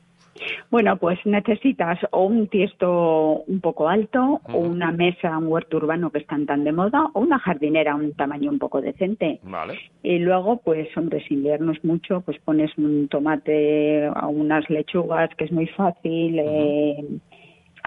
[0.71, 6.11] Bueno, pues necesitas o un tiesto un poco alto, o una mesa, un huerto urbano
[6.11, 9.41] que están tan de moda, o una jardinera a un tamaño un poco decente.
[9.43, 9.79] Vale.
[10.03, 15.45] Y luego, pues, hombre, sin liarnos mucho, pues pones un tomate a unas lechugas, que
[15.45, 16.39] es muy fácil.
[16.39, 17.05] eh,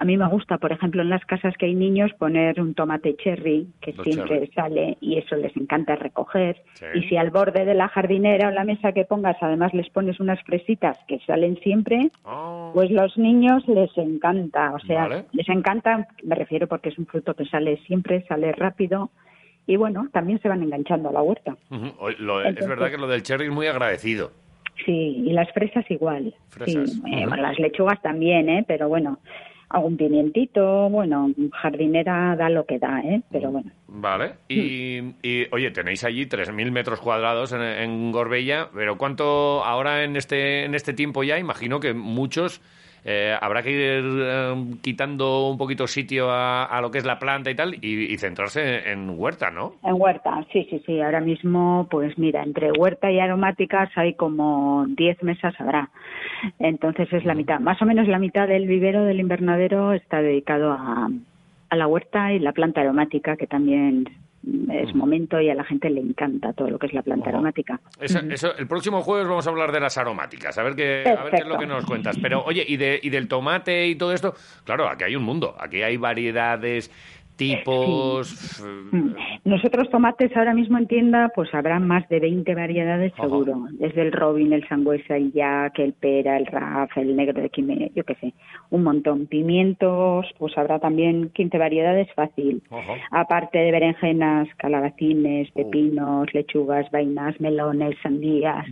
[0.01, 3.15] a mí me gusta, por ejemplo, en las casas que hay niños, poner un tomate
[3.17, 4.51] cherry, que Los siempre cherry.
[4.53, 6.55] sale, y eso les encanta recoger.
[6.73, 6.85] Sí.
[6.95, 10.19] Y si al borde de la jardinera o la mesa que pongas, además les pones
[10.19, 12.09] unas fresitas que salen siempre,
[12.73, 14.73] pues los niños les encanta.
[14.73, 15.25] O sea, Vale.
[15.33, 19.09] les encanta, me refiero porque es un fruto que sale siempre, sale rápido.
[19.67, 21.55] Y bueno, también se van enganchando a la huerta.
[22.19, 24.31] Lo- es verdad que lo del cherry es muy agradecido.
[24.85, 24.91] Sí,
[25.27, 26.33] y las fresas igual.
[26.47, 28.63] Fresas, Sí, eh, bueno, las lechugas también, ¿eh?
[28.65, 29.19] Pero bueno,
[29.69, 33.21] algún pimientito, bueno, jardinera da lo que da, ¿eh?
[33.31, 33.71] Pero bueno.
[33.87, 34.33] Vale.
[34.47, 40.15] Y, y, oye, tenéis allí 3.000 metros cuadrados en, en Gorbella, pero ¿cuánto ahora en
[40.15, 41.37] este, en este tiempo ya?
[41.37, 42.61] Imagino que muchos
[43.05, 47.19] eh, habrá que ir eh, quitando un poquito sitio a, a lo que es la
[47.19, 49.73] planta y tal y, y centrarse en, huerta, ¿no?
[49.83, 51.01] En huerta, sí, sí, sí.
[51.01, 55.89] Ahora mismo, pues mira, entre huerta y aromáticas hay como 10 mesas habrá.
[56.59, 60.71] Entonces es la mitad, más o menos la mitad del vivero del invernadero está dedicado
[60.71, 61.09] a,
[61.69, 64.05] a la huerta y la planta aromática, que también
[64.71, 67.79] es momento y a la gente le encanta todo lo que es la planta aromática.
[67.99, 71.23] Eso, eso- el próximo jueves vamos a hablar de las aromáticas, a ver qué, a
[71.23, 72.17] ver qué es lo que nos cuentas.
[72.21, 74.33] Pero, oye, y, de, y del tomate y todo esto,
[74.63, 76.89] claro, aquí hay un mundo, aquí hay variedades,
[77.39, 78.61] tipos...
[78.91, 79.13] Mm.
[79.45, 83.65] Nosotros tomates ahora mismo en tienda, pues habrá más de 20 variedades seguro.
[83.71, 87.91] Desde el Robin, el Sangüesa, el Jack, el Pera, el Raf, el Negro de Quimé,
[87.95, 88.33] yo qué sé,
[88.69, 89.25] un montón.
[89.27, 92.61] Pimientos, pues habrá también 15 variedades fácil.
[93.11, 98.65] Aparte de berenjenas, calabacines, pepinos, lechugas, vainas, melones, sandías.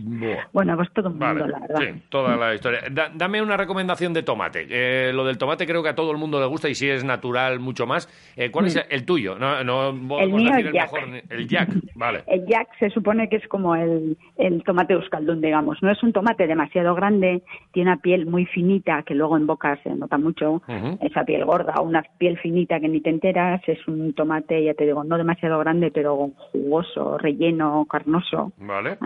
[0.52, 1.80] Bueno, pues todo Vale, mundo, la verdad.
[1.94, 2.80] sí, toda la historia.
[2.90, 4.66] Da- dame una recomendación de tomate.
[4.68, 7.02] Eh, lo del tomate creo que a todo el mundo le gusta y si es
[7.04, 8.08] natural, mucho más.
[8.36, 8.92] Eh, ¿Cuál es Mm.
[8.94, 9.38] el tuyo?
[9.38, 10.92] No, no podemos mío, decir el el Jack.
[10.92, 11.22] mejor.
[11.30, 12.22] El Jack, vale.
[12.26, 15.82] El Jack se supone que es como el, el tomate euskaldun, digamos.
[15.82, 19.78] No es un tomate demasiado grande, tiene una piel muy finita, que luego en boca
[19.82, 20.62] se nota mucho,
[21.00, 23.60] esa piel gorda, una piel finita que ni te enteras.
[23.66, 28.52] Es un tomate, ya te digo, no demasiado grande, pero jugoso, relleno, carnoso.
[28.58, 28.98] Vale.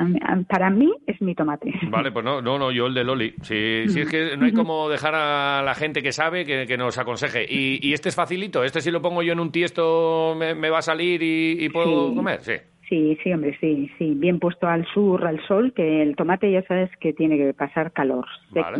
[0.48, 1.72] Para mí es mi tomate.
[1.90, 3.34] Vale, pues no, no, no, yo el de Loli.
[3.42, 6.76] Si, si es que no hay como dejar a la gente que sabe que, que
[6.76, 7.44] nos aconseje.
[7.48, 10.70] Y, y este es facilito, este si lo pongo yo en un tiesto me, me
[10.70, 12.16] va a salir y, y puedo Sí.
[12.16, 12.52] comer, sí.
[12.89, 14.12] Sí, sí, hombre, sí, sí.
[14.14, 17.93] Bien puesto al sur, al sol, que el tomate ya sabes que tiene que pasar
[17.93, 18.27] calor.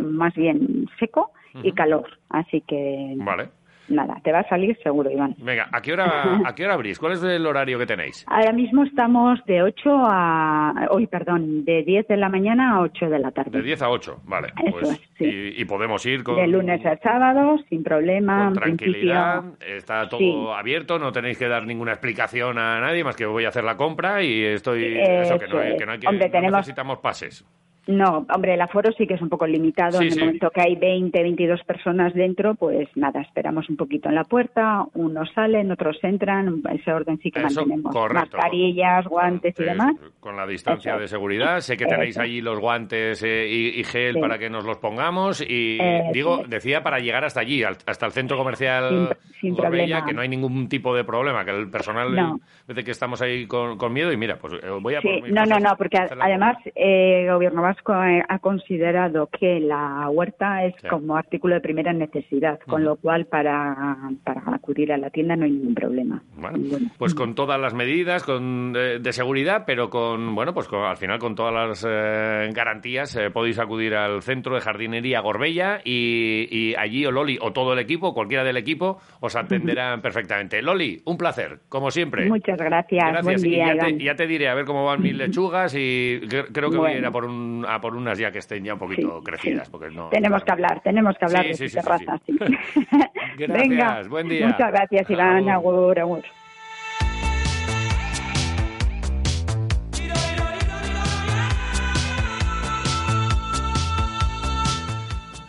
[0.03, 1.31] Más bien seco
[1.63, 2.19] y calor.
[2.29, 3.49] Así que Vale.
[3.89, 5.35] Nada, te va a salir seguro, Iván.
[5.37, 6.99] Venga, ¿a qué hora, a qué hora abrís?
[6.99, 8.25] ¿Cuál es el horario que tenéis?
[8.27, 10.87] Ahora mismo estamos de 8 a...
[10.91, 13.51] Hoy, perdón, de 10 de la mañana a 8 de la tarde.
[13.51, 14.47] De 10 a 8, vale.
[14.63, 15.25] Eso Pues, es, sí.
[15.25, 18.45] y, y podemos ir con, De lunes a sábado, sin problema.
[18.45, 19.75] con tranquilidad, principio.
[19.75, 20.35] está todo Sí.
[20.55, 23.77] abierto, no tenéis que dar ninguna explicación a nadie, más que voy a hacer la
[23.77, 24.97] compra y estoy...
[24.97, 25.77] Eso eso, que no, hay- es.
[25.79, 27.45] que no hay que- Hombre, no tenemos- necesitamos pases.
[27.85, 29.97] No, hombre, el aforo sí que es un poco limitado.
[29.99, 30.19] Sí, en el sí.
[30.21, 34.85] momento que hay 20, 22 personas dentro, pues nada, esperamos un poquito en la puerta,
[34.93, 37.93] unos salen, otros entran, ese orden sí que Eso, mantenemos.
[37.93, 38.37] correcto.
[38.37, 39.95] Mascarillas, guantes y demás.
[40.21, 41.01] Con la distancia Eso.
[41.01, 41.59] de seguridad.
[41.59, 42.21] Sé que tenéis Eso.
[42.21, 44.19] allí los guantes eh, y, y gel Sí.
[44.21, 45.41] para que nos los pongamos.
[45.41, 49.09] Y Eso digo, decía para llegar hasta allí, al- hasta el centro comercial
[49.41, 52.39] Sin- sin Gorbella, que no hay ningún tipo de problema, que el personal No.
[52.73, 55.59] que estamos ahí con, con miedo y mira, pues eh, voy a por no, no,
[55.59, 60.87] no, porque además eh, gobierno vasco ha, ha considerado que la huerta es Sí.
[60.87, 65.45] como artículo de primera necesidad, con lo cual para, para acudir a la tienda no
[65.45, 66.21] hay ningún problema.
[66.35, 66.57] Bueno,
[66.97, 70.97] pues con todas las medidas con, de, de seguridad, pero con, bueno, pues con- al
[70.97, 76.47] final con todas las eh, garantías eh, podéis acudir al centro de jardinería Gorbella y,
[76.51, 80.61] y allí o Loli o todo el equipo, cualquiera del equipo, os atenderán perfectamente.
[80.61, 82.27] Loli, un placer, como siempre.
[82.27, 83.23] Muchas gracias, Gracias.
[83.23, 86.19] buen y día, ya te, ya te diré a ver cómo van mis lechugas y
[86.21, 87.07] cre- creo que voy a ir Bueno.
[87.07, 89.69] a por, un- a por unas ya que estén ya un poquito Sí, crecidas.
[89.69, 92.19] Porque no, Tenemos que hablar, tenemos que hablar Sí, de sí, su sí, terraza.
[93.37, 94.47] Gracias, Venga, buen día.
[94.47, 95.49] muchas gracias, Iván.
[95.49, 96.23] Agur, agur.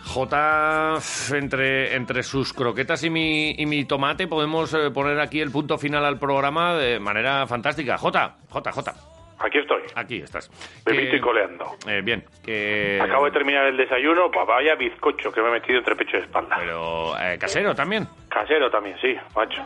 [0.07, 0.99] J,
[1.33, 5.77] entre, entre sus croquetas y mi, y mi tomate, podemos eh, poner aquí el punto
[5.77, 7.99] final al programa de manera fantástica.
[7.99, 8.95] J, J, J.
[9.41, 9.83] Aquí estoy.
[9.97, 10.49] Aquí estás.
[10.87, 11.67] Bebito y coleando.
[11.89, 12.99] Eh, bien, que...
[13.03, 16.21] Acabo de terminar el desayuno, pues vaya bizcocho que me he metido entre pecho y
[16.21, 16.57] espalda.
[16.59, 18.07] Pero eh, casero también.
[18.29, 19.63] Casero también, sí, macho.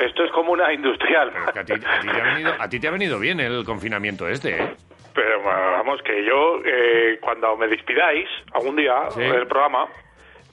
[0.00, 1.32] Esto es como una industrial.
[1.46, 4.28] a, ti, a ti te ha venido, a ti te ha venido bien el confinamiento
[4.28, 4.74] este, ¿eh?
[5.14, 9.20] Pero vamos, que yo, eh, cuando me despidáis algún día Sí.
[9.20, 9.88] del programa,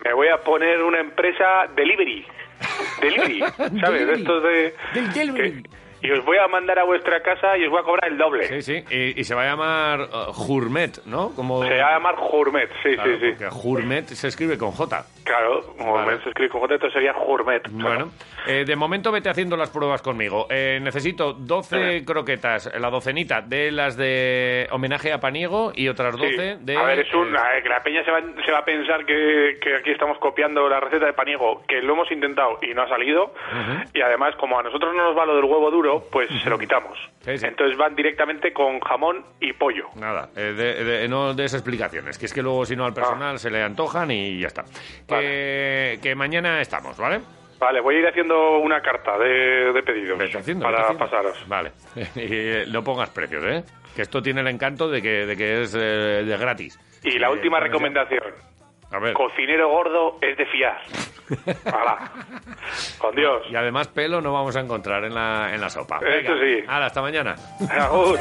[0.03, 2.25] me voy a poner una empresa delivery.
[3.01, 3.71] Delivery, ¿sabes?
[3.73, 4.05] Delivery.
[4.05, 4.73] De estos de...
[5.13, 5.63] que-
[6.05, 8.43] y os voy a mandar a vuestra casa y os voy a cobrar el doble.
[8.45, 8.83] Sí, sí.
[8.89, 11.31] Y, y se va a llamar uh, Gourmet, ¿no?
[11.35, 11.63] Como...
[11.63, 13.27] Se va a llamar Gourmet, sí, Claro, sí, sí.
[13.37, 15.05] porque Gourmet se escribe con J.
[15.23, 17.61] Claro, Gourmet se escribe con J, entonces sería Gourmet.
[17.71, 18.11] Bueno,
[18.47, 20.47] eh, de momento vete haciendo las pruebas conmigo.
[20.49, 26.25] Eh, necesito 12 croquetas, la docenita de las de homenaje a Paniego y otras 12
[26.35, 26.41] Sí.
[26.65, 26.75] de...
[26.77, 29.57] A ver, es un, eh, que la peña se va, se va a pensar que,
[29.61, 32.89] que aquí estamos copiando la receta de paniego, que lo hemos intentado y no ha
[32.89, 33.33] salido.
[33.93, 36.57] Y además, como a nosotros no nos va lo del huevo duro, pues se lo
[36.57, 36.97] quitamos.
[37.25, 39.87] Entonces van directamente con jamón y pollo.
[39.95, 42.95] Nada, eh, de- de- no des explicaciones, que es que luego si no al Ah.
[42.95, 44.63] personal se le antojan y ya está.
[45.07, 47.19] Que, que mañana estamos, ¿vale?
[47.59, 51.43] Vale, voy a ir haciendo una carta de, de pedidos haciendo, para pasaros.
[51.47, 53.63] Vale, y eh, no pongas precios, ¿eh?
[53.95, 56.77] Que esto tiene el encanto de que, de que es eh, de gratis.
[57.03, 58.23] Y la Eh, última recomendación.
[58.95, 59.13] A ver.
[59.13, 60.77] Cocinero gordo es de fiar.
[61.65, 62.11] Hala.
[62.97, 63.43] Con Dios.
[63.49, 65.99] Y además pelo no vamos a encontrar en la, en la sopa.
[65.99, 66.63] Eso sí.
[66.65, 67.35] Hala, hasta mañana.
[67.69, 68.17] Agur.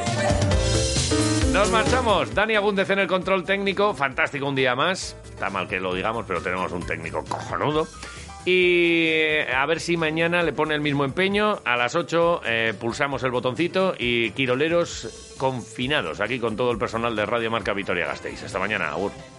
[1.53, 2.35] Nos marchamos.
[2.35, 3.95] Dani Agúndez en el control técnico.
[3.95, 5.17] Fantástico un día más.
[5.25, 7.87] Está mal que lo digamos, pero tenemos un técnico cojonudo.
[8.45, 11.61] Y eh, a ver si mañana le pone el mismo empeño.
[11.65, 17.15] A las 8 eh, pulsamos el botoncito y quiroleros confinados aquí con todo el personal
[17.15, 18.43] de Radio Marca Vitoria Gasteiz.
[18.43, 18.89] Hasta mañana.
[18.89, 19.13] Agur.